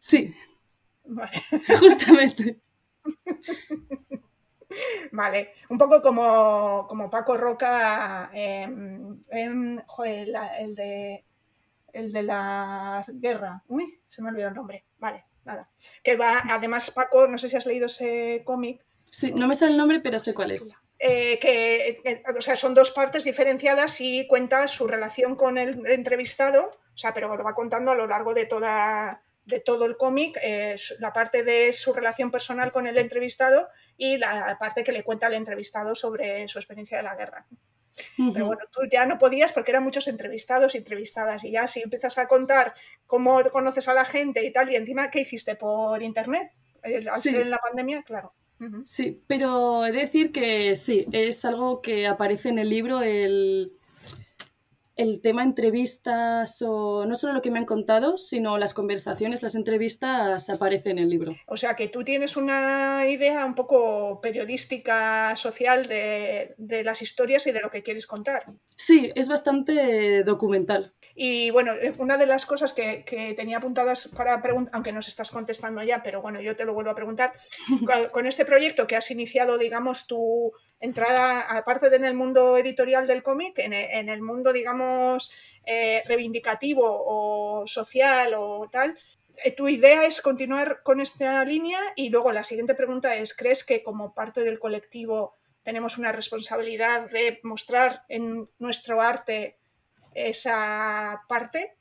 Sí. 0.00 0.34
Vale. 1.06 1.42
Justamente. 1.80 2.60
Vale, 5.12 5.54
un 5.70 5.78
poco 5.78 6.02
como, 6.02 7.10
Paco 7.10 7.36
Roca 7.36 8.30
en, 8.32 9.24
el, 9.30 10.74
de, 10.74 11.24
el 11.92 12.12
de 12.12 12.22
la 12.22 13.04
guerra. 13.14 13.62
Uy, 13.68 14.00
se 14.06 14.22
me 14.22 14.28
olvidó 14.30 14.48
el 14.48 14.54
nombre. 14.54 14.84
Vale, 14.98 15.24
nada. 15.44 15.70
Que 16.02 16.16
va, 16.16 16.42
además, 16.50 16.90
Paco, 16.90 17.26
no 17.26 17.38
sé 17.38 17.48
si 17.48 17.56
has 17.56 17.66
leído 17.66 17.86
ese 17.86 18.42
cómic. 18.44 18.84
Sí, 19.04 19.32
no 19.32 19.46
me 19.46 19.54
sale 19.54 19.72
el 19.72 19.78
nombre, 19.78 20.00
pero 20.00 20.18
sé 20.18 20.34
cuál 20.34 20.50
es. 20.50 20.76
Eh, 20.98 21.38
que 21.38 22.22
o 22.36 22.40
sea, 22.40 22.56
son 22.56 22.74
dos 22.74 22.90
partes 22.90 23.24
diferenciadas 23.24 24.00
y 24.00 24.26
cuenta 24.26 24.66
su 24.66 24.86
relación 24.86 25.36
con 25.36 25.58
el 25.58 25.86
entrevistado, 25.86 26.70
o 26.94 26.96
sea, 26.96 27.12
pero 27.12 27.34
lo 27.36 27.44
va 27.44 27.54
contando 27.54 27.90
a 27.90 27.94
lo 27.94 28.06
largo 28.06 28.32
de 28.32 28.46
toda 28.46 29.22
de 29.46 29.60
todo 29.60 29.86
el 29.86 29.96
cómic, 29.96 30.38
eh, 30.42 30.76
la 30.98 31.12
parte 31.12 31.42
de 31.42 31.72
su 31.72 31.92
relación 31.92 32.30
personal 32.30 32.72
con 32.72 32.86
el 32.86 32.98
entrevistado 32.98 33.68
y 33.96 34.18
la 34.18 34.56
parte 34.58 34.84
que 34.84 34.92
le 34.92 35.04
cuenta 35.04 35.28
al 35.28 35.34
entrevistado 35.34 35.94
sobre 35.94 36.46
su 36.48 36.58
experiencia 36.58 36.98
de 36.98 37.04
la 37.04 37.14
guerra. 37.14 37.46
Pero 38.16 38.46
bueno, 38.46 38.62
tú 38.70 38.82
ya 38.90 39.06
no 39.06 39.18
podías 39.18 39.52
porque 39.52 39.70
eran 39.70 39.82
muchos 39.82 40.06
entrevistados 40.08 40.74
y 40.74 40.78
entrevistadas 40.78 41.44
y 41.44 41.52
ya 41.52 41.66
si 41.66 41.80
empiezas 41.80 42.18
a 42.18 42.28
contar 42.28 42.74
cómo 43.06 43.42
conoces 43.50 43.88
a 43.88 43.94
la 43.94 44.04
gente 44.04 44.44
y 44.44 44.52
tal, 44.52 44.70
y 44.70 44.76
encima, 44.76 45.10
¿qué 45.10 45.20
hiciste 45.20 45.54
por 45.54 46.02
internet? 46.02 46.52
Al 46.82 47.14
ser 47.14 47.40
en 47.40 47.50
la 47.50 47.58
pandemia, 47.58 48.02
claro. 48.02 48.34
Sí, 48.84 49.22
pero 49.26 49.84
he 49.84 49.92
de 49.92 50.00
decir 50.00 50.32
que 50.32 50.76
sí, 50.76 51.06
es 51.12 51.44
algo 51.44 51.80
que 51.82 52.06
aparece 52.06 52.48
en 52.48 52.58
el 52.58 52.70
libro, 52.70 53.02
el, 53.02 53.75
el 54.96 55.20
tema 55.20 55.42
entrevistas 55.42 56.62
o 56.62 57.04
no 57.06 57.14
solo 57.14 57.34
lo 57.34 57.42
que 57.42 57.50
me 57.50 57.58
han 57.58 57.66
contado, 57.66 58.16
sino 58.16 58.58
las 58.58 58.74
conversaciones, 58.74 59.42
las 59.42 59.54
entrevistas 59.54 60.48
aparecen 60.48 60.98
en 60.98 61.04
el 61.04 61.10
libro. 61.10 61.36
O 61.46 61.56
sea 61.56 61.76
que 61.76 61.88
tú 61.88 62.02
tienes 62.02 62.36
una 62.36 63.06
idea 63.06 63.44
un 63.44 63.54
poco 63.54 64.20
periodística, 64.20 65.36
social 65.36 65.86
de, 65.86 66.54
de 66.56 66.82
las 66.82 67.02
historias 67.02 67.46
y 67.46 67.52
de 67.52 67.60
lo 67.60 67.70
que 67.70 67.82
quieres 67.82 68.06
contar. 68.06 68.44
Sí, 68.74 69.12
es 69.14 69.28
bastante 69.28 70.24
documental. 70.24 70.94
Y 71.18 71.50
bueno, 71.50 71.72
eh, 71.72 71.94
una 71.96 72.18
de 72.18 72.26
las 72.26 72.44
cosas 72.44 72.74
que, 72.74 73.02
que 73.04 73.32
tenía 73.32 73.56
apuntadas 73.56 74.08
para 74.08 74.42
preguntar, 74.42 74.74
aunque 74.74 74.92
nos 74.92 75.08
estás 75.08 75.30
contestando 75.30 75.82
ya, 75.82 76.02
pero 76.02 76.20
bueno, 76.20 76.42
yo 76.42 76.54
te 76.54 76.66
lo 76.66 76.74
vuelvo 76.74 76.90
a 76.90 76.94
preguntar, 76.94 77.32
con 78.12 78.26
este 78.26 78.44
proyecto 78.44 78.86
que 78.86 78.96
has 78.96 79.10
iniciado, 79.10 79.56
digamos, 79.56 80.06
tu 80.06 80.52
entrada, 80.78 81.40
aparte 81.40 81.88
de 81.88 81.96
en 81.96 82.04
el 82.04 82.14
mundo 82.14 82.58
editorial 82.58 83.06
del 83.06 83.22
cómic, 83.22 83.58
en, 83.58 83.72
en, 83.72 84.10
el 84.10 84.20
mundo, 84.20 84.52
digamos, 84.52 85.32
eh, 85.64 86.02
reivindicativo 86.06 86.84
o 86.84 87.66
social 87.66 88.34
o 88.36 88.68
tal, 88.70 88.94
eh, 89.42 89.52
¿tu 89.52 89.68
idea 89.68 90.04
es 90.04 90.20
continuar 90.20 90.82
con 90.82 91.00
esta 91.00 91.42
línea? 91.46 91.78
Y 91.96 92.10
luego 92.10 92.30
la 92.30 92.44
siguiente 92.44 92.74
pregunta 92.74 93.16
es, 93.16 93.34
¿crees 93.34 93.64
que 93.64 93.82
como 93.82 94.14
parte 94.14 94.42
del 94.44 94.58
colectivo 94.58 95.36
tenemos 95.62 95.96
una 95.96 96.12
responsabilidad 96.12 97.10
de 97.10 97.40
mostrar 97.42 98.04
en 98.08 98.48
nuestro 98.58 99.00
arte 99.00 99.58
esa 100.16 101.22
parte? 101.28 101.76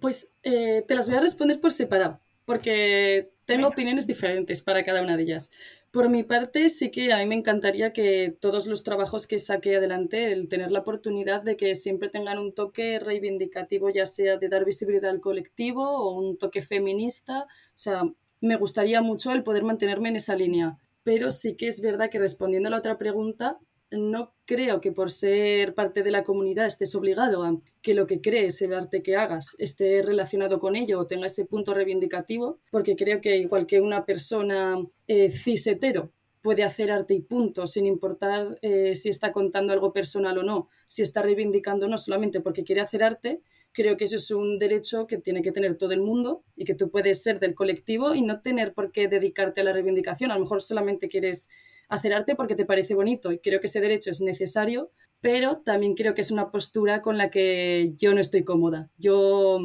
Pues 0.00 0.28
eh, 0.42 0.84
te 0.86 0.94
las 0.94 1.08
voy 1.08 1.18
a 1.18 1.20
responder 1.20 1.60
por 1.60 1.72
separado, 1.72 2.20
porque 2.44 3.32
tengo 3.44 3.68
opiniones 3.68 4.06
diferentes 4.06 4.62
para 4.62 4.84
cada 4.84 5.02
una 5.02 5.16
de 5.16 5.24
ellas. 5.24 5.50
Por 5.90 6.08
mi 6.08 6.22
parte, 6.22 6.68
sí 6.68 6.92
que 6.92 7.12
a 7.12 7.18
mí 7.18 7.26
me 7.26 7.34
encantaría 7.34 7.92
que 7.92 8.32
todos 8.40 8.68
los 8.68 8.84
trabajos 8.84 9.26
que 9.26 9.40
saque 9.40 9.74
adelante, 9.74 10.32
el 10.32 10.46
tener 10.46 10.70
la 10.70 10.80
oportunidad 10.80 11.42
de 11.42 11.56
que 11.56 11.74
siempre 11.74 12.08
tengan 12.08 12.38
un 12.38 12.54
toque 12.54 13.00
reivindicativo, 13.00 13.90
ya 13.90 14.06
sea 14.06 14.36
de 14.36 14.48
dar 14.48 14.64
visibilidad 14.64 15.10
al 15.10 15.20
colectivo 15.20 15.82
o 15.82 16.12
un 16.12 16.38
toque 16.38 16.62
feminista. 16.62 17.42
O 17.42 17.78
sea, 17.78 18.04
me 18.40 18.56
gustaría 18.56 19.02
mucho 19.02 19.32
el 19.32 19.42
poder 19.42 19.64
mantenerme 19.64 20.10
en 20.10 20.16
esa 20.16 20.36
línea. 20.36 20.78
Pero 21.02 21.32
sí 21.32 21.56
que 21.56 21.66
es 21.66 21.80
verdad 21.80 22.08
que 22.08 22.20
respondiendo 22.20 22.68
a 22.68 22.70
la 22.70 22.78
otra 22.78 22.96
pregunta, 22.96 23.58
no 23.90 24.34
creo 24.44 24.80
que 24.80 24.92
por 24.92 25.10
ser 25.10 25.74
parte 25.74 26.02
de 26.02 26.10
la 26.10 26.24
comunidad 26.24 26.66
estés 26.66 26.94
obligado 26.94 27.42
a 27.42 27.60
que 27.82 27.94
lo 27.94 28.06
que 28.06 28.20
crees, 28.20 28.60
el 28.62 28.74
arte 28.74 29.02
que 29.02 29.16
hagas, 29.16 29.56
esté 29.58 30.02
relacionado 30.02 30.58
con 30.60 30.76
ello 30.76 31.00
o 31.00 31.06
tenga 31.06 31.26
ese 31.26 31.44
punto 31.44 31.74
reivindicativo, 31.74 32.60
porque 32.70 32.96
creo 32.96 33.20
que 33.20 33.36
igual 33.36 33.66
que 33.66 33.80
una 33.80 34.04
persona 34.04 34.76
eh, 35.06 35.30
cis 35.30 35.66
hetero 35.66 36.12
puede 36.42 36.62
hacer 36.62 36.90
arte 36.90 37.14
y 37.14 37.20
punto, 37.20 37.66
sin 37.66 37.86
importar 37.86 38.58
eh, 38.62 38.94
si 38.94 39.08
está 39.08 39.32
contando 39.32 39.72
algo 39.72 39.92
personal 39.92 40.38
o 40.38 40.42
no, 40.42 40.68
si 40.86 41.02
está 41.02 41.22
reivindicando 41.22 41.86
no 41.86 41.98
solamente 41.98 42.40
porque 42.40 42.64
quiere 42.64 42.80
hacer 42.80 43.04
arte, 43.04 43.40
creo 43.72 43.96
que 43.96 44.04
eso 44.04 44.16
es 44.16 44.30
un 44.30 44.58
derecho 44.58 45.06
que 45.06 45.18
tiene 45.18 45.42
que 45.42 45.52
tener 45.52 45.76
todo 45.76 45.92
el 45.92 46.00
mundo 46.00 46.42
y 46.56 46.64
que 46.64 46.74
tú 46.74 46.90
puedes 46.90 47.22
ser 47.22 47.38
del 47.40 47.54
colectivo 47.54 48.14
y 48.14 48.22
no 48.22 48.40
tener 48.40 48.72
por 48.72 48.90
qué 48.90 49.06
dedicarte 49.06 49.60
a 49.60 49.64
la 49.64 49.72
reivindicación, 49.72 50.30
a 50.30 50.34
lo 50.34 50.40
mejor 50.40 50.62
solamente 50.62 51.08
quieres 51.08 51.48
hacer 51.90 52.14
arte 52.14 52.36
porque 52.36 52.54
te 52.54 52.64
parece 52.64 52.94
bonito 52.94 53.32
y 53.32 53.38
creo 53.40 53.60
que 53.60 53.66
ese 53.66 53.80
derecho 53.80 54.10
es 54.10 54.20
necesario, 54.20 54.90
pero 55.20 55.58
también 55.58 55.94
creo 55.94 56.14
que 56.14 56.22
es 56.22 56.30
una 56.30 56.50
postura 56.50 57.02
con 57.02 57.18
la 57.18 57.30
que 57.30 57.92
yo 57.96 58.14
no 58.14 58.20
estoy 58.20 58.44
cómoda. 58.44 58.90
Yo 58.96 59.58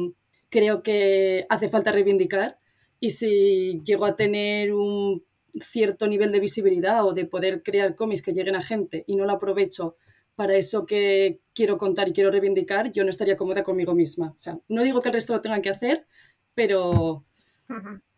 creo 0.50 0.82
que 0.82 1.46
hace 1.48 1.68
falta 1.68 1.92
reivindicar 1.92 2.58
y 3.00 3.10
si 3.10 3.80
llego 3.84 4.04
a 4.04 4.16
tener 4.16 4.74
un 4.74 5.24
cierto 5.52 6.06
nivel 6.06 6.32
de 6.32 6.40
visibilidad 6.40 7.06
o 7.06 7.14
de 7.14 7.24
poder 7.24 7.62
crear 7.62 7.94
cómics 7.94 8.22
que 8.22 8.32
lleguen 8.32 8.56
a 8.56 8.62
gente 8.62 9.04
y 9.06 9.16
no 9.16 9.24
lo 9.24 9.32
aprovecho 9.32 9.96
para 10.34 10.56
eso 10.56 10.84
que 10.84 11.40
quiero 11.54 11.78
contar 11.78 12.08
y 12.08 12.12
quiero 12.12 12.30
reivindicar, 12.30 12.92
yo 12.92 13.04
no 13.04 13.10
estaría 13.10 13.36
cómoda 13.36 13.62
conmigo 13.62 13.94
misma. 13.94 14.32
O 14.36 14.38
sea, 14.38 14.58
no 14.68 14.82
digo 14.82 15.00
que 15.00 15.08
el 15.08 15.14
resto 15.14 15.32
lo 15.32 15.40
tengan 15.40 15.62
que 15.62 15.70
hacer, 15.70 16.06
pero 16.54 17.24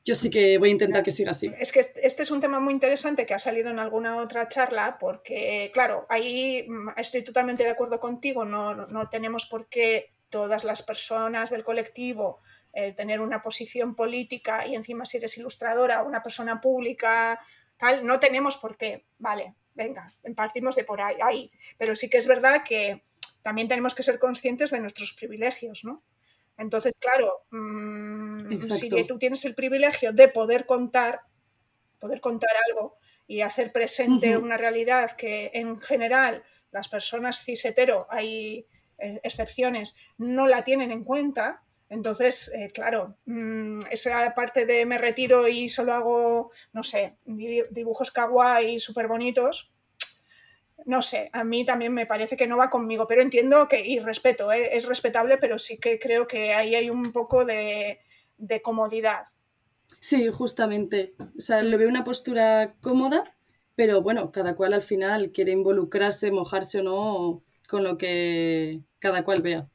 yo 0.09 0.14
sí 0.14 0.31
que 0.31 0.57
voy 0.57 0.71
a 0.71 0.73
intentar 0.73 1.03
que 1.03 1.11
siga 1.11 1.33
así. 1.33 1.53
Es 1.59 1.71
que 1.71 1.81
este 1.81 2.23
es 2.23 2.31
un 2.31 2.40
tema 2.40 2.61
muy 2.61 2.73
interesante 2.73 3.27
que 3.27 3.35
ha 3.35 3.38
salido 3.38 3.68
en 3.68 3.79
alguna 3.79 4.16
otra 4.16 4.49
charla, 4.49 4.97
porque, 4.99 5.71
claro, 5.75 6.07
ahí 6.09 6.66
estoy 6.97 7.23
totalmente 7.23 7.62
de 7.62 7.71
acuerdo 7.71 8.01
contigo, 8.01 8.47
no, 8.47 8.75
no 8.75 9.09
tenemos 9.11 9.44
por 9.44 9.68
qué 9.68 10.14
todas 10.31 10.64
las 10.64 10.83
personas 10.83 11.51
del 11.51 11.62
colectivo 11.62 12.40
eh, 12.73 12.92
tener 12.92 13.21
una 13.21 13.42
posición 13.42 13.94
política 13.94 14.66
y 14.66 14.75
encima 14.75 15.05
si 15.05 15.18
eres 15.18 15.37
ilustradora, 15.37 16.03
una 16.03 16.23
persona 16.23 16.59
pública, 16.61 17.38
tal, 17.77 18.07
no 18.07 18.18
tenemos 18.18 18.57
por 18.57 18.79
qué, 18.79 19.05
vale, 19.18 19.55
venga, 19.75 20.12
partimos 20.35 20.75
de 20.75 20.85
por 20.85 21.03
ahí, 21.03 21.16
ahí. 21.23 21.51
Pero 21.77 21.94
sí 21.94 22.09
que 22.09 22.16
es 22.16 22.27
verdad 22.27 22.64
que 22.64 23.05
también 23.42 23.68
tenemos 23.68 23.94
que 23.94 24.03
ser 24.03 24.18
conscientes 24.18 24.71
de 24.71 24.81
nuestros 24.81 25.12
privilegios, 25.12 25.85
¿no? 25.85 26.03
Entonces, 26.59 26.97
claro, 26.99 27.47
mm, 27.51 28.61
si 28.61 28.88
tú 29.07 29.18
tienes 29.18 29.44
el 29.44 29.55
privilegio 29.55 30.12
de 30.12 30.29
poder 30.29 30.66
contar, 30.66 31.23
poder 31.99 32.21
contar 32.21 32.51
algo 32.68 32.99
y 33.27 33.40
hacer 33.40 33.73
presente 33.73 34.37
una 34.37 34.57
realidad 34.57 35.12
que 35.12 35.51
en 35.55 35.81
general 35.81 36.42
las 36.73 36.88
personas 36.88 37.44
cis 37.44 37.64
hetero, 37.64 38.07
hay 38.11 38.66
eh, 38.99 39.21
excepciones, 39.23 39.94
no 40.18 40.49
la 40.49 40.64
tienen 40.64 40.90
en 40.90 41.05
cuenta, 41.05 41.62
entonces, 41.88 42.51
eh, 42.55 42.71
claro, 42.73 43.16
mm, 43.25 43.81
esa 43.90 44.35
parte 44.35 44.66
de 44.66 44.85
me 44.85 44.99
retiro 44.99 45.49
y 45.49 45.68
solo 45.68 45.94
hago, 45.94 46.51
no 46.73 46.83
sé, 46.83 47.16
dibujos 47.25 48.11
kawaii 48.11 48.79
súper 48.81 49.07
bonitos, 49.07 49.71
no 50.88 51.03
sé, 51.03 51.29
a 51.35 51.44
mí 51.44 51.66
también 51.66 51.92
me 51.92 52.07
parece 52.07 52.35
que 52.35 52.46
no 52.46 52.57
va 52.57 52.70
conmigo, 52.70 53.07
pero 53.07 53.20
entiendo 53.20 53.68
que, 53.68 53.87
y 53.87 53.98
respeto, 53.98 54.51
¿eh? 54.51 54.70
es 54.72 54.87
respetable, 54.87 55.37
pero 55.37 55.59
sí 55.59 55.79
que 55.79 55.98
creo 55.98 56.27
que 56.27 56.55
ahí 56.55 56.74
hay 56.74 56.88
un 56.88 57.12
poco 57.12 57.44
de, 57.44 58.01
comodidad. 58.62 59.24
Sí, 60.01 60.29
justamente. 60.29 61.14
O 61.18 61.40
sea, 61.40 61.62
le 61.62 61.77
veo 61.77 61.88
una 61.88 62.05
postura 62.05 62.74
cómoda 62.81 63.35
pero 63.74 64.03
bueno, 64.03 64.33
cada 64.33 64.57
cual 64.57 64.72
al 64.72 64.83
final 64.83 65.31
quiere 65.31 65.53
involucrarse, 65.53 66.33
mojarse 66.33 66.81
o 66.81 66.83
no 66.83 67.44
con 67.68 67.85
lo 67.85 67.96
que 67.96 68.81
cada 68.98 69.22
cual 69.22 69.40
vea. 69.40 69.68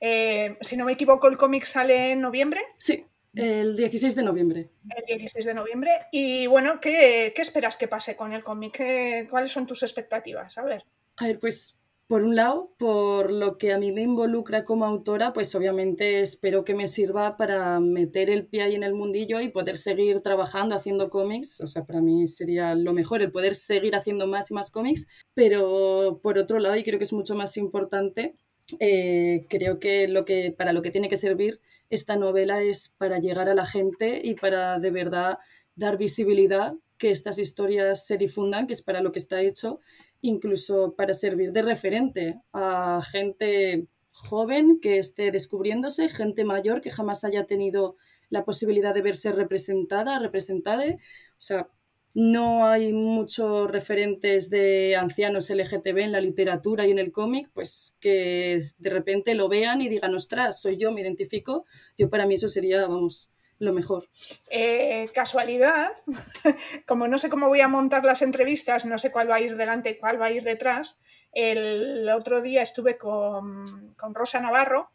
Eh, 0.00 0.56
si 0.60 0.76
no 0.76 0.84
me 0.84 0.92
equivoco, 0.92 1.26
el 1.26 1.36
cómic 1.36 1.64
sale 1.64 2.12
en 2.12 2.20
noviembre. 2.20 2.60
Sí, 2.78 3.06
el 3.34 3.76
16 3.76 4.14
de 4.14 4.22
noviembre. 4.22 4.70
El 4.96 5.04
16 5.18 5.44
de 5.44 5.54
noviembre. 5.54 5.90
Y 6.12 6.46
bueno, 6.46 6.80
¿qué, 6.80 7.32
qué 7.34 7.42
esperas 7.42 7.76
que 7.76 7.88
pase 7.88 8.16
con 8.16 8.32
el 8.32 8.42
cómic? 8.42 8.82
¿Cuáles 9.30 9.52
son 9.52 9.66
tus 9.66 9.82
expectativas? 9.82 10.58
A 10.58 10.64
ver. 10.64 10.84
A 11.16 11.26
ver, 11.26 11.38
pues 11.38 11.76
por 12.10 12.24
un 12.24 12.34
lado, 12.34 12.74
por 12.76 13.30
lo 13.30 13.56
que 13.56 13.72
a 13.72 13.78
mí 13.78 13.92
me 13.92 14.02
involucra 14.02 14.64
como 14.64 14.84
autora, 14.84 15.32
pues 15.32 15.54
obviamente 15.54 16.18
espero 16.18 16.64
que 16.64 16.74
me 16.74 16.88
sirva 16.88 17.36
para 17.36 17.78
meter 17.78 18.30
el 18.30 18.46
pie 18.48 18.62
ahí 18.62 18.74
en 18.74 18.82
el 18.82 18.94
mundillo 18.94 19.40
y 19.40 19.50
poder 19.50 19.76
seguir 19.76 20.20
trabajando, 20.20 20.74
haciendo 20.74 21.08
cómics. 21.08 21.60
O 21.60 21.68
sea, 21.68 21.84
para 21.84 22.00
mí 22.00 22.26
sería 22.26 22.74
lo 22.74 22.92
mejor 22.94 23.22
el 23.22 23.30
poder 23.30 23.54
seguir 23.54 23.94
haciendo 23.94 24.26
más 24.26 24.50
y 24.50 24.54
más 24.54 24.72
cómics. 24.72 25.06
Pero 25.34 26.18
por 26.20 26.36
otro 26.36 26.58
lado, 26.58 26.74
y 26.74 26.82
creo 26.82 26.98
que 26.98 27.04
es 27.04 27.12
mucho 27.12 27.36
más 27.36 27.56
importante, 27.56 28.34
eh, 28.80 29.46
creo 29.48 29.78
que, 29.78 30.08
lo 30.08 30.24
que 30.24 30.50
para 30.50 30.72
lo 30.72 30.82
que 30.82 30.90
tiene 30.90 31.08
que 31.08 31.16
servir 31.16 31.60
esta 31.90 32.16
novela 32.16 32.62
es 32.62 32.94
para 32.96 33.18
llegar 33.18 33.48
a 33.48 33.54
la 33.54 33.66
gente 33.66 34.20
y 34.24 34.34
para 34.34 34.78
de 34.78 34.90
verdad 34.90 35.38
dar 35.74 35.98
visibilidad, 35.98 36.74
que 36.96 37.10
estas 37.10 37.38
historias 37.38 38.06
se 38.06 38.18
difundan, 38.18 38.66
que 38.66 38.74
es 38.74 38.82
para 38.82 39.00
lo 39.00 39.10
que 39.10 39.18
está 39.18 39.40
hecho 39.40 39.80
incluso 40.22 40.94
para 40.96 41.14
servir 41.14 41.52
de 41.52 41.62
referente 41.62 42.40
a 42.52 43.00
gente 43.10 43.86
joven 44.12 44.80
que 44.80 44.98
esté 44.98 45.30
descubriéndose, 45.30 46.08
gente 46.08 46.44
mayor 46.44 46.80
que 46.80 46.90
jamás 46.90 47.24
haya 47.24 47.46
tenido 47.46 47.96
la 48.28 48.44
posibilidad 48.44 48.94
de 48.94 49.02
verse 49.02 49.32
representada, 49.32 50.18
representada. 50.18 50.84
O 50.84 50.98
sea, 51.38 51.68
no 52.14 52.66
hay 52.66 52.92
muchos 52.92 53.70
referentes 53.70 54.50
de 54.50 54.96
ancianos 54.96 55.50
LGTB 55.50 55.98
en 55.98 56.12
la 56.12 56.20
literatura 56.20 56.86
y 56.86 56.90
en 56.90 56.98
el 56.98 57.12
cómic, 57.12 57.50
pues 57.54 57.96
que 58.00 58.60
de 58.78 58.90
repente 58.90 59.34
lo 59.34 59.48
vean 59.48 59.80
y 59.80 59.88
digan, 59.88 60.14
ostras, 60.14 60.60
soy 60.60 60.76
yo, 60.76 60.90
me 60.90 61.02
identifico. 61.02 61.66
Yo 61.96 62.10
para 62.10 62.26
mí 62.26 62.34
eso 62.34 62.48
sería, 62.48 62.86
vamos, 62.86 63.30
lo 63.60 63.72
mejor. 63.72 64.08
Eh, 64.50 65.08
casualidad, 65.14 65.92
como 66.86 67.06
no 67.06 67.18
sé 67.18 67.30
cómo 67.30 67.48
voy 67.48 67.60
a 67.60 67.68
montar 67.68 68.04
las 68.04 68.22
entrevistas, 68.22 68.86
no 68.86 68.98
sé 68.98 69.12
cuál 69.12 69.30
va 69.30 69.36
a 69.36 69.40
ir 69.40 69.56
delante 69.56 69.90
y 69.90 69.98
cuál 69.98 70.20
va 70.20 70.26
a 70.26 70.32
ir 70.32 70.42
detrás, 70.42 71.00
el 71.32 72.08
otro 72.08 72.40
día 72.40 72.62
estuve 72.62 72.98
con, 72.98 73.94
Rosa 74.14 74.40
Navarro, 74.40 74.90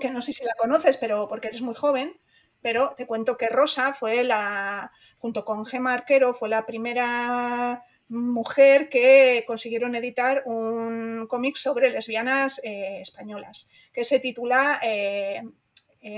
que 0.00 0.10
no 0.10 0.20
sé 0.20 0.32
si 0.32 0.44
la 0.44 0.54
conoces, 0.58 0.96
pero 0.96 1.28
porque 1.28 1.48
eres 1.48 1.62
muy 1.62 1.74
joven, 1.74 2.18
pero 2.62 2.94
te 2.96 3.06
cuento 3.06 3.36
que 3.36 3.48
Rosa 3.48 3.92
fue 3.94 4.24
la, 4.24 4.90
junto 5.18 5.44
con 5.44 5.64
Gemma 5.66 5.94
Arquero, 5.94 6.34
fue 6.34 6.48
la 6.48 6.66
primera 6.66 7.82
mujer 8.08 8.88
que 8.88 9.44
consiguieron 9.46 9.94
editar 9.94 10.42
un 10.46 11.26
cómic 11.28 11.56
sobre 11.56 11.90
lesbianas 11.90 12.60
eh, 12.62 13.00
españolas, 13.00 13.68
que 13.92 14.04
se 14.04 14.20
titula 14.20 14.80
eh, 14.82 15.42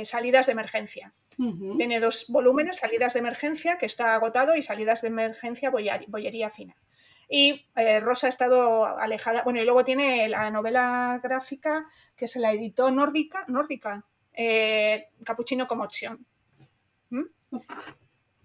Salidas 0.04 0.46
de 0.46 0.52
Emergencia. 0.52 1.12
Tiene 1.76 2.00
dos 2.00 2.26
volúmenes, 2.28 2.78
salidas 2.78 3.12
de 3.12 3.20
emergencia, 3.20 3.78
que 3.78 3.86
está 3.86 4.14
agotado, 4.14 4.56
y 4.56 4.62
salidas 4.62 5.02
de 5.02 5.08
emergencia, 5.08 5.70
bollería 5.70 6.50
fina. 6.50 6.74
Y 7.28 7.66
eh, 7.76 8.00
Rosa 8.00 8.26
ha 8.26 8.30
estado 8.30 8.84
alejada. 8.98 9.42
Bueno, 9.44 9.62
y 9.62 9.64
luego 9.64 9.84
tiene 9.84 10.28
la 10.28 10.50
novela 10.50 11.20
gráfica 11.22 11.86
que 12.16 12.26
se 12.26 12.40
la 12.40 12.52
editó 12.52 12.90
nórdica, 12.90 13.44
nórdica 13.46 14.04
eh, 14.38 15.08
Capuchino 15.24 15.66
como 15.66 15.82
opción. 15.82 16.24
¿Mm? 17.10 17.24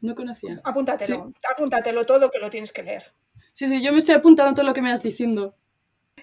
No 0.01 0.15
conocía. 0.15 0.59
Apúntatelo, 0.63 1.31
apúntatelo 1.49 2.05
todo 2.05 2.31
que 2.31 2.39
lo 2.39 2.49
tienes 2.49 2.73
que 2.73 2.81
leer. 2.83 3.13
Sí, 3.53 3.67
sí, 3.67 3.81
yo 3.81 3.91
me 3.91 3.99
estoy 3.99 4.15
apuntando 4.15 4.55
todo 4.55 4.65
lo 4.65 4.73
que 4.73 4.81
me 4.81 4.89
vas 4.89 5.03
diciendo. 5.03 5.55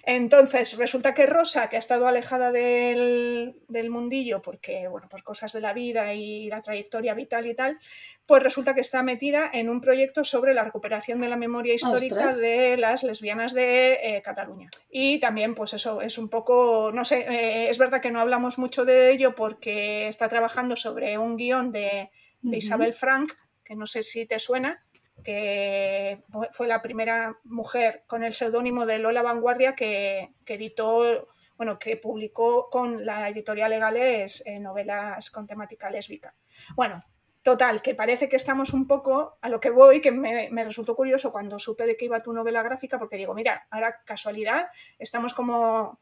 Entonces, 0.04 0.76
resulta 0.76 1.14
que 1.14 1.26
Rosa, 1.26 1.68
que 1.68 1.76
ha 1.76 1.78
estado 1.78 2.08
alejada 2.08 2.52
del, 2.52 3.54
mundillo 3.90 4.40
porque, 4.40 4.88
bueno, 4.88 5.08
por 5.08 5.22
cosas 5.22 5.52
de 5.52 5.60
la 5.60 5.72
vida 5.72 6.14
y 6.14 6.48
la 6.48 6.62
trayectoria 6.62 7.14
vital 7.14 7.46
y 7.46 7.54
tal, 7.54 7.78
pues 8.24 8.42
resulta 8.42 8.74
que 8.74 8.80
está 8.80 9.02
metida 9.02 9.50
en 9.52 9.68
un 9.68 9.80
proyecto 9.80 10.24
sobre 10.24 10.54
la 10.54 10.64
recuperación 10.64 11.20
de 11.20 11.28
la 11.28 11.36
memoria 11.36 11.74
histórica 11.74 12.34
de 12.34 12.76
las 12.76 13.02
lesbianas 13.02 13.52
de 13.52 13.98
eh, 14.02 14.22
Cataluña. 14.22 14.70
Y 14.88 15.20
también, 15.20 15.54
pues 15.54 15.74
eso 15.74 16.00
es 16.00 16.16
un 16.16 16.28
poco, 16.28 16.92
no 16.94 17.04
sé, 17.04 17.26
eh, 17.28 17.68
es 17.68 17.78
verdad 17.78 18.00
que 18.00 18.10
no 18.10 18.20
hablamos 18.20 18.58
mucho 18.58 18.84
de 18.84 19.12
ello 19.12 19.34
porque 19.34 20.08
está 20.08 20.28
trabajando 20.28 20.76
sobre 20.76 21.18
un 21.18 21.36
guion 21.36 21.72
de, 21.72 22.10
Isabel 22.42 22.94
Frank, 22.94 23.32
que 23.62 23.76
no 23.76 23.86
sé 23.86 24.02
si 24.02 24.24
te 24.26 24.38
suena, 24.38 24.82
que 25.22 26.22
fue 26.52 26.66
la 26.66 26.82
primera 26.82 27.38
mujer 27.44 28.04
con 28.06 28.24
el 28.24 28.34
seudónimo 28.34 28.86
de 28.86 28.98
Lola 28.98 29.22
Vanguardia 29.22 29.74
que, 29.74 30.34
editó, 30.46 31.28
bueno, 31.56 31.78
que 31.78 31.96
publicó 31.96 32.68
con 32.70 33.04
la 33.04 33.28
editorial 33.28 33.70
Legales 33.70 34.44
eh, 34.46 34.58
novelas 34.58 35.30
con 35.30 35.46
temática 35.46 35.90
lésbica. 35.90 36.34
Bueno, 36.74 37.04
total, 37.42 37.82
que 37.82 37.94
parece 37.94 38.28
que 38.28 38.36
estamos 38.36 38.72
un 38.72 38.86
poco 38.86 39.38
a 39.40 39.48
lo 39.48 39.60
que 39.60 39.70
voy, 39.70 40.00
que 40.00 40.12
me, 40.12 40.64
resultó 40.64 40.94
curioso 40.94 41.32
cuando 41.32 41.58
supe 41.58 41.86
de 41.86 41.96
qué 41.96 42.06
iba 42.06 42.22
tu 42.22 42.32
novela 42.32 42.62
gráfica, 42.62 42.98
porque 42.98 43.16
digo, 43.16 43.34
mira, 43.34 43.66
ahora 43.70 44.00
casualidad, 44.04 44.68
estamos 44.98 45.34
como, 45.34 46.00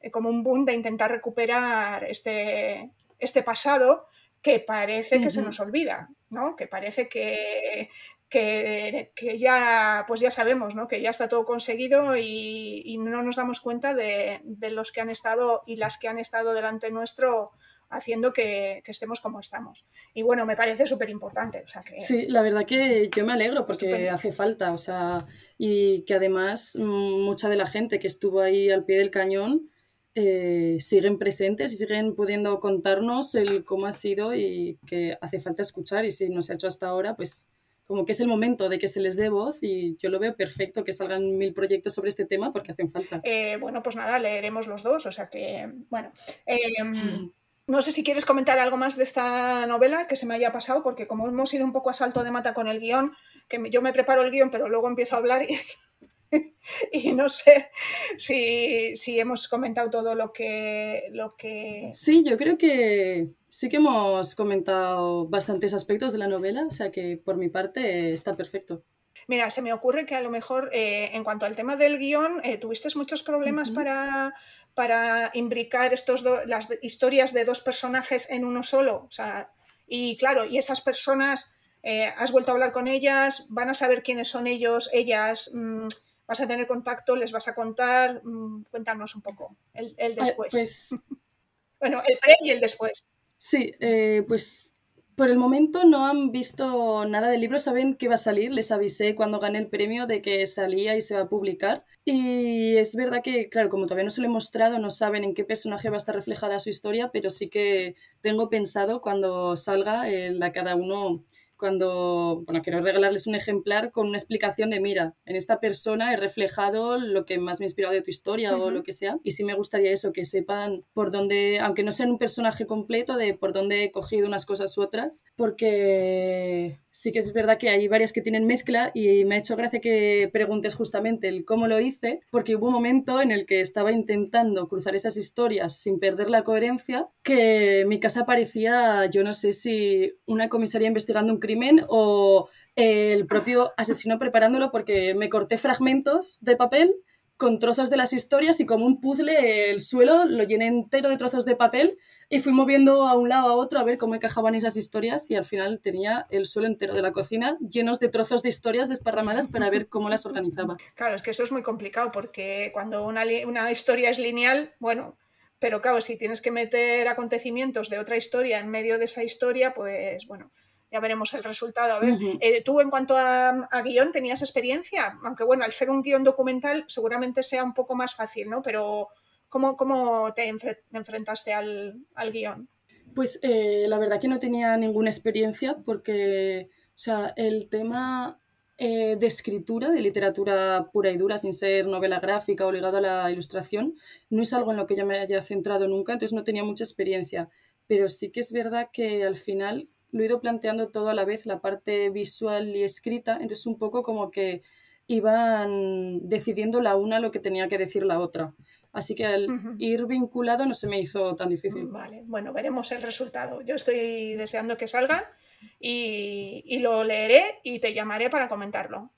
eh, 0.00 0.10
como 0.10 0.28
un 0.28 0.42
boom 0.42 0.64
de 0.64 0.74
intentar 0.74 1.10
recuperar 1.10 2.04
este, 2.04 2.90
este 3.18 3.42
pasado 3.42 4.06
que 4.42 4.58
parece 4.58 5.20
que 5.20 5.30
se 5.30 5.42
nos 5.42 5.60
olvida, 5.60 6.08
¿no? 6.30 6.56
Que 6.56 6.66
parece 6.66 7.08
que, 7.08 7.90
que, 8.30 9.10
ya, 9.38 10.04
pues 10.06 10.20
ya 10.20 10.30
sabemos, 10.30 10.74
¿no? 10.74 10.86
Que 10.86 11.02
ya 11.02 11.10
está 11.10 11.28
todo 11.28 11.44
conseguido 11.44 12.16
y, 12.16 12.96
no 12.98 13.22
nos 13.22 13.36
damos 13.36 13.60
cuenta 13.60 13.92
de, 13.92 14.40
los 14.70 14.92
que 14.92 15.00
han 15.00 15.10
estado 15.10 15.62
y 15.66 15.76
las 15.76 15.98
que 15.98 16.08
han 16.08 16.18
estado 16.18 16.54
delante 16.54 16.90
nuestro 16.90 17.50
haciendo 17.90 18.32
que, 18.32 18.82
estemos 18.86 19.18
como 19.18 19.40
estamos. 19.40 19.84
Y 20.14 20.22
bueno, 20.22 20.46
me 20.46 20.56
parece 20.56 20.86
súper 20.86 21.10
importante. 21.10 21.64
sí, 21.98 22.28
la 22.28 22.42
verdad 22.42 22.64
que 22.64 23.10
yo 23.14 23.26
me 23.26 23.32
alegro 23.32 23.66
porque 23.66 24.08
hace 24.08 24.30
falta, 24.30 24.72
o 24.72 24.78
sea, 24.78 25.26
y 25.58 26.04
que 26.04 26.14
además 26.14 26.78
mm, 26.78 27.24
mucha 27.24 27.48
de 27.48 27.56
la 27.56 27.66
gente 27.66 27.98
que 27.98 28.06
estuvo 28.06 28.40
ahí 28.40 28.70
al 28.70 28.84
pie 28.84 28.98
del 28.98 29.10
cañón 29.10 29.70
eh, 30.14 30.76
siguen 30.78 31.18
presentes 31.18 31.72
y 31.72 31.76
siguen 31.76 32.14
pudiendo 32.14 32.60
contarnos 32.60 33.34
el 33.34 33.64
cómo 33.64 33.86
ha 33.86 33.92
sido 33.92 34.34
y 34.34 34.78
que 34.86 35.16
hace 35.20 35.40
falta 35.40 35.62
escuchar 35.62 36.04
y 36.04 36.12
si 36.12 36.28
no 36.28 36.42
se 36.42 36.52
ha 36.52 36.54
hecho 36.54 36.68
hasta 36.68 36.86
ahora, 36.86 37.16
pues 37.16 37.48
como 37.90 38.06
que 38.06 38.12
es 38.12 38.20
el 38.20 38.28
momento 38.28 38.68
de 38.68 38.78
que 38.78 38.86
se 38.86 39.00
les 39.00 39.16
dé 39.16 39.30
voz 39.30 39.64
y 39.64 39.96
yo 39.96 40.10
lo 40.10 40.20
veo 40.20 40.36
perfecto 40.36 40.84
que 40.84 40.92
salgan 40.92 41.36
mil 41.36 41.52
proyectos 41.52 41.92
sobre 41.92 42.10
este 42.10 42.24
tema 42.24 42.52
porque 42.52 42.70
hacen 42.70 42.88
falta. 42.88 43.20
Eh, 43.24 43.56
bueno, 43.60 43.82
pues 43.82 43.96
nada, 43.96 44.16
leeremos 44.20 44.68
los 44.68 44.84
dos, 44.84 45.06
o 45.06 45.10
sea 45.10 45.28
que, 45.28 45.68
bueno. 45.88 46.12
Em, 46.46 47.32
no 47.66 47.82
sé 47.82 47.90
si 47.90 48.04
quieres 48.04 48.24
comentar 48.24 48.60
algo 48.60 48.76
más 48.76 48.96
de 48.96 49.02
esta 49.02 49.66
novela 49.66 50.06
que 50.06 50.14
se 50.14 50.24
me 50.24 50.34
haya 50.34 50.52
pasado, 50.52 50.84
porque 50.84 51.08
como 51.08 51.26
hemos 51.26 51.52
ido 51.52 51.64
un 51.64 51.72
poco 51.72 51.90
a 51.90 51.94
salto 51.94 52.22
de 52.22 52.30
mata 52.30 52.54
con 52.54 52.68
el 52.68 52.78
guion, 52.78 53.12
que 53.48 53.60
yo 53.72 53.82
me 53.82 53.92
preparo 53.92 54.22
el 54.22 54.30
guion, 54.30 54.52
pero 54.52 54.68
luego 54.68 54.86
empiezo 54.86 55.16
a 55.16 55.18
hablar 55.18 55.42
y 55.42 55.48
y 56.92 57.12
no 57.12 57.28
sé 57.28 57.70
si, 58.16 58.94
hemos 59.18 59.48
comentado 59.48 59.90
todo 59.90 60.14
lo 60.14 60.32
que, 60.32 61.08
lo 61.12 61.36
que... 61.36 61.90
Sí, 61.92 62.24
yo 62.24 62.36
creo 62.36 62.56
que 62.56 63.28
sí 63.48 63.68
que 63.68 63.76
hemos 63.76 64.34
comentado 64.34 65.26
bastantes 65.26 65.74
aspectos 65.74 66.12
de 66.12 66.18
la 66.18 66.28
novela, 66.28 66.64
o 66.66 66.70
sea 66.70 66.90
que 66.90 67.20
por 67.22 67.36
mi 67.36 67.48
parte 67.48 68.12
está 68.12 68.36
perfecto. 68.36 68.84
Mira, 69.26 69.50
se 69.50 69.62
me 69.62 69.72
ocurre 69.72 70.06
que 70.06 70.14
a 70.14 70.20
lo 70.20 70.30
mejor 70.30 70.70
eh, 70.72 71.10
en 71.12 71.22
cuanto 71.22 71.46
al 71.46 71.54
tema 71.54 71.76
del 71.76 71.98
guion, 71.98 72.40
eh, 72.42 72.56
tuviste 72.56 72.88
muchos 72.96 73.22
problemas 73.22 73.70
para, 73.70 74.34
para 74.74 75.30
imbricar 75.34 75.92
estos 75.92 76.24
las 76.46 76.68
historias 76.82 77.32
de 77.32 77.44
dos 77.44 77.60
personajes 77.60 78.30
en 78.30 78.44
uno 78.44 78.62
solo. 78.62 79.04
O 79.06 79.10
sea, 79.10 79.52
y 79.86 80.16
claro, 80.16 80.44
y 80.44 80.58
esas 80.58 80.80
personas, 80.80 81.54
eh, 81.82 82.12
has 82.16 82.32
vuelto 82.32 82.50
a 82.50 82.54
hablar 82.54 82.72
con 82.72 82.88
ellas, 82.88 83.46
van 83.50 83.70
a 83.70 83.74
saber 83.74 84.02
quiénes 84.02 84.28
son 84.28 84.46
ellos, 84.46 84.90
ellas. 84.92 85.50
Mm, 85.54 85.88
vas 86.30 86.40
a 86.40 86.46
tener 86.46 86.68
contacto, 86.68 87.16
les 87.16 87.32
vas 87.32 87.48
a 87.48 87.56
contar. 87.56 88.22
Mm, 88.24 88.62
cuéntanos 88.70 89.16
un 89.16 89.20
poco 89.20 89.56
el, 89.74 90.14
después. 90.14 90.48
pues, 90.52 90.94
bueno, 91.80 92.00
el 92.06 92.18
pre 92.18 92.36
y 92.44 92.50
el 92.50 92.60
después. 92.60 93.04
Sí, 93.36 93.72
eh, 93.80 94.24
pues 94.28 94.74
por 95.16 95.28
el 95.28 95.38
momento 95.38 95.82
no 95.82 96.06
han 96.06 96.30
visto 96.30 97.04
nada 97.04 97.28
del 97.28 97.40
libro, 97.40 97.58
saben 97.58 97.96
que 97.96 98.06
va 98.06 98.14
a 98.14 98.16
salir, 98.16 98.52
les 98.52 98.70
avisé 98.70 99.16
cuando 99.16 99.40
gané 99.40 99.58
el 99.58 99.66
premio 99.66 100.06
de 100.06 100.22
que 100.22 100.46
salía 100.46 100.96
y 100.96 101.00
se 101.00 101.16
va 101.16 101.22
a 101.22 101.28
publicar. 101.28 101.84
Y 102.04 102.76
es 102.76 102.94
verdad 102.94 103.22
que, 103.24 103.48
claro, 103.48 103.68
como 103.68 103.86
todavía 103.86 104.04
no 104.04 104.10
se 104.10 104.20
lo 104.20 104.28
he 104.28 104.30
mostrado, 104.30 104.78
no 104.78 104.90
saben 104.90 105.24
en 105.24 105.34
qué 105.34 105.42
personaje 105.42 105.90
va 105.90 105.96
a 105.96 105.98
estar 105.98 106.14
reflejada 106.14 106.60
su 106.60 106.70
historia, 106.70 107.10
pero 107.12 107.28
sí 107.28 107.50
que 107.50 107.96
tengo 108.20 108.48
pensado 108.48 109.02
cuando 109.02 109.56
salga 109.56 110.08
eh, 110.08 110.38
a 110.40 110.52
cada 110.52 110.76
uno 110.76 111.24
cuando, 111.60 112.42
bueno, 112.46 112.62
quiero 112.62 112.80
regalarles 112.80 113.28
un 113.28 113.36
ejemplar 113.36 113.92
con 113.92 114.08
una 114.08 114.16
explicación 114.16 114.70
de, 114.70 114.80
mira, 114.80 115.14
en 115.26 115.36
esta 115.36 115.60
persona 115.60 116.12
he 116.12 116.16
reflejado 116.16 116.98
lo 116.98 117.24
que 117.24 117.38
más 117.38 117.60
me 117.60 117.64
ha 117.64 117.68
inspirado 117.68 117.94
de 117.94 118.02
tu 118.02 118.10
historia 118.10 118.56
o 118.56 118.70
lo 118.70 118.82
que 118.82 118.92
sea. 118.92 119.18
Y 119.22 119.32
sí 119.32 119.44
me 119.44 119.54
gustaría 119.54 119.92
eso, 119.92 120.12
que 120.12 120.24
sepan 120.24 120.84
por 120.92 121.12
dónde, 121.12 121.60
aunque 121.60 121.84
no 121.84 121.92
sean 121.92 122.10
un 122.10 122.18
personaje 122.18 122.66
completo, 122.66 123.16
de 123.16 123.34
por 123.34 123.52
dónde 123.52 123.84
he 123.84 123.92
cogido 123.92 124.26
unas 124.26 124.46
cosas 124.46 124.76
u 124.76 124.82
otras, 124.82 125.22
porque 125.36 126.78
sí 126.90 127.12
que 127.12 127.20
es 127.20 127.32
verdad 127.32 127.58
que 127.58 127.68
hay 127.68 127.88
varias 127.88 128.12
que 128.12 128.20
tienen 128.20 128.46
mezcla 128.46 128.90
y 128.94 129.24
me 129.24 129.34
ha 129.34 129.38
hecho 129.38 129.56
gracia 129.56 129.80
que 129.80 130.28
preguntes 130.32 130.74
justamente 130.74 131.28
el 131.28 131.44
cómo 131.44 131.66
lo 131.66 131.80
hice, 131.80 132.20
porque 132.30 132.56
hubo 132.56 132.66
un 132.66 132.72
momento 132.72 133.20
en 133.20 133.30
el 133.30 133.46
que 133.46 133.60
estaba 133.60 133.92
intentando 133.92 134.68
cruzar 134.68 134.94
esas 134.94 135.16
historias 135.16 135.76
sin 135.76 135.98
perder 135.98 136.30
la 136.30 136.44
coherencia, 136.44 137.08
que 137.22 137.84
mi 137.86 138.00
casa 138.00 138.24
parecía, 138.26 139.06
yo 139.06 139.22
no 139.22 139.34
sé 139.34 139.52
si 139.52 140.14
una 140.26 140.48
comisaría 140.48 140.88
investigando 140.88 141.32
un 141.32 141.40
crimen 141.40 141.82
o 141.88 142.48
el 142.76 143.26
propio 143.26 143.72
asesino 143.76 144.18
preparándolo 144.18 144.70
porque 144.70 145.14
me 145.14 145.28
corté 145.28 145.58
fragmentos 145.58 146.38
de 146.42 146.56
papel 146.56 146.94
con 147.40 147.58
trozos 147.58 147.88
de 147.88 147.96
las 147.96 148.12
historias 148.12 148.60
y 148.60 148.66
como 148.66 148.84
un 148.84 149.00
puzzle 149.00 149.70
el 149.70 149.80
suelo 149.80 150.26
lo 150.26 150.44
llené 150.44 150.66
entero 150.66 151.08
de 151.08 151.16
trozos 151.16 151.46
de 151.46 151.56
papel 151.56 151.96
y 152.28 152.38
fui 152.38 152.52
moviendo 152.52 153.08
a 153.08 153.16
un 153.16 153.30
lado 153.30 153.48
a 153.48 153.54
otro 153.54 153.80
a 153.80 153.82
ver 153.82 153.96
cómo 153.96 154.14
encajaban 154.14 154.54
esas 154.54 154.76
historias 154.76 155.30
y 155.30 155.36
al 155.36 155.46
final 155.46 155.80
tenía 155.80 156.26
el 156.28 156.44
suelo 156.44 156.68
entero 156.68 156.92
de 156.92 157.00
la 157.00 157.12
cocina 157.12 157.56
llenos 157.66 157.98
de 157.98 158.10
trozos 158.10 158.42
de 158.42 158.50
historias 158.50 158.90
desparramadas 158.90 159.48
para 159.48 159.70
ver 159.70 159.88
cómo 159.88 160.10
las 160.10 160.26
organizaba. 160.26 160.76
Claro, 160.94 161.14
es 161.14 161.22
que 161.22 161.30
eso 161.30 161.42
es 161.42 161.50
muy 161.50 161.62
complicado 161.62 162.12
porque 162.12 162.68
cuando 162.74 163.06
una, 163.06 163.24
una 163.46 163.72
historia 163.72 164.10
es 164.10 164.18
lineal, 164.18 164.74
bueno, 164.78 165.16
pero 165.58 165.80
claro, 165.80 166.02
si 166.02 166.18
tienes 166.18 166.42
que 166.42 166.50
meter 166.50 167.08
acontecimientos 167.08 167.88
de 167.88 168.00
otra 168.00 168.18
historia 168.18 168.58
en 168.58 168.68
medio 168.68 168.98
de 168.98 169.06
esa 169.06 169.24
historia, 169.24 169.72
pues 169.72 170.26
bueno, 170.26 170.52
ya 170.90 171.00
veremos 171.00 171.32
el 171.34 171.44
resultado. 171.44 171.94
A 171.94 172.00
ver, 172.00 172.18
eh, 172.40 172.62
tú 172.62 172.80
en 172.80 172.90
cuanto 172.90 173.16
a, 173.16 173.68
guion, 173.84 174.12
¿tenías 174.12 174.42
experiencia? 174.42 175.18
Aunque 175.24 175.44
bueno, 175.44 175.64
al 175.64 175.72
ser 175.72 175.90
un 175.90 176.02
guion 176.02 176.24
documental 176.24 176.84
seguramente 176.88 177.42
sea 177.42 177.64
un 177.64 177.74
poco 177.74 177.94
más 177.94 178.14
fácil, 178.14 178.48
¿no? 178.50 178.62
Pero 178.62 179.08
¿cómo, 179.48 179.76
cómo 179.76 180.32
te 180.34 180.48
enfrentaste 180.48 181.52
al, 181.52 182.04
al 182.14 182.32
guion? 182.32 182.68
Pues 183.14 183.38
eh, 183.42 183.84
la 183.88 183.98
verdad 183.98 184.20
que 184.20 184.28
no 184.28 184.38
tenía 184.38 184.76
ninguna 184.76 185.10
experiencia 185.10 185.76
porque, 185.84 186.68
o 186.88 186.98
sea, 186.98 187.32
el 187.36 187.68
tema 187.68 188.40
eh, 188.82 189.16
de 189.16 189.26
escritura, 189.26 189.90
de 189.90 190.00
literatura 190.00 190.88
pura 190.92 191.10
y 191.10 191.16
dura, 191.16 191.36
sin 191.36 191.52
ser 191.52 191.86
novela 191.86 192.18
gráfica 192.18 192.66
o 192.66 192.72
ligado 192.72 192.96
a 192.96 193.00
la 193.00 193.30
ilustración, 193.30 193.94
no 194.30 194.42
es 194.42 194.52
algo 194.52 194.70
en 194.70 194.78
lo 194.78 194.86
que 194.86 194.96
yo 194.96 195.04
me 195.04 195.18
haya 195.18 195.42
centrado 195.42 195.86
nunca, 195.86 196.14
entonces 196.14 196.34
no 196.34 196.44
tenía 196.44 196.64
mucha 196.64 196.84
experiencia. 196.84 197.50
Pero 197.86 198.08
sí 198.08 198.30
que 198.30 198.40
es 198.40 198.52
verdad 198.52 198.88
que 198.92 199.24
al 199.24 199.36
final 199.36 199.88
lo 200.12 200.22
he 200.22 200.26
ido 200.26 200.40
planteando 200.40 200.88
todo 200.88 201.08
a 201.08 201.14
la 201.14 201.24
vez, 201.24 201.46
la 201.46 201.60
parte 201.60 202.10
visual 202.10 202.76
y 202.76 202.82
escrita, 202.82 203.34
entonces 203.34 203.66
un 203.66 203.78
poco 203.78 204.02
como 204.02 204.30
que 204.30 204.62
iban 205.06 206.28
decidiendo 206.28 206.80
la 206.80 206.96
una 206.96 207.20
lo 207.20 207.30
que 207.30 207.40
tenía 207.40 207.68
que 207.68 207.78
decir 207.78 208.04
la 208.04 208.20
otra. 208.20 208.54
Así 208.92 209.14
que 209.14 209.24
al 209.24 209.46
ir 209.78 210.06
vinculado 210.06 210.66
no 210.66 210.74
se 210.74 210.88
me 210.88 211.00
hizo 211.00 211.36
tan 211.36 211.48
difícil. 211.48 211.86
Vale, 211.86 212.22
bueno, 212.24 212.52
veremos 212.52 212.90
el 212.92 213.02
resultado. 213.02 213.60
Yo 213.62 213.76
estoy 213.76 214.34
deseando 214.34 214.76
que 214.76 214.88
salga 214.88 215.32
y, 215.78 216.62
y 216.66 216.78
lo 216.78 217.04
leeré 217.04 217.60
y 217.62 217.78
te 217.78 217.94
llamaré 217.94 218.30
para 218.30 218.48
comentarlo. 218.48 219.12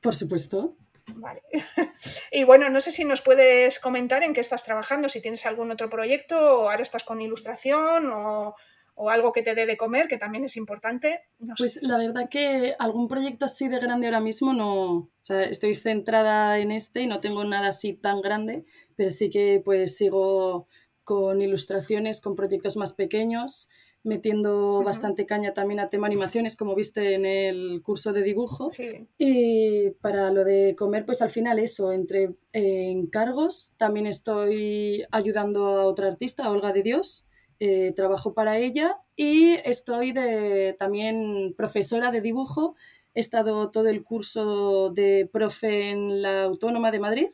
Por 0.00 0.14
supuesto. 0.14 0.76
Vale. 1.14 1.42
Y 2.30 2.44
bueno, 2.44 2.68
no 2.68 2.80
sé 2.80 2.90
si 2.90 3.04
nos 3.04 3.22
puedes 3.22 3.78
comentar 3.78 4.22
en 4.22 4.34
qué 4.34 4.40
estás 4.40 4.64
trabajando, 4.64 5.08
si 5.08 5.22
tienes 5.22 5.46
algún 5.46 5.70
otro 5.70 5.88
proyecto 5.88 6.36
o 6.36 6.70
ahora 6.70 6.82
estás 6.82 7.04
con 7.04 7.20
ilustración 7.20 8.10
o 8.12 8.54
o 8.96 9.10
algo 9.10 9.32
que 9.32 9.42
te 9.42 9.54
dé 9.54 9.66
de 9.66 9.76
comer, 9.76 10.08
que 10.08 10.16
también 10.16 10.44
es 10.44 10.56
importante. 10.56 11.20
pues 11.56 11.82
la 11.82 11.98
verdad 11.98 12.28
que 12.28 12.74
algún 12.78 13.08
proyecto 13.08 13.44
así 13.44 13.68
de 13.68 13.78
grande 13.78 14.06
ahora 14.06 14.20
mismo 14.20 14.52
no, 14.54 14.82
o 14.94 15.10
sea, 15.20 15.42
estoy 15.42 15.74
centrada 15.74 16.58
en 16.58 16.72
este 16.72 17.02
y 17.02 17.06
no 17.06 17.20
tengo 17.20 17.44
nada 17.44 17.68
así 17.68 17.92
tan 17.92 18.22
grande, 18.22 18.64
pero 18.96 19.10
sí 19.10 19.28
que 19.30 19.60
pues 19.64 19.96
sigo 19.96 20.66
con 21.04 21.40
ilustraciones, 21.42 22.20
con 22.20 22.34
proyectos 22.34 22.76
más 22.76 22.94
pequeños, 22.94 23.68
metiendo 24.02 24.82
bastante 24.82 25.26
caña 25.26 25.52
también 25.52 25.80
a 25.80 25.88
tema 25.88 26.06
animaciones, 26.06 26.56
como 26.56 26.74
viste 26.74 27.14
en 27.14 27.26
el 27.26 27.82
curso 27.82 28.12
de 28.12 28.22
dibujo. 28.22 28.70
Y 29.18 29.90
para 30.00 30.30
lo 30.30 30.44
de 30.44 30.74
comer, 30.76 31.04
pues 31.04 31.20
al 31.22 31.28
final 31.28 31.58
eso, 31.58 31.92
entre 31.92 32.34
encargos, 32.52 33.74
también 33.76 34.06
estoy 34.06 35.04
ayudando 35.10 35.66
a 35.66 35.86
otra 35.86 36.08
artista, 36.08 36.50
Olga 36.50 36.72
de 36.72 36.82
Dios, 36.82 37.25
eh, 37.58 37.92
trabajo 37.92 38.34
para 38.34 38.58
ella 38.58 38.98
y 39.16 39.54
estoy 39.64 40.12
de, 40.12 40.76
también 40.78 41.54
profesora 41.56 42.10
de 42.10 42.20
dibujo. 42.20 42.76
He 43.14 43.20
estado 43.20 43.70
todo 43.70 43.88
el 43.88 44.04
curso 44.04 44.90
de 44.90 45.28
profe 45.32 45.90
en 45.90 46.20
la 46.20 46.42
Autónoma 46.42 46.90
de 46.90 47.00
Madrid, 47.00 47.28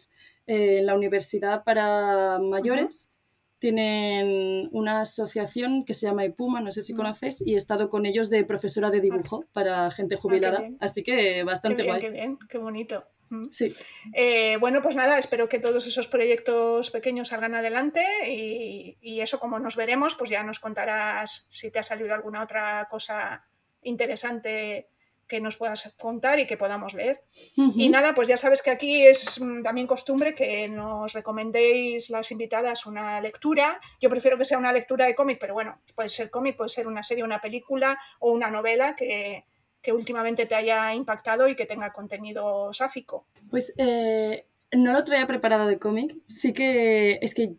eh, 0.47 0.79
en 0.79 0.87
la 0.87 0.95
Universidad 0.95 1.65
para 1.65 2.39
Mayores. 2.39 3.11
Tienen 3.59 4.69
una 4.73 5.01
asociación 5.01 5.85
que 5.85 5.95
se 5.95 6.07
llama 6.07 6.25
EPUMA, 6.25 6.61
no 6.61 6.73
sé 6.73 6.83
si 6.83 6.95
conoces, 6.95 7.41
y 7.45 7.55
he 7.55 7.57
estado 7.57 7.91
con 7.91 8.07
ellos 8.07 8.31
de 8.31 8.45
profesora 8.45 8.91
de 8.91 9.01
dibujo 9.01 9.45
para 9.53 9.91
gente 9.91 10.17
ah, 10.17 10.19
jubilada. 10.21 10.69
Así 10.81 11.03
que 11.03 11.43
bastante 11.45 11.85
guay. 11.85 12.01
Qué 12.01 12.11
bien, 12.11 12.39
qué 12.49 12.59
bonito. 12.59 13.05
Sí. 13.51 13.75
Eh, 14.15 14.57
bueno, 14.59 14.83
pues 14.83 14.97
nada, 14.97 15.19
espero 15.19 15.49
que 15.49 15.59
todos 15.59 15.87
esos 15.87 16.07
proyectos 16.07 16.91
pequeños 16.91 17.29
salgan 17.29 17.55
adelante 17.55 18.05
y, 18.29 19.21
eso 19.21 19.39
como 19.39 19.61
nos 19.61 19.77
veremos, 19.77 20.17
pues 20.17 20.31
ya 20.31 20.43
nos 20.43 20.59
contarás 20.59 21.47
si 21.51 21.71
te 21.71 21.79
ha 21.79 21.83
salido 21.85 22.13
alguna 22.13 22.43
otra 22.43 22.89
cosa 22.91 23.47
interesante 23.83 24.89
que 25.29 25.41
nos 25.41 25.57
puedas 25.57 25.95
contar 25.97 26.41
y 26.41 26.47
que 26.47 26.57
podamos 26.57 26.93
leer. 26.93 27.23
Y 27.57 27.89
nada, 27.89 28.15
pues 28.15 28.29
ya 28.29 28.37
sabes 28.37 28.61
que 28.63 28.71
aquí 28.71 29.07
es 29.07 29.41
mm, 29.41 29.63
también 29.63 29.87
costumbre 29.87 30.35
que 30.35 30.69
nos 30.69 31.13
recomendéis 31.13 32.11
las 32.11 32.31
invitadas 32.33 32.85
una 32.85 33.21
lectura. 33.21 33.81
Yo 34.01 34.11
prefiero 34.11 34.37
que 34.37 34.45
sea 34.45 34.59
una 34.59 34.73
lectura 34.73 35.07
de 35.07 35.15
cómic, 35.15 35.39
pero 35.41 35.55
bueno, 35.55 35.81
puede 35.95 36.09
ser 36.09 36.31
cómic, 36.31 36.57
puede 36.57 36.69
ser 36.69 36.87
una 36.87 37.03
serie, 37.03 37.25
una 37.25 37.41
película 37.41 37.99
o 38.19 38.33
una 38.33 38.51
novela 38.51 38.95
que, 38.97 39.47
que 39.83 39.93
últimamente 39.93 40.47
te 40.47 40.55
haya 40.55 40.95
impactado 40.95 41.49
y 41.49 41.57
que 41.57 41.67
tenga 41.67 41.93
contenido 41.93 42.73
sáfico? 42.73 43.27
Pues 43.51 43.75
eh, 43.77 44.47
no 44.73 44.93
lo 44.93 45.05
traía 45.05 45.27
preparado 45.27 45.67
de 45.67 45.79
cómic. 45.79 46.17
Sí 46.29 46.53
que 46.53 47.19
es 47.21 47.35
que 47.35 47.57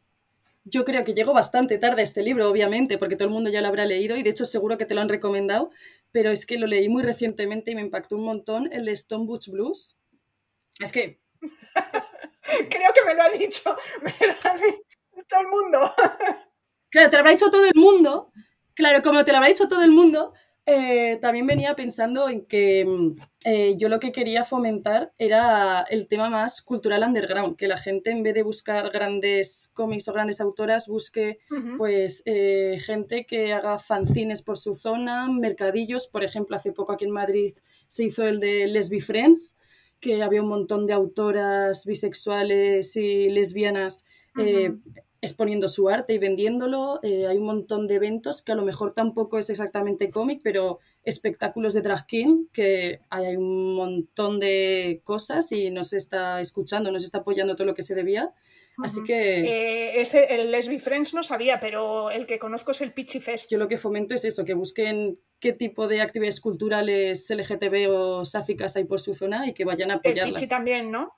yo 0.66 0.86
creo 0.86 1.04
que 1.04 1.14
llegó 1.14 1.34
bastante 1.34 1.78
tarde 1.78 2.04
este 2.04 2.24
libro, 2.24 2.50
obviamente, 2.50 2.98
porque 2.98 3.16
todo 3.16 3.28
el 3.28 3.34
mundo 3.34 3.50
ya 3.50 3.62
lo 3.62 3.68
habrá 3.68 3.86
leído 3.86 4.16
y 4.16 4.24
de 4.24 4.30
hecho 4.30 4.46
seguro 4.46 4.78
que 4.78 4.86
te 4.86 4.96
lo 4.96 5.02
han 5.02 5.10
recomendado, 5.10 5.70
pero 6.12 6.32
es 6.32 6.46
que 6.46 6.58
lo 6.58 6.68
leí 6.68 6.88
muy 6.88 7.04
recientemente 7.04 7.72
y 7.72 7.76
me 7.76 7.82
impactó 7.82 8.16
un 8.16 8.24
montón, 8.24 8.70
el 8.72 8.86
de 8.86 8.94
Stone 8.94 9.26
Butch 9.26 9.50
Blues. 9.50 9.98
Es 10.80 10.92
que... 10.92 11.20
creo 12.70 12.94
que 12.94 13.06
me 13.06 13.14
lo 13.16 13.24
ha 13.24 13.30
dicho, 13.30 13.76
me 14.02 14.14
lo 14.26 14.34
ha 14.44 14.54
dicho 14.56 15.28
todo 15.28 15.42
el 15.42 15.48
mundo. 15.48 15.94
claro, 16.90 17.10
te 17.10 17.18
lo 17.18 17.20
habrá 17.20 17.32
dicho 17.32 17.50
todo 17.52 17.66
el 17.66 17.76
mundo. 17.76 18.32
Claro, 18.74 19.02
como 19.02 19.24
te 19.24 19.32
lo 19.32 19.38
habrá 19.38 19.50
dicho 19.50 19.68
todo 19.68 19.84
el 19.84 19.92
mundo, 19.92 20.34
eh, 20.66 21.18
también 21.22 21.46
venía 21.46 21.76
pensando 21.76 22.30
en 22.30 22.46
que 22.46 22.86
mm, 22.86 23.16
eh, 23.44 23.76
yo 23.78 23.90
lo 23.90 24.00
que 24.00 24.14
quería 24.14 24.46
fomentar 24.46 25.12
era 25.18 25.82
el 25.90 26.08
tema 26.08 26.30
más 26.30 26.62
cultural 26.62 27.04
underground, 27.04 27.58
que 27.58 27.68
la 27.68 27.78
gente 27.78 28.12
en 28.12 28.24
vez 28.24 28.34
de 28.34 28.44
buscar 28.44 28.90
grandes 28.90 29.70
cómics 29.74 30.08
o 30.08 30.14
grandes 30.14 30.40
autoras, 30.40 30.88
busque 30.88 31.40
pues 31.78 32.24
eh, 32.26 32.78
gente 32.80 33.26
que 33.26 33.52
haga 33.52 33.78
fanzines 33.78 34.42
por 34.42 34.58
su 34.58 34.74
zona, 34.74 35.28
mercadillos, 35.28 36.08
por 36.08 36.24
ejemplo, 36.24 36.56
hace 36.56 36.72
poco 36.72 36.94
aquí 36.94 37.04
en 37.04 37.12
Madrid 37.12 37.52
se 37.88 38.06
hizo 38.06 38.26
el 38.26 38.40
de 38.40 38.68
Lesbi 38.68 39.02
Friends, 39.02 39.58
que 40.00 40.24
había 40.24 40.42
un 40.42 40.50
montón 40.50 40.86
de 40.86 40.94
autoras 40.94 41.86
bisexuales 41.86 42.96
y 42.96 43.30
lesbianas 43.30 44.06
exponiendo 45.24 45.70
su 45.70 45.88
arte 45.88 46.14
y 46.14 46.18
vendiéndolo. 46.18 47.00
Eh, 47.02 47.28
hay 47.28 47.38
un 47.38 47.46
montón 47.46 47.88
de 47.88 47.96
eventos 47.96 48.42
que 48.42 48.52
a 48.52 48.56
lo 48.56 48.66
mejor 48.66 48.94
tampoco 48.94 49.38
es 49.38 49.50
exactamente 49.50 50.10
cómic, 50.10 50.42
pero 50.44 50.80
espectáculos 51.06 51.74
de 51.74 51.82
drag 51.82 52.06
king, 52.06 52.48
que 52.52 53.00
hay 53.10 53.38
un 53.38 53.74
montón 53.74 54.42
de 54.42 55.02
cosas 55.06 55.50
y 55.54 55.72
nos 55.72 55.94
está 55.94 56.42
escuchando, 56.42 56.92
nos 56.92 57.06
está 57.06 57.20
apoyando 57.20 57.56
todo 57.56 57.66
lo 57.66 57.74
que 57.74 57.84
se 57.84 57.96
debía. 57.96 58.34
Así 58.84 59.02
que... 59.04 59.40
Eh, 59.40 60.02
ese, 60.02 60.36
el 60.36 60.52
Lesbi 60.52 60.80
Friends 60.80 61.14
no 61.14 61.24
sabía, 61.24 61.62
pero 61.62 62.12
el 62.12 62.26
que 62.26 62.38
conozco 62.38 62.72
es 62.72 62.82
el 62.82 62.92
Pitchy 62.92 63.22
Fest. 63.22 63.50
Yo 63.50 63.58
lo 63.58 63.70
que 63.70 63.78
fomento 63.78 64.16
es 64.16 64.26
eso, 64.26 64.44
que 64.44 64.56
busquen 64.56 65.20
qué 65.40 65.54
tipo 65.54 65.88
de 65.88 66.02
actividades 66.02 66.42
culturales 66.42 67.30
LGTB 67.30 67.90
o 67.90 68.26
sáficas 68.26 68.76
hay 68.76 68.84
por 68.84 69.00
su 69.00 69.14
zona 69.14 69.48
y 69.48 69.54
que 69.54 69.64
vayan 69.64 69.92
a 69.92 69.96
apoyarlas. 69.96 70.28
El 70.28 70.34
Pitchy 70.34 70.50
también, 70.50 70.92
¿no? 70.92 71.14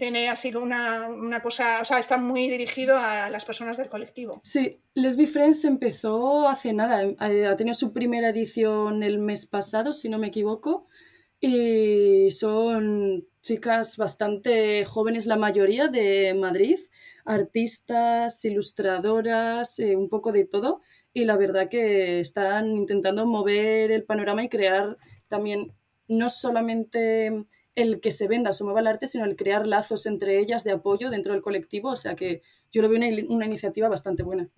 Tiene 0.00 0.30
así 0.30 0.54
una, 0.54 1.08
una, 1.10 1.42
cosa, 1.42 1.82
o 1.82 1.84
sea, 1.84 1.98
está 1.98 2.16
muy 2.16 2.48
dirigido 2.48 2.96
a 2.96 3.28
las 3.28 3.44
personas 3.44 3.76
del 3.76 3.90
colectivo. 3.90 4.40
Sí, 4.42 4.80
Lesbi 4.94 5.26
Friends 5.26 5.62
empezó 5.66 6.48
hace 6.48 6.72
nada, 6.72 7.02
eh, 7.04 7.46
ha 7.46 7.54
tenido 7.54 7.74
su 7.74 7.92
primera 7.92 8.30
edición 8.30 9.02
el 9.02 9.18
mes 9.18 9.44
pasado, 9.44 9.92
si 9.92 10.08
no 10.08 10.18
me 10.18 10.28
equivoco, 10.28 10.86
y 11.38 12.30
son 12.30 13.26
chicas 13.42 13.98
bastante 13.98 14.86
jóvenes, 14.86 15.26
la 15.26 15.36
mayoría 15.36 15.88
de 15.88 16.32
Madrid, 16.32 16.78
artistas, 17.26 18.42
ilustradoras, 18.46 19.78
eh, 19.80 19.96
un 19.96 20.08
poco 20.08 20.32
de 20.32 20.46
todo, 20.46 20.80
y 21.12 21.26
la 21.26 21.36
verdad 21.36 21.68
que 21.68 22.20
están 22.20 22.74
intentando 22.74 23.26
mover 23.26 23.92
el 23.92 24.04
panorama 24.04 24.44
y 24.44 24.48
crear 24.48 24.96
también 25.28 25.74
no 26.08 26.30
solamente 26.30 27.44
el 27.74 28.00
que 28.00 28.10
se 28.10 28.28
venda 28.28 28.50
o 28.50 28.52
se 28.52 28.64
mueva 28.64 28.80
el 28.80 28.86
arte, 28.86 29.06
sino 29.06 29.24
el 29.24 29.36
crear 29.36 29.66
lazos 29.66 30.06
entre 30.06 30.38
ellas 30.38 30.64
de 30.64 30.72
apoyo 30.72 31.10
dentro 31.10 31.32
del 31.32 31.42
colectivo. 31.42 31.90
O 31.90 31.96
sea 31.96 32.14
que 32.14 32.42
yo 32.72 32.82
lo 32.82 32.88
veo 32.88 32.98
una, 32.98 33.08
una 33.28 33.46
iniciativa 33.46 33.88
bastante 33.88 34.22
buena. 34.22 34.48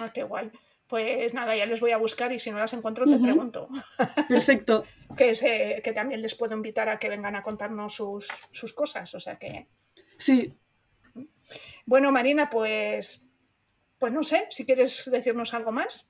Ah, 0.00 0.12
qué 0.12 0.22
guay. 0.22 0.50
Pues 0.86 1.32
nada, 1.32 1.56
ya 1.56 1.64
les 1.64 1.80
voy 1.80 1.92
a 1.92 1.96
buscar 1.96 2.32
y 2.32 2.38
si 2.38 2.50
no 2.50 2.58
las 2.58 2.72
encuentro 2.74 3.06
te 3.06 3.18
pregunto. 3.18 3.68
Perfecto. 4.28 4.84
que, 5.16 5.80
que 5.82 5.92
también 5.92 6.20
les 6.20 6.34
puedo 6.34 6.54
invitar 6.54 6.88
a 6.88 6.98
que 6.98 7.08
vengan 7.08 7.36
a 7.36 7.42
contarnos 7.42 7.94
sus, 7.94 8.28
sus 8.50 8.72
cosas, 8.72 9.14
o 9.14 9.20
sea 9.20 9.38
que... 9.38 9.68
Sí. 10.18 10.54
Bueno, 11.86 12.12
Marina, 12.12 12.50
pues, 12.50 13.24
pues 13.98 14.12
no 14.12 14.22
sé, 14.22 14.46
si 14.50 14.66
quieres 14.66 15.10
decirnos 15.10 15.54
algo 15.54 15.72
más. 15.72 16.06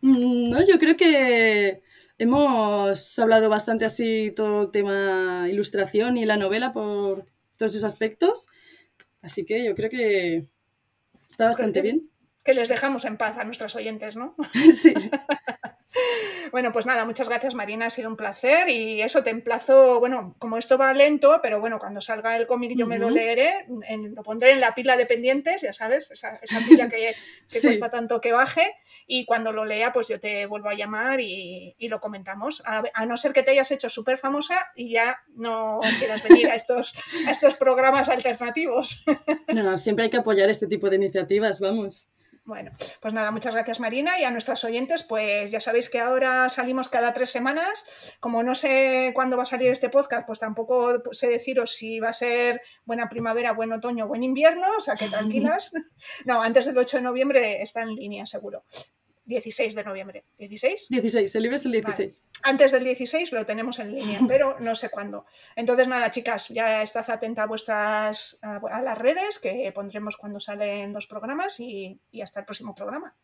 Mm, 0.00 0.50
no, 0.50 0.64
yo 0.66 0.78
creo 0.78 0.96
que 0.96 1.82
hemos 2.18 3.18
hablado 3.18 3.48
bastante 3.48 3.84
así 3.84 4.32
todo 4.34 4.62
el 4.62 4.70
tema 4.70 5.46
ilustración 5.48 6.16
y 6.16 6.24
la 6.26 6.36
novela 6.36 6.72
por 6.72 7.26
todos 7.58 7.72
esos 7.72 7.84
aspectos. 7.84 8.48
Así 9.22 9.44
que 9.44 9.64
yo 9.64 9.74
creo 9.74 9.90
que 9.90 10.46
está 11.28 11.46
bastante 11.46 11.82
bien 11.82 12.10
que 12.46 12.54
les 12.54 12.68
dejamos 12.68 13.04
en 13.04 13.18
paz 13.18 13.36
a 13.36 13.44
nuestros 13.44 13.74
oyentes, 13.74 14.16
¿no? 14.16 14.34
Sí. 14.72 14.94
Bueno, 16.50 16.72
pues 16.72 16.86
nada, 16.86 17.04
muchas 17.04 17.28
gracias 17.28 17.54
Marina, 17.54 17.86
ha 17.86 17.90
sido 17.90 18.08
un 18.08 18.16
placer 18.16 18.68
y 18.68 19.02
eso 19.02 19.22
te 19.22 19.30
emplazo, 19.30 20.00
bueno, 20.00 20.34
como 20.38 20.56
esto 20.56 20.78
va 20.78 20.92
lento, 20.92 21.40
pero 21.42 21.60
bueno, 21.60 21.78
cuando 21.78 22.00
salga 22.00 22.36
el 22.36 22.46
cómic 22.46 22.76
yo 22.76 22.86
me 22.86 22.98
lo 22.98 23.10
leeré, 23.10 23.66
lo 24.14 24.22
pondré 24.22 24.52
en 24.52 24.60
la 24.60 24.74
pila 24.74 24.96
de 24.96 25.06
pendientes, 25.06 25.62
ya 25.62 25.72
sabes, 25.72 26.10
esa, 26.10 26.38
pila 26.68 26.88
que, 26.88 27.14
cuesta 27.62 27.90
tanto 27.90 28.20
que 28.20 28.32
baje 28.32 28.74
y 29.06 29.24
cuando 29.24 29.52
lo 29.52 29.64
lea 29.64 29.92
pues 29.92 30.08
yo 30.08 30.20
te 30.20 30.46
vuelvo 30.46 30.68
a 30.68 30.74
llamar 30.74 31.20
y, 31.20 31.74
lo 31.80 32.00
comentamos, 32.00 32.62
a, 32.66 33.06
no 33.06 33.16
ser 33.16 33.32
que 33.32 33.42
te 33.42 33.52
hayas 33.52 33.70
hecho 33.70 33.88
súper 33.88 34.18
famosa 34.18 34.72
y 34.74 34.90
ya 34.90 35.20
no 35.34 35.78
quieras 35.98 36.22
venir 36.24 36.50
a 36.50 36.54
estos, 36.54 36.94
a 37.26 37.30
estos 37.30 37.54
programas 37.54 38.08
alternativos. 38.08 39.04
No, 39.56 39.76
siempre 39.76 40.04
hay 40.04 40.10
que 40.10 40.18
apoyar 40.18 40.50
este 40.50 40.66
tipo 40.66 40.90
de 40.90 40.96
iniciativas, 40.96 41.60
vamos. 41.60 42.08
Bueno, 42.46 42.70
pues 43.00 43.12
nada, 43.12 43.32
muchas 43.32 43.54
gracias 43.54 43.80
Marina 43.80 44.20
y 44.20 44.24
a 44.24 44.30
nuestras 44.30 44.62
oyentes, 44.62 45.02
pues 45.02 45.50
ya 45.50 45.58
sabéis 45.58 45.90
que 45.90 45.98
ahora 45.98 46.48
salimos 46.48 46.88
cada 46.88 47.12
tres 47.12 47.28
semanas. 47.28 48.14
Como 48.20 48.44
no 48.44 48.54
sé 48.54 49.10
cuándo 49.14 49.36
va 49.36 49.42
a 49.42 49.46
salir 49.46 49.72
este 49.72 49.88
podcast, 49.88 50.24
pues 50.28 50.38
tampoco 50.38 51.02
sé 51.10 51.28
deciros 51.28 51.74
si 51.74 51.98
va 51.98 52.10
a 52.10 52.12
ser 52.12 52.62
buena 52.84 53.08
primavera, 53.08 53.52
buen 53.52 53.72
otoño, 53.72 54.06
buen 54.06 54.22
invierno, 54.22 54.68
o 54.76 54.80
sea 54.80 54.94
que 54.94 55.08
tranquilas. 55.08 55.72
No, 56.24 56.40
antes 56.40 56.66
del 56.66 56.78
8 56.78 56.98
de 56.98 57.02
noviembre 57.02 57.62
está 57.62 57.82
en 57.82 57.96
línea, 57.96 58.24
seguro. 58.26 58.64
16 59.26 59.74
de 59.74 59.84
noviembre. 59.84 60.24
¿16? 60.38 60.88
16, 60.88 61.34
el 61.34 61.42
libro 61.42 61.56
es 61.56 61.66
el 61.66 61.72
16. 61.72 62.22
Antes 62.42 62.72
del 62.72 62.84
16 62.84 63.32
lo 63.32 63.44
tenemos 63.44 63.78
en 63.78 63.94
línea, 63.94 64.20
pero 64.28 64.58
no 64.60 64.74
sé 64.74 64.88
cuándo. 64.88 65.26
Entonces, 65.54 65.88
nada, 65.88 66.10
chicas, 66.10 66.48
ya 66.48 66.82
estás 66.82 67.08
atenta 67.08 67.42
a 67.42 67.46
vuestras 67.46 68.38
a, 68.42 68.82
las 68.82 68.98
redes 68.98 69.38
que 69.38 69.70
pondremos 69.74 70.16
cuando 70.16 70.40
salen 70.40 70.92
los 70.92 71.06
programas 71.06 71.60
y, 71.60 72.00
y 72.10 72.20
hasta 72.22 72.40
el 72.40 72.46
próximo 72.46 72.74
programa. 72.74 73.14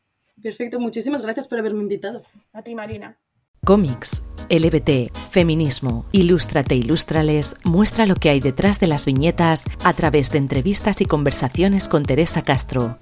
Perfecto, 0.42 0.80
muchísimas 0.80 1.22
gracias 1.22 1.48
por 1.48 1.58
haberme 1.58 1.82
invitado. 1.82 2.22
A 2.52 2.62
ti, 2.62 2.74
Marina. 2.74 3.16
Cómics, 3.64 4.24
LBT, 4.50 5.16
feminismo, 5.30 6.04
Ilústrate, 6.10 6.74
Ilústrales 6.74 7.54
muestra 7.62 8.06
lo 8.06 8.16
que 8.16 8.28
hay 8.28 8.40
detrás 8.40 8.80
de 8.80 8.88
las 8.88 9.06
viñetas 9.06 9.64
a 9.84 9.92
través 9.92 10.32
de 10.32 10.38
entrevistas 10.38 11.00
y 11.00 11.04
conversaciones 11.04 11.86
con 11.86 12.02
Teresa 12.02 12.42
Castro. 12.42 12.98